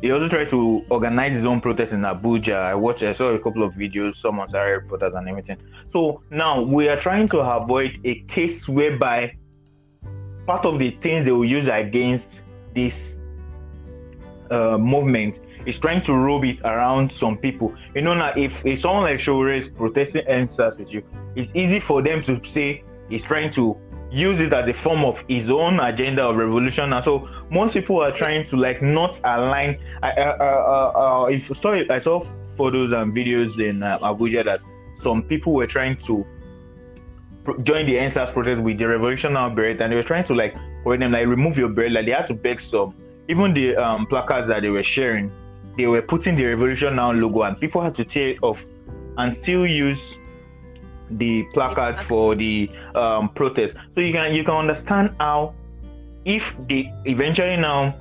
he 0.01 0.11
also 0.11 0.27
tried 0.27 0.49
to 0.49 0.83
organize 0.89 1.33
his 1.33 1.45
own 1.45 1.61
protest 1.61 1.93
in 1.93 2.01
Abuja. 2.01 2.55
I 2.55 2.75
watched, 2.75 3.03
I 3.03 3.13
saw 3.13 3.29
a 3.29 3.39
couple 3.39 3.63
of 3.63 3.73
videos, 3.73 4.15
some 4.15 4.39
on 4.39 4.49
Sahara 4.49 4.81
Reporters 4.81 5.13
and 5.13 5.29
everything. 5.29 5.57
So 5.93 6.21
now 6.29 6.61
we 6.61 6.89
are 6.89 6.99
trying 6.99 7.29
to 7.29 7.39
avoid 7.39 7.99
a 8.03 8.15
case 8.23 8.67
whereby 8.67 9.35
part 10.45 10.65
of 10.65 10.77
the 10.79 10.91
things 10.91 11.23
they 11.23 11.31
will 11.31 11.45
use 11.45 11.67
against 11.67 12.39
this 12.75 13.15
uh, 14.51 14.77
movement 14.77 15.39
is 15.65 15.77
trying 15.77 16.01
to 16.05 16.13
rub 16.13 16.43
it 16.43 16.59
around 16.61 17.11
some 17.11 17.37
people. 17.37 17.73
You 17.95 18.01
know, 18.01 18.13
now 18.13 18.33
if, 18.35 18.53
if 18.65 18.81
someone 18.81 19.03
like 19.03 19.19
Sowore 19.19 19.57
is 19.57 19.67
protesting 19.67 20.25
EndSARS 20.25 20.77
with 20.77 20.89
you, 20.91 21.03
it's 21.35 21.51
easy 21.53 21.79
for 21.79 22.01
them 22.01 22.21
to 22.23 22.43
say 22.43 22.83
he's 23.09 23.21
trying 23.21 23.51
to 23.53 23.77
use 24.11 24.39
it 24.39 24.53
as 24.53 24.67
a 24.67 24.73
form 24.73 25.03
of 25.03 25.17
his 25.27 25.49
own 25.49 25.79
agenda 25.79 26.23
of 26.23 26.35
revolution. 26.35 26.93
And 26.93 27.03
so 27.03 27.27
most 27.49 27.73
people 27.73 28.01
are 28.01 28.11
trying 28.11 28.45
to 28.45 28.55
like 28.55 28.81
not 28.81 29.19
align. 29.23 29.79
I, 30.01 30.11
uh, 30.11 30.37
uh, 30.39 31.29
uh, 31.29 31.39
saw 31.53 31.73
I 31.89 31.97
saw 31.97 32.25
photos 32.55 32.91
and 32.91 33.13
videos 33.13 33.59
in 33.59 33.81
uh, 33.81 33.97
Abuja 33.99 34.45
that 34.45 34.61
some 35.01 35.23
people 35.23 35.53
were 35.53 35.67
trying 35.67 35.97
to 36.05 36.25
join 37.63 37.85
the 37.85 37.95
EndSARS 37.95 38.31
protest 38.31 38.61
with 38.61 38.77
the 38.77 38.87
revolutionary 38.87 39.53
beret, 39.53 39.81
and 39.81 39.91
they 39.91 39.95
were 39.95 40.03
trying 40.03 40.23
to 40.25 40.33
like 40.33 40.55
for 40.83 40.97
them 40.97 41.11
like 41.11 41.27
remove 41.27 41.57
your 41.57 41.69
beret. 41.69 41.91
Like 41.91 42.05
they 42.05 42.11
had 42.11 42.27
to 42.27 42.33
beg 42.33 42.59
some. 42.59 42.93
Even 43.29 43.53
the 43.53 43.75
um, 43.77 44.05
placards 44.05 44.47
that 44.49 44.61
they 44.61 44.69
were 44.69 44.83
sharing, 44.83 45.31
they 45.77 45.87
were 45.87 46.01
putting 46.01 46.35
the 46.35 46.45
Revolution 46.45 46.95
Now 46.95 47.11
logo, 47.11 47.43
and 47.43 47.59
people 47.59 47.81
had 47.81 47.93
to 47.95 48.03
tear 48.03 48.29
it 48.29 48.43
off 48.43 48.61
and 49.17 49.35
still 49.35 49.65
use 49.65 50.13
the 51.11 51.43
placards 51.53 52.01
for 52.03 52.35
the 52.35 52.69
um, 52.95 53.29
protest. 53.29 53.75
So 53.93 54.01
you 54.01 54.13
can 54.13 54.33
you 54.33 54.43
can 54.43 54.55
understand 54.55 55.15
how 55.19 55.53
if 56.25 56.43
they 56.67 56.91
eventually 57.05 57.57
now 57.57 57.95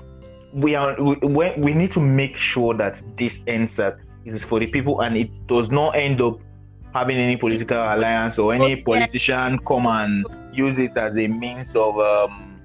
we 0.54 0.74
are 0.74 1.00
we, 1.02 1.52
we 1.56 1.74
need 1.74 1.90
to 1.92 2.00
make 2.00 2.36
sure 2.36 2.74
that 2.74 3.00
this 3.16 3.36
ends 3.46 3.76
that 3.76 3.98
is 4.24 4.42
for 4.42 4.60
the 4.60 4.66
people 4.66 5.00
and 5.00 5.16
it 5.16 5.30
does 5.46 5.68
not 5.70 5.96
end 5.96 6.20
up 6.20 6.38
having 6.94 7.16
any 7.16 7.36
political 7.36 7.76
alliance 7.76 8.38
or 8.38 8.52
any 8.52 8.76
politician 8.76 9.58
come 9.66 9.86
and 9.86 10.26
use 10.52 10.78
it 10.78 10.96
as 10.96 11.16
a 11.16 11.26
means 11.26 11.74
of 11.74 11.98
um, 11.98 12.60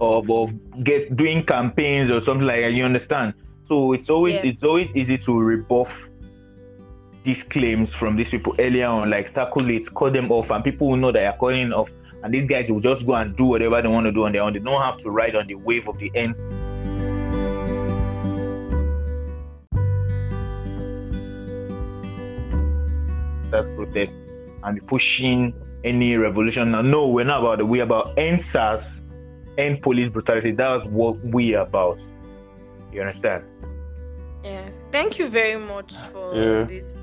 of, 0.00 0.28
of 0.28 0.52
get 0.82 1.16
doing 1.16 1.44
campaigns 1.44 2.10
or 2.10 2.20
something 2.20 2.46
like 2.46 2.60
that. 2.60 2.72
You 2.72 2.84
understand? 2.84 3.34
So 3.74 3.92
it's 3.92 4.08
always 4.08 4.34
yeah. 4.34 4.50
it's 4.52 4.62
always 4.62 4.88
easy 4.94 5.18
to 5.18 5.36
rebuff 5.36 6.08
these 7.24 7.42
claims 7.42 7.92
from 7.92 8.14
these 8.14 8.30
people 8.30 8.54
earlier 8.60 8.86
on, 8.86 9.10
like 9.10 9.34
tackle 9.34 9.68
it, 9.68 9.92
cut 9.96 10.12
them 10.12 10.30
off, 10.30 10.50
and 10.50 10.62
people 10.62 10.90
will 10.90 10.96
know 10.96 11.10
that 11.10 11.20
you're 11.20 11.32
calling 11.32 11.72
off, 11.72 11.88
and 12.22 12.32
these 12.32 12.44
guys 12.44 12.68
will 12.68 12.78
just 12.78 13.04
go 13.04 13.14
and 13.14 13.36
do 13.36 13.46
whatever 13.46 13.82
they 13.82 13.88
want 13.88 14.06
to 14.06 14.12
do 14.12 14.26
on 14.26 14.30
their 14.30 14.42
own. 14.42 14.52
They 14.52 14.60
don't 14.60 14.80
have 14.80 14.98
to 14.98 15.10
ride 15.10 15.34
on 15.34 15.48
the 15.48 15.56
wave 15.56 15.88
of 15.88 15.98
the 15.98 16.12
end. 16.14 16.36
That 23.50 23.64
protest 23.74 24.14
and 24.62 24.86
pushing 24.86 25.52
any 25.82 26.14
revolution. 26.14 26.70
Now, 26.70 26.82
no, 26.82 27.08
we're 27.08 27.24
not 27.24 27.40
about 27.40 27.58
it. 27.58 27.64
We're 27.64 27.82
about 27.82 28.14
EndSARS, 28.14 29.00
end 29.58 29.82
police 29.82 30.12
brutality. 30.12 30.52
That's 30.52 30.84
what 30.84 31.18
we're 31.24 31.58
about. 31.58 31.98
You 32.94 33.00
understand? 33.00 33.44
Yes. 34.44 34.84
Thank 34.92 35.18
you 35.18 35.28
very 35.28 35.58
much 35.58 35.92
for 36.12 36.34
yeah. 36.34 36.62
this. 36.62 36.94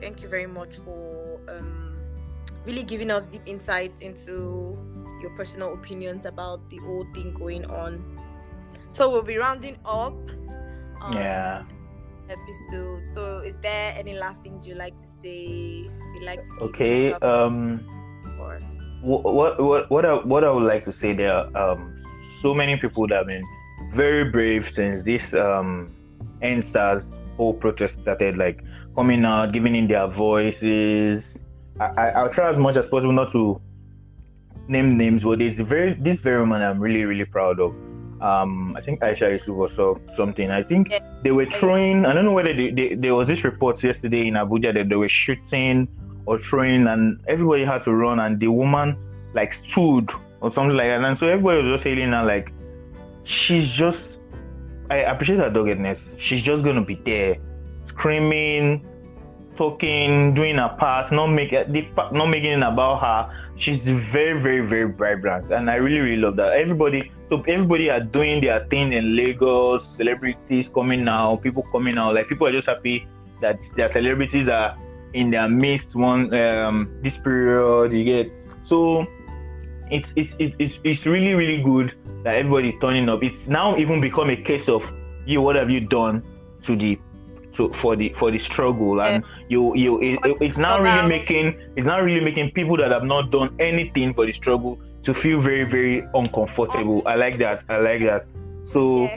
Thank 0.00 0.22
you 0.22 0.28
very 0.28 0.46
much 0.46 0.76
for 0.76 1.40
um, 1.48 1.96
really 2.66 2.82
giving 2.82 3.10
us 3.10 3.26
deep 3.26 3.42
insights 3.46 4.00
into 4.00 4.76
your 5.20 5.30
personal 5.36 5.74
opinions 5.74 6.24
about 6.24 6.68
the 6.70 6.78
whole 6.78 7.06
thing 7.14 7.32
going 7.34 7.64
on. 7.66 8.02
So 8.90 9.08
we'll 9.10 9.22
be 9.22 9.36
rounding 9.36 9.76
up. 9.84 10.14
Um, 11.00 11.12
yeah. 11.12 11.62
episode. 12.28 13.08
So, 13.10 13.38
is 13.38 13.56
there 13.58 13.94
any 13.96 14.18
last 14.18 14.42
things 14.42 14.66
you 14.66 14.74
like 14.74 14.98
to 14.98 15.06
say? 15.06 15.36
You 15.36 16.20
like 16.22 16.42
to 16.42 16.50
okay. 16.62 17.12
Um. 17.12 17.86
Or? 18.40 18.60
What 19.02 19.62
what 19.62 19.90
what 19.90 20.04
I, 20.04 20.14
what 20.14 20.42
I 20.42 20.50
would 20.50 20.64
like 20.64 20.84
to 20.84 20.90
say 20.90 21.12
there 21.12 21.46
um 21.56 21.94
so 22.42 22.52
many 22.52 22.76
people 22.76 23.06
that 23.06 23.16
have 23.16 23.26
been 23.26 23.44
very 23.92 24.24
brave 24.30 24.70
since 24.72 25.04
this 25.04 25.32
um 25.34 25.94
EndSARS 26.42 27.04
whole 27.36 27.54
protest 27.54 27.98
started 28.00 28.36
like 28.36 28.64
coming 28.94 29.24
out 29.24 29.52
giving 29.52 29.74
in 29.74 29.86
their 29.86 30.06
voices 30.06 31.36
I, 31.80 31.84
I 31.84 32.08
I'll 32.10 32.30
try 32.30 32.50
as 32.50 32.56
much 32.56 32.76
as 32.76 32.86
possible 32.86 33.12
not 33.12 33.32
to 33.32 33.60
name 34.66 34.96
names 34.96 35.22
but 35.22 35.38
there's 35.38 35.56
very 35.56 35.94
this 35.94 36.20
very 36.20 36.40
woman 36.40 36.62
I'm 36.62 36.80
really 36.80 37.04
really 37.04 37.24
proud 37.24 37.60
of 37.60 37.74
um, 38.20 38.76
I 38.76 38.80
think 38.80 39.00
Aisha 39.00 39.30
Yusuf 39.30 39.78
or 39.78 40.00
something. 40.16 40.50
I 40.50 40.62
think 40.62 40.92
they 41.22 41.30
were 41.30 41.46
throwing. 41.46 42.04
I 42.04 42.12
don't 42.12 42.24
know 42.24 42.32
whether 42.32 42.52
they, 42.52 42.70
they, 42.70 42.94
there 42.94 43.14
was 43.14 43.28
this 43.28 43.44
report 43.44 43.82
yesterday 43.82 44.26
in 44.26 44.34
Abuja 44.34 44.74
that 44.74 44.88
they 44.88 44.96
were 44.96 45.08
shooting 45.08 45.88
or 46.26 46.38
throwing, 46.38 46.86
and 46.86 47.20
everybody 47.28 47.64
had 47.64 47.84
to 47.84 47.92
run, 47.94 48.18
and 48.18 48.40
the 48.40 48.48
woman 48.48 48.96
like 49.34 49.52
stood 49.52 50.10
or 50.40 50.52
something 50.52 50.76
like 50.76 50.88
that, 50.88 51.02
and 51.02 51.18
so 51.18 51.28
everybody 51.28 51.62
was 51.62 51.74
just 51.76 51.84
hailing 51.84 52.12
her 52.12 52.24
like 52.24 52.52
she's 53.28 53.68
just. 53.68 54.00
I 54.90 54.96
appreciate 54.96 55.38
her 55.38 55.50
doggedness. 55.50 56.14
She's 56.18 56.42
just 56.42 56.64
gonna 56.64 56.84
be 56.84 56.94
there, 57.04 57.36
screaming, 57.88 58.86
talking, 59.56 60.34
doing 60.34 60.56
her 60.56 60.74
part, 60.78 61.12
not 61.12 61.28
making 61.28 61.72
not 62.12 62.26
making 62.26 62.52
it 62.52 62.62
about 62.62 63.00
her. 63.00 63.34
She's 63.56 63.84
very, 63.84 64.40
very, 64.40 64.64
very 64.64 64.90
vibrant, 64.90 65.50
and 65.50 65.70
I 65.70 65.74
really, 65.74 66.00
really 66.00 66.16
love 66.16 66.36
that. 66.36 66.52
Everybody 66.52 67.10
so 67.28 67.42
everybody 67.42 67.90
are 67.90 68.00
doing 68.00 68.40
their 68.40 68.64
thing 68.66 68.94
in 68.94 69.14
Lagos, 69.14 69.96
celebrities 69.96 70.68
coming 70.68 71.04
now, 71.04 71.36
people 71.36 71.62
coming 71.70 71.98
out. 71.98 72.14
Like 72.14 72.28
people 72.28 72.46
are 72.46 72.52
just 72.52 72.66
happy 72.66 73.06
that 73.42 73.60
their 73.76 73.92
celebrities 73.92 74.48
are 74.48 74.76
in 75.12 75.30
their 75.30 75.48
midst 75.48 75.94
one 75.94 76.32
um 76.34 76.90
this 77.02 77.16
period. 77.18 77.92
You 77.92 78.04
get 78.04 78.32
so 78.62 79.06
it's 79.90 80.12
it's 80.16 80.34
it's 80.38 80.78
it's 80.84 81.06
really 81.06 81.34
really 81.34 81.62
good 81.62 81.94
that 82.24 82.36
everybody 82.36 82.76
turning 82.80 83.08
up. 83.08 83.22
It's 83.22 83.46
now 83.46 83.76
even 83.76 84.00
become 84.00 84.30
a 84.30 84.36
case 84.36 84.68
of 84.68 84.82
you. 85.26 85.40
What 85.40 85.56
have 85.56 85.70
you 85.70 85.80
done 85.80 86.22
to 86.64 86.76
the 86.76 86.98
to 87.54 87.70
for 87.70 87.96
the 87.96 88.10
for 88.18 88.30
the 88.30 88.38
struggle 88.38 89.02
and 89.02 89.24
you 89.48 89.74
you 89.76 90.00
it, 90.00 90.18
it's 90.40 90.56
now 90.56 90.78
really 90.78 91.00
um, 91.00 91.08
making 91.08 91.46
it's 91.76 91.86
now 91.86 92.00
really 92.00 92.20
making 92.20 92.52
people 92.52 92.76
that 92.76 92.90
have 92.90 93.04
not 93.04 93.30
done 93.30 93.54
anything 93.58 94.14
for 94.14 94.26
the 94.26 94.32
struggle 94.32 94.80
to 95.04 95.12
feel 95.14 95.40
very 95.40 95.64
very 95.64 96.06
uncomfortable. 96.14 97.02
I 97.06 97.16
like 97.16 97.38
that. 97.38 97.62
I 97.68 97.78
like 97.78 98.02
that. 98.02 98.26
So 98.62 99.08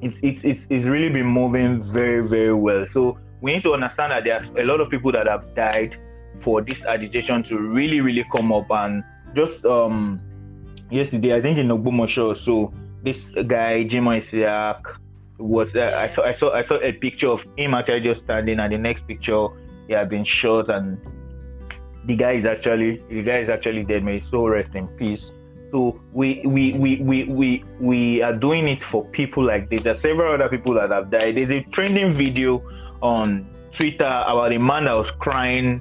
it's, 0.00 0.18
it's 0.22 0.40
it's 0.42 0.66
it's 0.68 0.84
really 0.84 1.08
been 1.08 1.26
moving 1.26 1.82
very 1.82 2.26
very 2.26 2.54
well. 2.54 2.84
So 2.86 3.18
we 3.40 3.54
need 3.54 3.62
to 3.62 3.74
understand 3.74 4.12
that 4.12 4.24
there's 4.24 4.46
a 4.56 4.64
lot 4.64 4.80
of 4.80 4.90
people 4.90 5.12
that 5.12 5.26
have 5.26 5.54
died 5.54 5.96
for 6.40 6.60
this 6.62 6.84
agitation 6.84 7.42
to 7.44 7.58
really 7.58 8.00
really 8.00 8.24
come 8.32 8.52
up 8.52 8.70
and 8.70 9.04
just 9.34 9.64
um 9.64 10.20
yesterday 10.90 11.34
I 11.34 11.40
think 11.40 11.58
in 11.58 11.68
Ogbomoso 11.68 12.36
so 12.36 12.72
this 13.02 13.30
guy 13.30 13.84
Jimoh 13.84 14.20
Isiaq 14.20 14.96
was 15.38 15.74
uh, 15.74 15.96
I 15.98 16.06
saw 16.06 16.22
I 16.24 16.32
saw 16.32 16.52
I 16.52 16.62
saw 16.62 16.76
a 16.76 16.92
picture 16.92 17.28
of 17.28 17.44
him 17.56 17.74
actually 17.74 18.00
just 18.00 18.22
standing 18.24 18.60
and 18.60 18.72
the 18.72 18.78
next 18.78 19.06
picture 19.06 19.48
he 19.88 19.94
had 19.94 20.08
been 20.08 20.24
shot 20.24 20.70
and 20.70 20.98
the 22.04 22.16
guy 22.16 22.32
is 22.32 22.44
actually 22.44 22.96
the 23.08 23.22
guy 23.22 23.38
is 23.38 23.48
actually 23.48 23.84
dead. 23.84 24.04
May 24.04 24.18
soul 24.18 24.50
rest 24.50 24.74
in 24.74 24.88
peace. 24.88 25.32
So 25.70 26.00
we 26.12 26.42
we, 26.44 26.72
we 26.74 26.96
we 27.00 27.24
we 27.24 27.64
we 27.80 28.22
are 28.22 28.32
doing 28.32 28.68
it 28.68 28.80
for 28.80 29.04
people 29.06 29.44
like 29.44 29.70
this. 29.70 29.82
There 29.82 29.92
are 29.92 29.96
several 29.96 30.34
other 30.34 30.48
people 30.48 30.74
that 30.74 30.90
have 30.90 31.10
died. 31.10 31.36
There's 31.36 31.50
a 31.50 31.62
trending 31.72 32.12
video 32.12 32.62
on 33.00 33.48
Twitter 33.72 34.04
about 34.04 34.52
a 34.52 34.58
man 34.58 34.84
that 34.84 34.92
was 34.92 35.10
crying 35.18 35.80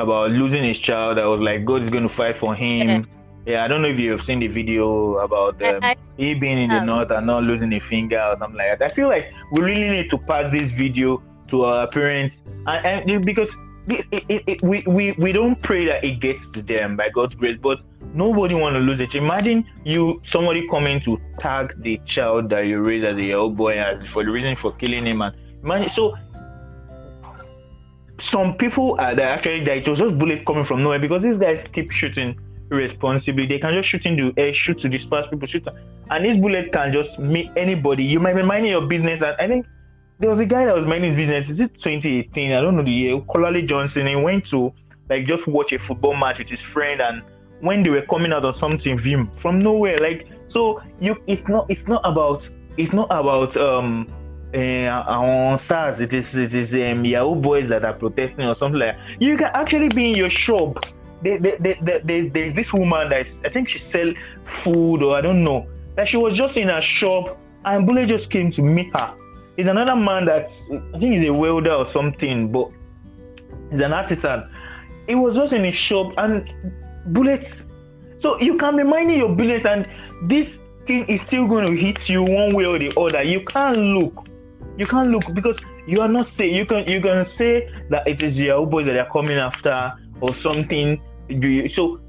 about 0.00 0.30
losing 0.30 0.64
his 0.64 0.78
child. 0.78 1.18
I 1.18 1.26
was 1.26 1.40
like, 1.40 1.64
God 1.64 1.82
is 1.82 1.88
going 1.88 2.02
to 2.02 2.08
fight 2.08 2.36
for 2.36 2.54
him. 2.54 2.88
Yeah, 2.88 3.02
yeah 3.52 3.64
I 3.64 3.68
don't 3.68 3.82
know 3.82 3.88
if 3.88 3.98
you 3.98 4.10
have 4.12 4.22
seen 4.22 4.40
the 4.40 4.48
video 4.48 5.18
about 5.18 5.62
um, 5.62 5.96
he 6.16 6.34
being 6.34 6.58
in 6.58 6.68
the 6.68 6.84
north 6.84 7.10
and 7.10 7.26
not 7.26 7.42
losing 7.44 7.72
a 7.72 7.80
finger 7.80 8.20
or 8.20 8.36
something 8.36 8.58
like 8.58 8.78
that. 8.78 8.90
I 8.90 8.94
feel 8.94 9.08
like 9.08 9.32
we 9.52 9.62
really 9.62 9.88
need 9.88 10.10
to 10.10 10.18
pass 10.18 10.50
this 10.50 10.70
video 10.70 11.22
to 11.48 11.64
our 11.64 11.86
parents, 11.88 12.40
and, 12.66 13.10
and 13.10 13.26
because 13.26 13.50
it, 13.88 14.06
it, 14.12 14.42
it, 14.46 14.62
we, 14.62 14.84
we, 14.86 15.12
we 15.12 15.32
don't 15.32 15.60
pray 15.60 15.84
that 15.86 16.04
it 16.04 16.20
gets 16.20 16.46
to 16.54 16.62
them 16.62 16.96
by 16.96 17.08
God's 17.08 17.34
grace, 17.34 17.58
but 17.60 17.80
nobody 18.14 18.54
want 18.54 18.74
to 18.74 18.80
lose 18.80 19.00
it. 19.00 19.14
Imagine 19.14 19.64
you 19.84 20.20
somebody 20.24 20.68
coming 20.68 21.00
to 21.00 21.20
tag 21.38 21.74
the 21.78 21.98
child 22.04 22.50
that 22.50 22.66
you 22.66 22.80
raised 22.80 23.04
as 23.04 23.16
a 23.16 23.22
young 23.22 23.54
boy 23.54 23.80
as 23.80 24.06
for 24.08 24.24
the 24.24 24.30
reason 24.30 24.54
for 24.54 24.72
killing 24.74 25.06
him 25.06 25.22
and 25.22 25.34
imagine 25.62 25.90
so 25.90 26.14
some 28.20 28.54
people 28.54 28.96
are 28.98 29.18
actually 29.20 29.64
that 29.64 29.78
it 29.78 29.88
was 29.88 29.98
just 29.98 30.18
bullet 30.18 30.44
coming 30.46 30.64
from 30.64 30.82
nowhere 30.82 30.98
because 30.98 31.22
these 31.22 31.36
guys 31.36 31.62
keep 31.72 31.90
shooting 31.90 32.38
irresponsibly. 32.70 33.46
They 33.46 33.58
can 33.58 33.74
just 33.74 33.88
shoot 33.88 34.06
into 34.06 34.32
air, 34.36 34.52
shoot 34.52 34.78
to 34.78 34.88
disperse 34.88 35.26
people, 35.28 35.46
shoot 35.46 35.66
and 36.10 36.24
this 36.24 36.36
bullet 36.36 36.72
can 36.72 36.92
just 36.92 37.18
meet 37.18 37.50
anybody. 37.56 38.04
You 38.04 38.20
might 38.20 38.34
be 38.34 38.42
minding 38.42 38.72
your 38.72 38.86
business 38.86 39.20
and 39.22 39.36
I 39.38 39.46
think 39.46 39.66
there 40.18 40.28
was 40.28 40.38
a 40.38 40.44
guy 40.44 40.66
that 40.66 40.74
was 40.74 40.84
minding 40.84 41.16
his 41.16 41.26
business. 41.26 41.48
Is 41.48 41.60
it 41.60 41.74
2018? 41.74 42.52
I 42.52 42.60
don't 42.60 42.76
know 42.76 42.82
the 42.82 42.90
year. 42.90 43.18
Kolade 43.20 43.66
Johnson. 43.66 44.06
He 44.06 44.16
went 44.16 44.44
to 44.46 44.72
like 45.08 45.24
just 45.24 45.46
watch 45.46 45.72
a 45.72 45.78
football 45.78 46.14
match 46.14 46.38
with 46.38 46.48
his 46.48 46.60
friend, 46.60 47.00
and 47.00 47.22
when 47.60 47.82
they 47.82 47.90
were 47.90 48.02
coming 48.02 48.32
out 48.32 48.44
of 48.44 48.56
something, 48.56 48.98
him 48.98 49.30
from 49.40 49.60
nowhere. 49.60 49.98
Like 49.98 50.28
so, 50.46 50.82
you 51.00 51.16
it's 51.26 51.48
not 51.48 51.70
it's 51.70 51.86
not 51.88 52.02
about 52.04 52.46
it's 52.76 52.92
not 52.92 53.06
about 53.10 53.56
um 53.56 54.06
uh, 54.54 55.04
on 55.06 55.58
SARS. 55.58 56.00
It 56.00 56.12
is 56.12 56.34
it 56.34 56.54
is 56.54 56.72
um, 56.72 57.04
Yahoo 57.04 57.34
boys 57.34 57.68
that 57.68 57.84
are 57.84 57.92
protesting 57.92 58.46
or 58.46 58.54
something 58.54 58.80
like. 58.80 58.96
That. 58.96 59.20
You 59.20 59.36
can 59.36 59.50
actually 59.54 59.88
be 59.88 60.10
in 60.10 60.16
your 60.16 60.28
shop. 60.28 60.78
They, 61.22 61.36
they, 61.36 61.56
they, 61.58 62.00
they, 62.02 62.28
there's 62.28 62.56
this 62.56 62.72
woman 62.72 63.10
that 63.10 63.20
is, 63.20 63.38
I 63.44 63.50
think 63.50 63.68
she 63.68 63.78
sell 63.78 64.10
food 64.62 65.02
or 65.02 65.18
I 65.18 65.20
don't 65.20 65.42
know 65.42 65.66
that 65.94 66.08
she 66.08 66.16
was 66.16 66.34
just 66.34 66.56
in 66.56 66.68
her 66.68 66.80
shop 66.80 67.36
and 67.66 67.86
Bullet 67.86 68.06
just 68.06 68.30
came 68.30 68.50
to 68.52 68.62
meet 68.62 68.96
her 68.96 69.14
He's 69.60 69.66
another 69.66 69.94
man 69.94 70.24
that 70.24 70.50
I 70.94 70.98
think 70.98 71.12
he's 71.16 71.28
a 71.28 71.34
welder 71.34 71.72
or 71.72 71.84
something, 71.84 72.50
but 72.50 72.70
he's 73.70 73.80
an 73.80 73.92
artisan. 73.92 74.48
He 75.06 75.14
was 75.14 75.34
just 75.34 75.52
in 75.52 75.64
his 75.64 75.74
shop 75.74 76.14
and 76.16 76.50
bullets. 77.08 77.52
So 78.16 78.40
you 78.40 78.56
can 78.56 78.78
be 78.78 78.84
minding 78.84 79.18
your 79.18 79.36
business 79.36 79.66
and 79.66 79.86
this 80.22 80.58
thing 80.86 81.06
is 81.08 81.20
still 81.26 81.46
going 81.46 81.66
to 81.66 81.78
hit 81.78 82.08
you 82.08 82.22
one 82.22 82.54
way 82.54 82.64
or 82.64 82.78
the 82.78 82.90
other. 82.98 83.22
You 83.22 83.44
can't 83.44 83.76
look. 83.76 84.26
You 84.80 84.86
can't 84.86 85.10
look 85.10 85.34
because 85.34 85.58
you 85.86 86.00
are 86.00 86.08
not 86.08 86.24
say 86.24 86.48
you 86.48 86.64
can 86.64 86.88
you 86.88 87.02
can 87.02 87.22
say 87.26 87.68
that 87.90 88.08
it 88.08 88.22
is 88.22 88.38
your 88.38 88.66
boys 88.66 88.86
that 88.86 88.96
are 88.96 89.10
coming 89.10 89.36
after 89.36 89.92
or 90.22 90.32
something. 90.32 90.98
So 91.68 92.00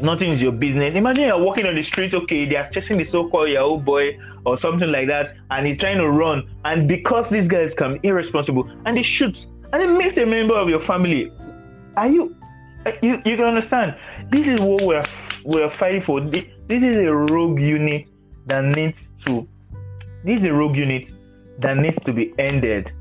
nothing 0.00 0.30
is 0.30 0.40
your 0.40 0.52
business. 0.52 0.94
Imagine 0.94 1.24
you're 1.24 1.44
walking 1.44 1.66
on 1.66 1.74
the 1.74 1.82
street, 1.82 2.14
okay, 2.14 2.46
they 2.46 2.56
are 2.56 2.66
chasing 2.70 2.96
the 2.96 3.04
so-called 3.04 3.50
Yahoo 3.50 3.80
boy 3.80 4.18
or 4.46 4.56
something 4.56 4.90
like 4.90 5.08
that, 5.08 5.36
and 5.50 5.66
he's 5.66 5.78
trying 5.78 5.98
to 5.98 6.08
run. 6.08 6.48
And 6.64 6.88
because 6.88 7.28
these 7.28 7.46
guys 7.46 7.74
come 7.74 8.00
irresponsible 8.02 8.66
and 8.86 8.96
they 8.96 9.02
shoot 9.02 9.44
and 9.74 9.82
it 9.82 9.88
makes 9.98 10.16
a 10.16 10.24
member 10.24 10.54
of 10.54 10.70
your 10.70 10.80
family. 10.80 11.30
Are 11.98 12.08
you 12.08 12.34
uh, 12.86 12.92
you, 13.02 13.20
you 13.26 13.36
can 13.36 13.44
understand? 13.44 13.94
This 14.30 14.46
is 14.46 14.58
what 14.58 14.80
we're 14.80 15.02
we're 15.44 15.68
fighting 15.68 16.00
for. 16.00 16.22
This 16.22 16.46
is 16.82 16.94
a 16.94 17.14
rogue 17.14 17.60
unit 17.60 18.06
that 18.46 18.64
needs 18.74 19.06
to 19.26 19.46
this 20.24 20.38
is 20.38 20.44
a 20.44 20.52
rogue 20.54 20.76
unit 20.76 21.10
that 21.58 21.76
needs 21.76 22.02
to 22.04 22.12
be 22.12 22.34
ended. 22.38 22.92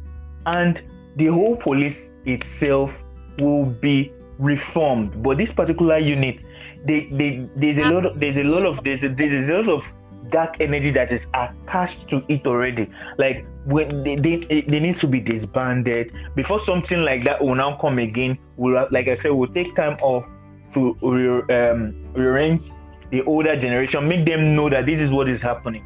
And 0.45 0.81
the 1.15 1.27
whole 1.27 1.55
police 1.55 2.09
itself 2.25 2.91
will 3.39 3.65
be 3.65 4.11
reformed. 4.37 5.21
But 5.23 5.37
this 5.37 5.51
particular 5.51 5.97
unit 5.97 6.41
they, 6.85 7.07
they, 7.11 7.49
there's 7.55 7.77
a 7.77 7.91
lot 7.91 8.05
of 8.05 8.19
there's 8.19 8.35
a 8.37 8.43
lot 8.43 8.65
of 8.65 8.83
there's 8.83 9.01
a, 9.01 9.09
there's 9.09 9.49
a 9.49 9.53
lot 9.53 9.69
of 9.69 9.87
dark 10.29 10.55
energy 10.59 10.91
that 10.91 11.11
is 11.11 11.25
attached 11.33 12.07
to 12.09 12.23
it 12.27 12.45
already. 12.45 12.89
Like 13.17 13.45
when 13.65 14.03
they, 14.03 14.15
they, 14.15 14.37
they 14.37 14.79
need 14.79 14.97
to 14.97 15.07
be 15.07 15.19
disbanded 15.19 16.15
before 16.35 16.61
something 16.63 17.01
like 17.01 17.23
that 17.23 17.43
will 17.43 17.55
now 17.55 17.77
come 17.77 17.97
again. 17.97 18.37
Will 18.57 18.87
like 18.91 19.07
I 19.07 19.15
said, 19.15 19.31
will 19.31 19.47
take 19.47 19.75
time 19.75 19.97
off 20.01 20.25
to 20.73 20.95
re- 21.01 21.69
um, 21.69 22.13
rearrange 22.13 22.69
the 23.11 23.21
older 23.23 23.55
generation, 23.55 24.07
make 24.07 24.25
them 24.25 24.55
know 24.55 24.69
that 24.69 24.85
this 24.85 24.99
is 24.99 25.11
what 25.11 25.29
is 25.29 25.39
happening. 25.39 25.83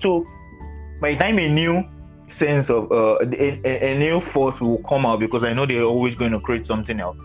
So 0.00 0.26
by 1.04 1.12
the 1.12 1.18
time 1.18 1.38
a 1.38 1.48
new 1.48 1.84
sense 2.32 2.70
of 2.70 2.90
uh, 2.90 3.18
a, 3.20 3.92
a, 3.92 3.98
new 3.98 4.18
force 4.18 4.58
will 4.58 4.82
come 4.88 5.04
out, 5.04 5.20
because 5.20 5.42
I 5.44 5.52
know 5.52 5.66
they're 5.66 5.82
always 5.82 6.14
going 6.16 6.32
to 6.32 6.40
create 6.40 6.64
something 6.64 6.98
else 6.98 7.18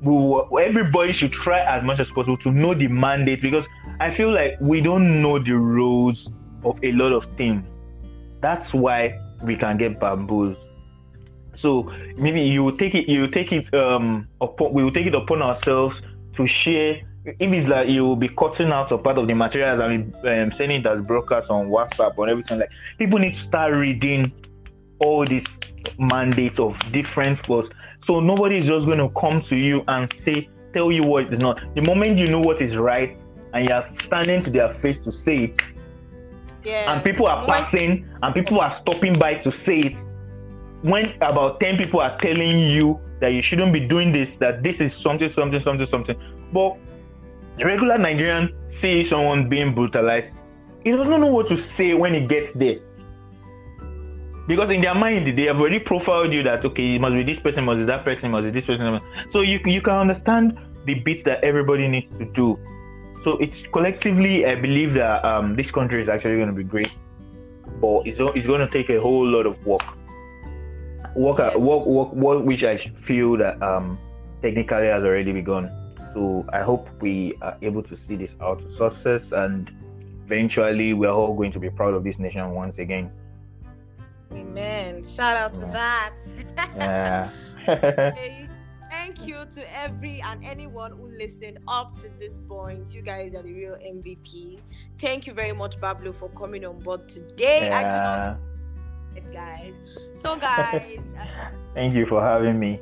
everybody 0.00 1.12
should 1.12 1.32
try 1.32 1.60
as 1.60 1.82
much 1.82 1.98
as 1.98 2.08
possible 2.10 2.36
to 2.36 2.52
know 2.52 2.74
the 2.74 2.86
mandate 2.86 3.42
because 3.42 3.64
I 3.98 4.14
feel 4.14 4.32
like 4.32 4.56
we 4.60 4.80
don't 4.80 5.20
know 5.20 5.38
the 5.38 5.54
rules 5.54 6.28
of 6.64 6.78
a 6.84 6.92
lot 6.92 7.12
of 7.12 7.24
things. 7.36 7.64
That's 8.40 8.72
why 8.72 9.18
we 9.42 9.56
can 9.56 9.76
get 9.76 9.98
bamboos. 9.98 10.56
So 11.52 11.92
maybe 12.16 12.40
you 12.42 12.70
take 12.76 12.94
it, 12.94 13.08
you 13.08 13.26
take 13.26 13.50
it 13.50 13.72
um 13.74 14.28
upon, 14.40 14.72
we 14.72 14.84
will 14.84 14.92
take 14.92 15.06
it 15.06 15.14
upon 15.14 15.42
ourselves 15.42 16.00
to 16.36 16.46
share. 16.46 17.02
If 17.38 17.52
it's 17.52 17.68
like 17.68 17.88
you 17.88 18.04
will 18.04 18.16
be 18.16 18.28
cutting 18.28 18.70
out 18.72 18.90
a 18.90 18.98
part 18.98 19.18
of 19.18 19.26
the 19.26 19.34
materials 19.34 19.80
and 19.80 20.14
um, 20.26 20.56
sending 20.56 20.80
it 20.80 20.86
as 20.86 21.06
broadcast 21.06 21.50
on 21.50 21.68
WhatsApp 21.68 22.14
or 22.16 22.28
everything, 22.28 22.58
like 22.60 22.70
people 22.98 23.18
need 23.18 23.32
to 23.32 23.38
start 23.40 23.72
reading 23.74 24.32
all 25.00 25.26
these 25.26 25.44
mandate 25.98 26.58
of 26.58 26.78
different 26.90 27.38
flaws. 27.40 27.68
So 28.04 28.20
nobody 28.20 28.56
is 28.56 28.66
just 28.66 28.86
going 28.86 28.98
to 28.98 29.10
come 29.20 29.40
to 29.42 29.56
you 29.56 29.84
and 29.88 30.10
say, 30.12 30.48
tell 30.72 30.90
you 30.90 31.02
what 31.02 31.32
is 31.32 31.38
not. 31.38 31.60
The 31.74 31.82
moment 31.86 32.16
you 32.16 32.28
know 32.28 32.40
what 32.40 32.62
is 32.62 32.74
right 32.76 33.16
and 33.52 33.66
you 33.66 33.74
are 33.74 33.86
standing 34.02 34.40
to 34.42 34.50
their 34.50 34.72
face 34.74 34.98
to 35.04 35.12
say 35.12 35.36
it, 35.44 35.60
Yeah. 36.64 36.92
and 36.92 37.04
people 37.04 37.26
are 37.26 37.44
passing 37.46 38.08
and 38.22 38.34
people 38.34 38.60
are 38.60 38.70
stopping 38.70 39.18
by 39.18 39.34
to 39.34 39.50
say 39.50 39.76
it, 39.76 39.96
when 40.82 41.12
about 41.20 41.60
10 41.60 41.76
people 41.76 42.00
are 42.00 42.16
telling 42.16 42.58
you 42.60 43.00
that 43.20 43.32
you 43.32 43.42
shouldn't 43.42 43.72
be 43.72 43.80
doing 43.80 44.12
this, 44.12 44.34
that 44.34 44.62
this 44.62 44.80
is 44.80 44.94
something, 44.94 45.28
something, 45.28 45.60
something, 45.60 45.86
something. 45.86 46.16
But 46.52 46.76
the 47.58 47.64
regular 47.64 47.98
Nigerian 47.98 48.54
sees 48.70 49.08
someone 49.08 49.48
being 49.48 49.74
brutalized, 49.74 50.30
he 50.84 50.92
doesn't 50.92 51.20
know 51.20 51.26
what 51.26 51.48
to 51.48 51.56
say 51.56 51.94
when 51.94 52.14
he 52.14 52.20
gets 52.26 52.50
there. 52.52 52.78
Because 54.46 54.70
in 54.70 54.80
their 54.80 54.94
mind, 54.94 55.36
they 55.36 55.42
have 55.42 55.60
already 55.60 55.78
profiled 55.78 56.32
you 56.32 56.42
that 56.44 56.64
okay, 56.64 56.94
it 56.94 57.00
must 57.00 57.14
be 57.14 57.22
this 57.22 57.38
person, 57.38 57.64
must 57.64 57.80
be 57.80 57.84
that 57.84 58.04
person, 58.04 58.30
must 58.30 58.44
be 58.44 58.50
this 58.50 58.64
person. 58.64 59.00
So 59.30 59.42
you 59.42 59.60
you 59.66 59.82
can 59.82 59.94
understand 59.94 60.58
the 60.86 60.94
bits 60.94 61.22
that 61.24 61.44
everybody 61.44 61.86
needs 61.88 62.08
to 62.16 62.30
do. 62.32 62.58
So 63.24 63.36
it's 63.38 63.60
collectively, 63.72 64.46
I 64.46 64.54
believe 64.54 64.94
that 64.94 65.22
um, 65.24 65.54
this 65.56 65.70
country 65.70 66.02
is 66.02 66.08
actually 66.08 66.36
going 66.36 66.48
to 66.48 66.54
be 66.54 66.64
great, 66.64 66.90
but 67.80 68.06
it's 68.06 68.16
it's 68.36 68.46
going 68.46 68.60
to 68.66 68.70
take 68.70 68.88
a 68.88 69.00
whole 69.00 69.26
lot 69.26 69.44
of 69.44 69.66
work. 69.66 69.84
Work, 71.14 71.38
work, 71.56 71.86
work, 71.86 72.12
work, 72.14 72.44
which 72.44 72.62
I 72.62 72.78
feel 73.02 73.36
that 73.36 73.60
um, 73.60 73.98
technically 74.40 74.86
has 74.86 75.02
already 75.02 75.32
begun. 75.32 75.68
So 76.14 76.46
I 76.52 76.60
hope 76.60 76.88
we 77.00 77.34
are 77.42 77.56
able 77.62 77.82
to 77.82 77.94
see 77.94 78.16
this 78.16 78.32
out 78.40 78.58
to 78.60 78.68
success, 78.68 79.32
and 79.32 79.70
eventually 80.24 80.94
we 80.94 81.06
are 81.06 81.12
all 81.12 81.34
going 81.34 81.52
to 81.52 81.58
be 81.58 81.70
proud 81.70 81.94
of 81.94 82.04
this 82.04 82.18
nation 82.18 82.50
once 82.52 82.76
again. 82.78 83.10
Amen. 84.34 85.02
Shout 85.04 85.36
out 85.36 85.54
to 85.54 85.66
Yeah. 85.66 85.72
that. 85.72 86.14
Yeah. 86.76 87.30
Okay. 87.68 88.48
Thank 88.90 89.26
you 89.26 89.44
to 89.52 89.76
every 89.78 90.22
and 90.22 90.42
anyone 90.42 90.92
who 90.92 91.08
listened 91.08 91.58
up 91.68 91.94
to 91.96 92.08
this 92.18 92.40
point. 92.40 92.94
You 92.94 93.02
guys 93.02 93.34
are 93.34 93.42
the 93.42 93.52
real 93.52 93.74
MVP. 93.74 94.62
Thank 94.98 95.26
you 95.26 95.34
very 95.34 95.52
much, 95.52 95.78
Bablo, 95.78 96.14
for 96.14 96.30
coming 96.30 96.64
on 96.64 96.78
board 96.80 97.06
today. 97.06 97.70
I 97.70 97.82
do 97.82 97.96
not 97.96 98.38
guys. 99.32 99.80
So, 100.14 100.36
guys, 100.36 100.98
uh, 101.18 101.26
Thank 101.74 101.94
you 101.94 102.06
for 102.06 102.20
having 102.22 102.58
me. 102.58 102.80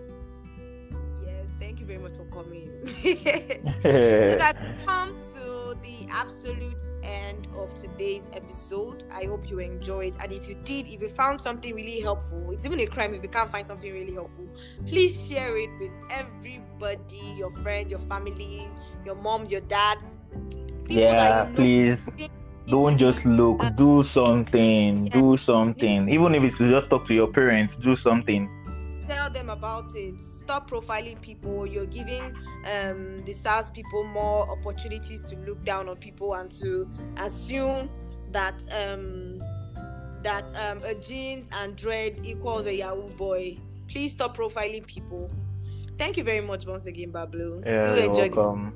yes, 1.25 1.47
thank 1.59 1.81
you 1.81 1.87
very 1.87 1.99
much 1.99 2.13
for 2.17 2.25
coming. 2.27 2.71
so, 3.83 4.37
guys, 4.39 4.55
come 4.85 5.17
to 5.35 5.77
the 5.83 6.07
absolute 6.11 6.83
end 7.03 7.47
of 7.57 7.75
today's 7.75 8.29
episode. 8.33 9.05
I 9.13 9.25
hope 9.25 9.49
you 9.51 9.59
enjoyed. 9.59 10.17
And 10.21 10.33
if 10.33 10.49
you 10.49 10.57
did, 10.65 10.87
if 10.87 11.01
you 11.01 11.09
found 11.09 11.41
something 11.41 11.75
really 11.75 12.01
helpful, 12.01 12.51
it's 12.51 12.65
even 12.65 12.81
a 12.81 12.87
crime 12.87 13.15
if 13.15 13.23
you 13.23 13.29
can't 13.29 13.51
find 13.51 13.67
something 13.67 13.93
really 13.93 14.15
helpful. 14.15 14.49
Please 14.87 15.29
share 15.29 15.57
it 15.57 15.71
with 15.81 15.93
everybody, 16.11 17.35
your 17.37 17.51
friends, 17.51 17.91
your 17.91 18.01
family, 18.01 18.67
your 19.05 19.17
mom, 19.17 19.47
your 19.47 19.63
dad. 19.63 19.99
people 20.85 20.97
yeah, 20.97 21.15
that 21.15 21.47
you 21.47 21.51
know 21.51 21.57
please 21.57 22.11
don't 22.67 22.97
just 22.97 23.25
look. 23.25 23.63
Do 23.77 24.03
something. 24.03 25.07
Yeah. 25.07 25.21
Do 25.21 25.37
something. 25.37 26.09
Even 26.09 26.35
if 26.35 26.43
it's 26.43 26.59
just 26.59 26.91
talk 26.91 27.07
to 27.07 27.15
your 27.15 27.29
parents, 27.29 27.75
do 27.81 27.95
something. 27.95 28.51
Tell 29.09 29.31
them 29.31 29.51
about 29.51 29.95
it. 29.95 30.21
Stop 30.21 30.71
profiling 30.71 31.21
people. 31.21 31.67
You're 31.67 31.87
giving 31.87 32.35
um 32.65 33.25
the 33.25 33.33
SARS 33.33 33.71
people 33.71 34.05
more 34.05 34.49
opportunities 34.51 35.23
to 35.25 35.37
look 35.37 35.63
down 35.65 35.89
on 35.89 35.97
people 35.97 36.35
and 36.35 36.51
to 36.53 36.89
assume 37.19 37.89
that 38.33 38.55
um 38.73 39.39
that 40.23 40.45
um 40.57 40.83
a 40.85 40.95
jeans 40.95 41.49
and 41.53 41.77
dread 41.77 42.21
equals 42.25 42.67
a 42.67 42.75
yahoo 42.75 43.09
boy. 43.17 43.57
Please 43.89 44.13
stop 44.13 44.37
profiling 44.37 44.87
people. 44.87 45.31
Thank 45.99 46.17
you 46.17 46.25
very 46.25 46.41
much 46.41 46.67
once 46.67 46.87
again 46.87 47.13
bablu 47.13 47.65
Yeah, 47.65 47.95
you're 47.95 48.11
enjoy 48.11 48.29
the- 48.29 48.37
welcome. 48.41 48.75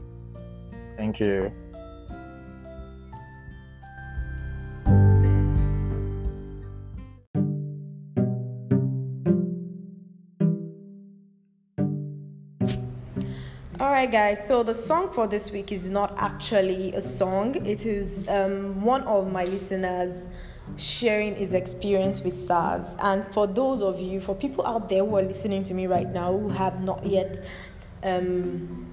Thank 0.96 1.18
you. 1.20 1.52
Right, 14.01 14.11
guys. 14.11 14.46
So 14.46 14.62
the 14.62 14.74
song 14.74 15.11
for 15.11 15.26
this 15.26 15.53
week 15.53 15.70
is 15.70 15.90
not 15.90 16.14
actually 16.16 16.90
a 16.94 17.03
song. 17.03 17.55
It 17.66 17.84
is 17.84 18.26
um, 18.28 18.80
one 18.82 19.03
of 19.03 19.30
my 19.30 19.44
listeners 19.44 20.26
sharing 20.78 21.34
his 21.34 21.53
experience 21.53 22.22
with 22.22 22.38
SARS. 22.38 22.96
And 23.01 23.26
for 23.34 23.46
those 23.46 23.82
of 23.82 24.01
you, 24.01 24.22
for 24.22 24.34
people 24.34 24.66
out 24.66 24.88
there 24.88 25.05
who 25.05 25.18
are 25.18 25.22
listening 25.22 25.64
to 25.64 25.74
me 25.74 25.86
right 25.86 26.09
now 26.09 26.32
who 26.32 26.48
have 26.48 26.82
not 26.82 27.05
yet 27.05 27.46
um, 28.03 28.90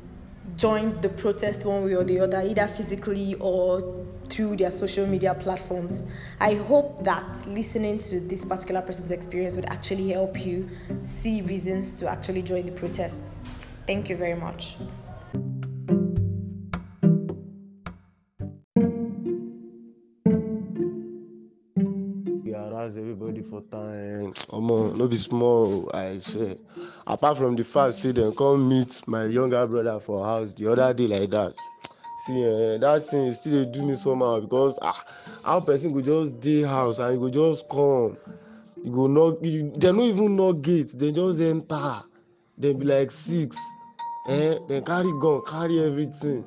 joined 0.57 1.01
the 1.01 1.09
protest 1.09 1.63
one 1.63 1.85
way 1.85 1.93
or 1.93 2.03
the 2.03 2.19
other, 2.19 2.41
either 2.41 2.67
physically 2.67 3.35
or 3.35 4.05
through 4.27 4.57
their 4.57 4.71
social 4.71 5.07
media 5.07 5.33
platforms. 5.35 6.03
I 6.41 6.55
hope 6.55 7.05
that 7.05 7.47
listening 7.47 7.99
to 7.99 8.19
this 8.19 8.43
particular 8.43 8.81
person's 8.81 9.11
experience 9.11 9.55
would 9.55 9.69
actually 9.69 10.09
help 10.09 10.45
you 10.45 10.69
see 11.01 11.43
reasons 11.43 11.93
to 11.93 12.09
actually 12.09 12.41
join 12.41 12.65
the 12.65 12.73
protest. 12.73 13.37
Thank 13.87 14.09
you 14.09 14.17
very 14.17 14.35
much. 14.35 14.75
Harass 22.53 22.97
everybody 22.97 23.41
for 23.43 23.61
time. 23.71 24.33
Omo, 24.51 24.95
no 24.95 25.07
be 25.07 25.15
small, 25.15 25.89
I 25.93 26.17
say. 26.17 26.57
Apart 27.05 27.37
from 27.37 27.55
the 27.55 27.63
fact, 27.63 27.93
say 27.95 28.11
dem 28.11 28.33
come 28.35 28.67
meet 28.67 29.01
my 29.07 29.25
younger 29.25 29.65
brother 29.67 29.99
for 29.99 30.23
house 30.25 30.53
the 30.53 30.71
other 30.71 30.93
day 30.93 31.07
like 31.07 31.29
that. 31.29 31.53
See, 32.25 32.43
eh, 32.43 32.77
that 32.77 33.05
thing 33.05 33.31
still 33.33 33.63
dey 33.65 33.71
do 33.71 33.83
me 33.85 33.95
somehow 33.95 34.39
because 34.39 34.79
ah, 34.81 35.03
how 35.43 35.59
person 35.59 35.93
go 35.93 36.01
just 36.01 36.39
dey 36.39 36.63
house 36.63 36.99
and 36.99 37.13
you 37.13 37.19
go 37.19 37.29
just 37.29 37.69
come, 37.69 38.17
you 38.83 38.91
go 38.91 39.07
knock, 39.07 39.37
you, 39.43 39.71
dem 39.77 39.97
no 39.97 40.03
even 40.03 40.35
knock 40.35 40.61
gate, 40.61 40.93
dem 40.97 41.13
just 41.13 41.39
enter, 41.41 42.01
dem 42.59 42.77
be 42.79 42.85
like 42.85 43.11
six, 43.11 43.57
eh, 44.27 44.59
dem 44.67 44.83
carry 44.83 45.11
gun, 45.19 45.41
carry 45.45 45.79
everything. 45.79 46.43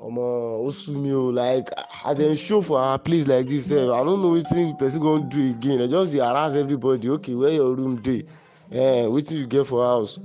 omo 0.00 0.64
o 0.66 0.70
su 0.70 0.92
me 0.98 1.12
o 1.12 1.28
like 1.30 1.70
as 2.04 2.16
dem 2.16 2.34
show 2.34 2.60
for 2.60 2.78
our 2.78 2.98
place 2.98 3.26
like 3.26 3.48
this 3.48 3.66
sef 3.66 3.88
i 3.90 4.02
no 4.04 4.16
know 4.16 4.30
wetin 4.34 4.76
person 4.78 5.00
go 5.00 5.18
do 5.18 5.50
again. 5.50 5.78
Dem 5.78 5.90
just 5.90 6.12
dey 6.12 6.18
harass 6.20 6.54
everybody. 6.54 7.08
Okay 7.10 7.34
where 7.34 7.50
your 7.52 7.74
room 7.74 7.96
dey? 8.02 8.24
Eh 8.70 9.06
wetin 9.06 9.38
you 9.38 9.46
get 9.46 9.66
for 9.66 9.84
house? 9.84 10.18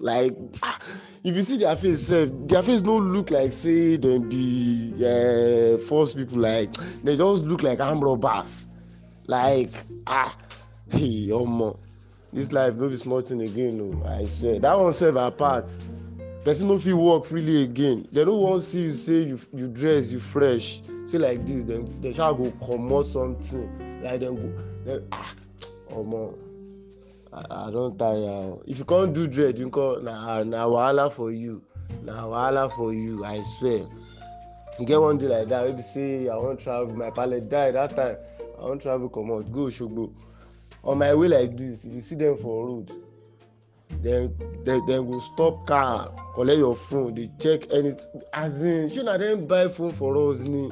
Like 0.00 0.32
ah 0.62 0.78
if 1.22 1.36
you 1.36 1.42
see 1.42 1.58
their 1.58 1.76
face 1.76 2.00
sef 2.08 2.30
their 2.48 2.62
face 2.62 2.82
no 2.82 2.96
look 2.96 3.30
like 3.30 3.52
say 3.52 3.96
dem 3.98 4.28
be 4.28 4.94
uh, 5.04 5.76
force 5.86 6.14
people 6.14 6.38
like 6.38 6.72
dem 7.04 7.16
just 7.16 7.44
look 7.44 7.62
like 7.62 7.78
armed 7.80 8.02
robbers. 8.02 8.68
Like 9.26 9.84
ah 10.06 10.34
hey 10.90 11.28
omo 11.28 11.78
this 12.32 12.52
life 12.52 12.74
no 12.74 12.88
be 12.88 12.96
small 12.96 13.20
thing 13.20 13.40
again 13.42 13.80
o 13.80 14.06
i 14.08 14.24
swear. 14.24 14.58
That 14.60 14.78
one 14.78 14.92
sef 14.92 15.14
apart 15.16 15.68
person 16.44 16.68
no 16.68 16.78
fit 16.78 16.94
work 16.94 17.24
freely 17.24 17.62
again. 17.64 18.06
Dem 18.12 18.26
no 18.26 18.36
wan 18.36 18.60
see 18.60 18.82
you 18.82 18.92
say 18.92 19.22
you 19.22 19.38
you 19.54 19.68
dress 19.68 20.10
you 20.12 20.20
fresh. 20.20 20.82
Say 21.06 21.18
like 21.18 21.44
this 21.46 21.64
dem 21.64 21.84
dem 22.00 22.12
sha 22.12 22.32
go 22.32 22.50
comot 22.64 23.06
something. 23.06 23.68
Like 24.02 24.20
dem 24.20 24.36
go 24.36 24.62
dem 24.84 25.06
ah 25.12 25.34
omo 25.90 26.38
i 27.32 27.44
i 27.50 27.70
don 27.70 27.96
tire 27.98 28.30
o. 28.54 28.62
If 28.66 28.78
you 28.78 28.84
come 28.84 29.12
do 29.12 29.26
dread 29.26 29.56
nko 29.56 30.02
na 30.02 30.42
na 30.44 30.66
wahala 30.66 31.10
for 31.10 31.30
you. 31.32 31.62
Na 32.04 32.26
wahala 32.26 32.70
for 32.74 32.92
you 32.94 33.24
i 33.24 33.42
swear. 33.42 33.86
E 34.78 34.84
get 34.84 35.00
one 35.00 35.18
day 35.18 35.26
like 35.26 35.48
that 35.48 35.64
wey 35.64 35.72
be 35.72 35.82
say 35.82 36.28
i 36.28 36.36
wan 36.36 36.56
travel 36.56 36.94
my 36.94 37.10
paale 37.10 37.40
die 37.48 37.72
that 37.72 37.94
time. 37.96 38.16
I 38.58 38.62
wan 38.66 38.78
travel 38.78 39.08
comot 39.08 39.50
go 39.52 39.66
osogbo 39.66 40.12
on 40.84 40.98
my 40.98 41.14
way 41.14 41.28
like 41.28 41.56
this 41.56 41.84
if 41.84 41.94
you 41.94 42.00
see 42.00 42.16
them 42.16 42.36
for 42.36 42.66
road 42.66 42.90
dem 44.02 44.32
dem 44.64 44.86
dem 44.86 45.06
go 45.10 45.18
stop 45.18 45.66
car 45.66 46.10
collect 46.34 46.58
your 46.58 46.76
phone 46.76 47.14
dey 47.14 47.28
check 47.38 47.66
anything. 47.72 48.22
As 48.32 48.62
in 48.64 48.88
shey 48.88 49.02
na 49.02 49.16
dem 49.18 49.46
buy 49.46 49.68
phone 49.68 49.92
for 49.92 50.16
us 50.30 50.46
ni? 50.48 50.70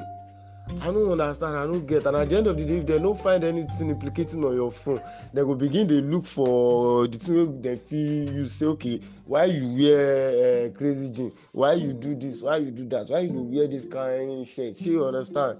I 0.81 0.91
no 0.91 1.11
understand 1.11 1.57
i 1.57 1.65
no 1.65 1.79
get. 1.79 2.05
And 2.05 2.15
at 2.15 2.29
the 2.29 2.37
end 2.37 2.45
of 2.47 2.55
the 2.57 2.63
day 2.65 2.77
if 2.77 2.85
dem 2.85 3.03
no 3.03 3.13
find 3.13 3.43
anything 3.43 3.89
implicating 3.89 4.43
on 4.45 4.55
your 4.55 4.71
phone 4.71 5.01
dem 5.33 5.45
go 5.45 5.55
begin 5.55 5.87
dey 5.87 6.01
look 6.01 6.25
for 6.25 7.07
the 7.07 7.17
thing 7.17 7.35
wey 7.35 7.61
dem 7.61 7.77
fit 7.77 8.31
use 8.33 8.53
say 8.53 8.65
okay 8.67 8.99
why 9.25 9.45
you 9.45 9.67
wear 9.77 10.67
uh, 10.67 10.71
crazy 10.71 11.09
jean 11.11 11.31
why 11.51 11.73
you 11.73 11.93
do 11.93 12.15
this? 12.15 12.41
Why 12.41 12.57
you 12.57 12.71
do 12.71 12.85
that? 12.89 13.09
Why 13.09 13.19
you 13.19 13.41
wear 13.43 13.67
this 13.67 13.85
kind 13.87 14.47
shirt? 14.47 14.75
Shey 14.77 14.91
you 14.91 15.05
understand 15.05 15.59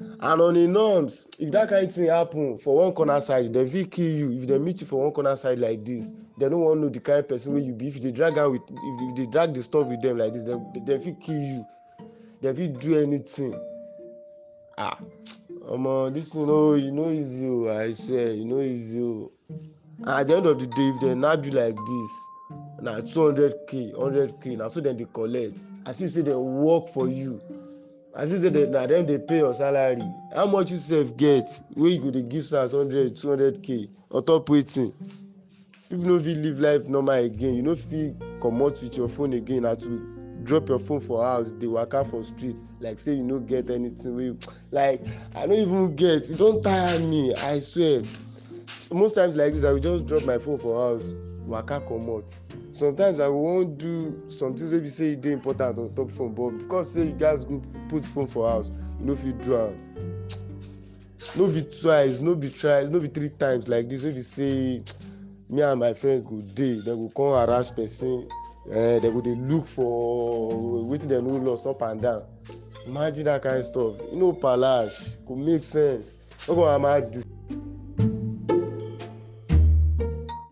and 0.00 0.40
on 0.40 0.56
a 0.56 0.66
norms 0.66 1.26
if 1.38 1.50
that 1.52 1.68
kind 1.68 1.90
thing 1.90 2.06
happen 2.08 2.58
for 2.58 2.76
one 2.76 2.92
corner 2.92 3.20
side 3.20 3.52
dem 3.52 3.68
fit 3.68 3.90
kill 3.90 4.06
you. 4.06 4.32
If 4.40 4.46
dem 4.46 4.64
meet 4.64 4.80
you 4.80 4.86
for 4.86 5.02
one 5.02 5.12
corner 5.12 5.36
side 5.36 5.58
like 5.58 5.84
this 5.84 6.12
dem 6.38 6.52
no 6.52 6.58
wan 6.58 6.80
know 6.80 6.88
the 6.88 7.00
kind 7.00 7.26
person 7.26 7.54
wey 7.54 7.60
you 7.62 7.74
be. 7.74 7.88
If 7.88 7.96
you 7.96 8.00
dey 8.02 8.12
drag 8.12 8.36
am 8.38 8.52
with 8.52 8.62
if 8.70 9.00
you 9.00 9.12
dey 9.16 9.26
drag 9.30 9.54
the 9.54 9.62
stuff 9.62 9.88
with 9.88 10.00
dem 10.02 10.18
like 10.18 10.32
this 10.32 10.44
dem 10.44 10.72
dem 10.84 11.00
fit 11.00 11.20
kill 11.20 11.34
you. 11.42 11.66
Dem 12.42 12.54
fit 12.56 12.78
do 12.80 12.98
anything. 12.98 13.54
Ah 14.76 14.98
omo 15.68 16.12
this 16.14 16.28
thing 16.30 16.46
no 16.46 16.74
e 16.76 16.90
no 16.90 17.10
easy 17.10 17.46
o 17.46 17.68
i 17.68 17.92
swear 17.92 18.30
e 18.34 18.44
no 18.44 18.60
easy 18.60 19.00
o. 19.00 19.32
At 20.06 20.28
the 20.28 20.36
end 20.36 20.46
of 20.46 20.58
the 20.58 20.66
day 20.66 20.88
if 20.94 21.00
dem 21.00 21.20
nab 21.20 21.44
you 21.44 21.50
like 21.52 21.74
this 21.76 22.10
na 22.80 23.00
two 23.00 23.26
hundred 23.26 23.54
k 23.68 23.92
hundred 23.98 24.40
k 24.40 24.54
na 24.56 24.68
so 24.68 24.80
dem 24.80 24.96
dey 24.96 25.06
collect. 25.12 25.58
As 25.86 26.00
if 26.02 26.10
say 26.12 26.22
dem 26.22 26.36
work 26.38 26.88
for 26.88 27.08
you 27.08 27.40
as 28.18 28.32
if 28.32 28.42
say 28.42 28.66
na 28.66 28.84
dem 28.86 29.06
dey 29.06 29.18
pay 29.18 29.38
your 29.38 29.54
salary. 29.54 30.02
How 30.34 30.46
much 30.46 30.72
you 30.72 30.76
sef 30.78 31.16
get 31.16 31.48
wey 31.76 31.90
you 31.90 32.00
go 32.02 32.10
dey 32.10 32.22
give 32.22 32.44
sars 32.44 32.72
hundred 32.72 33.16
two 33.16 33.28
hundred 33.30 33.62
k 33.62 33.88
on 34.10 34.24
top 34.24 34.46
wetin? 34.48 34.92
People 35.88 36.04
no 36.04 36.18
fit 36.20 36.36
live 36.36 36.58
life 36.58 36.88
normal 36.88 37.14
again. 37.14 37.54
You 37.54 37.62
no 37.62 37.76
fit 37.76 38.16
comot 38.40 38.82
with 38.82 38.96
your 38.96 39.08
phone 39.08 39.32
again. 39.34 39.62
Na 39.62 39.74
to 39.76 40.14
drop 40.44 40.68
your 40.68 40.78
phone 40.80 41.00
for 41.00 41.22
house 41.24 41.52
dey 41.52 41.68
waka 41.68 42.04
for 42.04 42.22
street 42.24 42.56
like 42.80 42.98
say 42.98 43.14
you 43.14 43.22
no 43.22 43.38
get 43.40 43.70
anything 43.70 44.16
wey 44.16 44.34
like 44.72 45.00
i 45.36 45.46
no 45.46 45.54
even 45.54 45.94
get. 45.94 46.28
E 46.28 46.34
don 46.34 46.60
tire 46.60 46.98
me 47.00 47.32
i 47.34 47.60
swear. 47.60 48.02
Most 48.90 49.14
times 49.14 49.36
like 49.36 49.52
this 49.52 49.64
i 49.64 49.70
go 49.70 49.78
just 49.78 50.06
drop 50.06 50.24
my 50.24 50.38
phone 50.38 50.58
for 50.58 50.74
house 50.74 51.14
waka 51.46 51.80
comot 51.86 52.24
sometimes 52.72 53.20
i 53.20 53.28
wan 53.28 53.76
do 53.76 54.22
some 54.28 54.54
things 54.56 54.72
wey 54.72 54.80
be 54.80 54.88
say 54.88 55.12
e 55.12 55.16
dey 55.16 55.32
important 55.32 55.78
on 55.78 55.94
top 55.94 56.10
phone 56.10 56.34
but 56.34 56.50
because 56.58 56.92
say 56.92 57.06
you 57.06 57.12
gats 57.12 57.44
go 57.44 57.62
put 57.88 58.04
phone 58.06 58.26
for 58.26 58.48
house 58.50 58.70
you 59.00 59.06
no 59.06 59.14
fit 59.16 59.40
do 59.42 59.56
am. 59.56 59.74
No 61.36 61.46
be 61.46 61.62
twice 61.62 62.20
no 62.20 62.34
be 62.34 62.48
thrice 62.48 62.88
no 62.90 63.00
be 63.00 63.08
three 63.08 63.28
times 63.30 63.68
like 63.68 63.88
this 63.88 64.04
wey 64.04 64.12
be 64.12 64.20
say 64.22 64.82
me 65.50 65.62
and 65.62 65.80
my 65.80 65.92
friends 65.92 66.22
go 66.22 66.40
dey. 66.54 66.80
Dem 66.80 66.96
go 66.96 67.12
come 67.14 67.34
harass 67.46 67.70
person 67.70 68.28
uh, 68.70 68.98
dem 69.00 69.12
go 69.12 69.20
dey 69.20 69.34
look 69.34 69.66
for 69.66 70.84
wetin 70.84 71.08
dem 71.08 71.26
no 71.26 71.36
lost 71.38 71.66
up 71.66 71.82
and 71.82 72.02
down. 72.02 72.22
Imagine 72.86 73.24
that 73.24 73.42
kind 73.42 73.64
stuff. 73.64 73.96
E 74.12 74.16
no 74.16 74.32
palace 74.32 75.18
go 75.26 75.34
make 75.34 75.64
sense. 75.64 76.18
No 76.48 76.54
go 76.54 76.68
am 76.74 76.84
add 76.84 77.12
this 77.12 77.24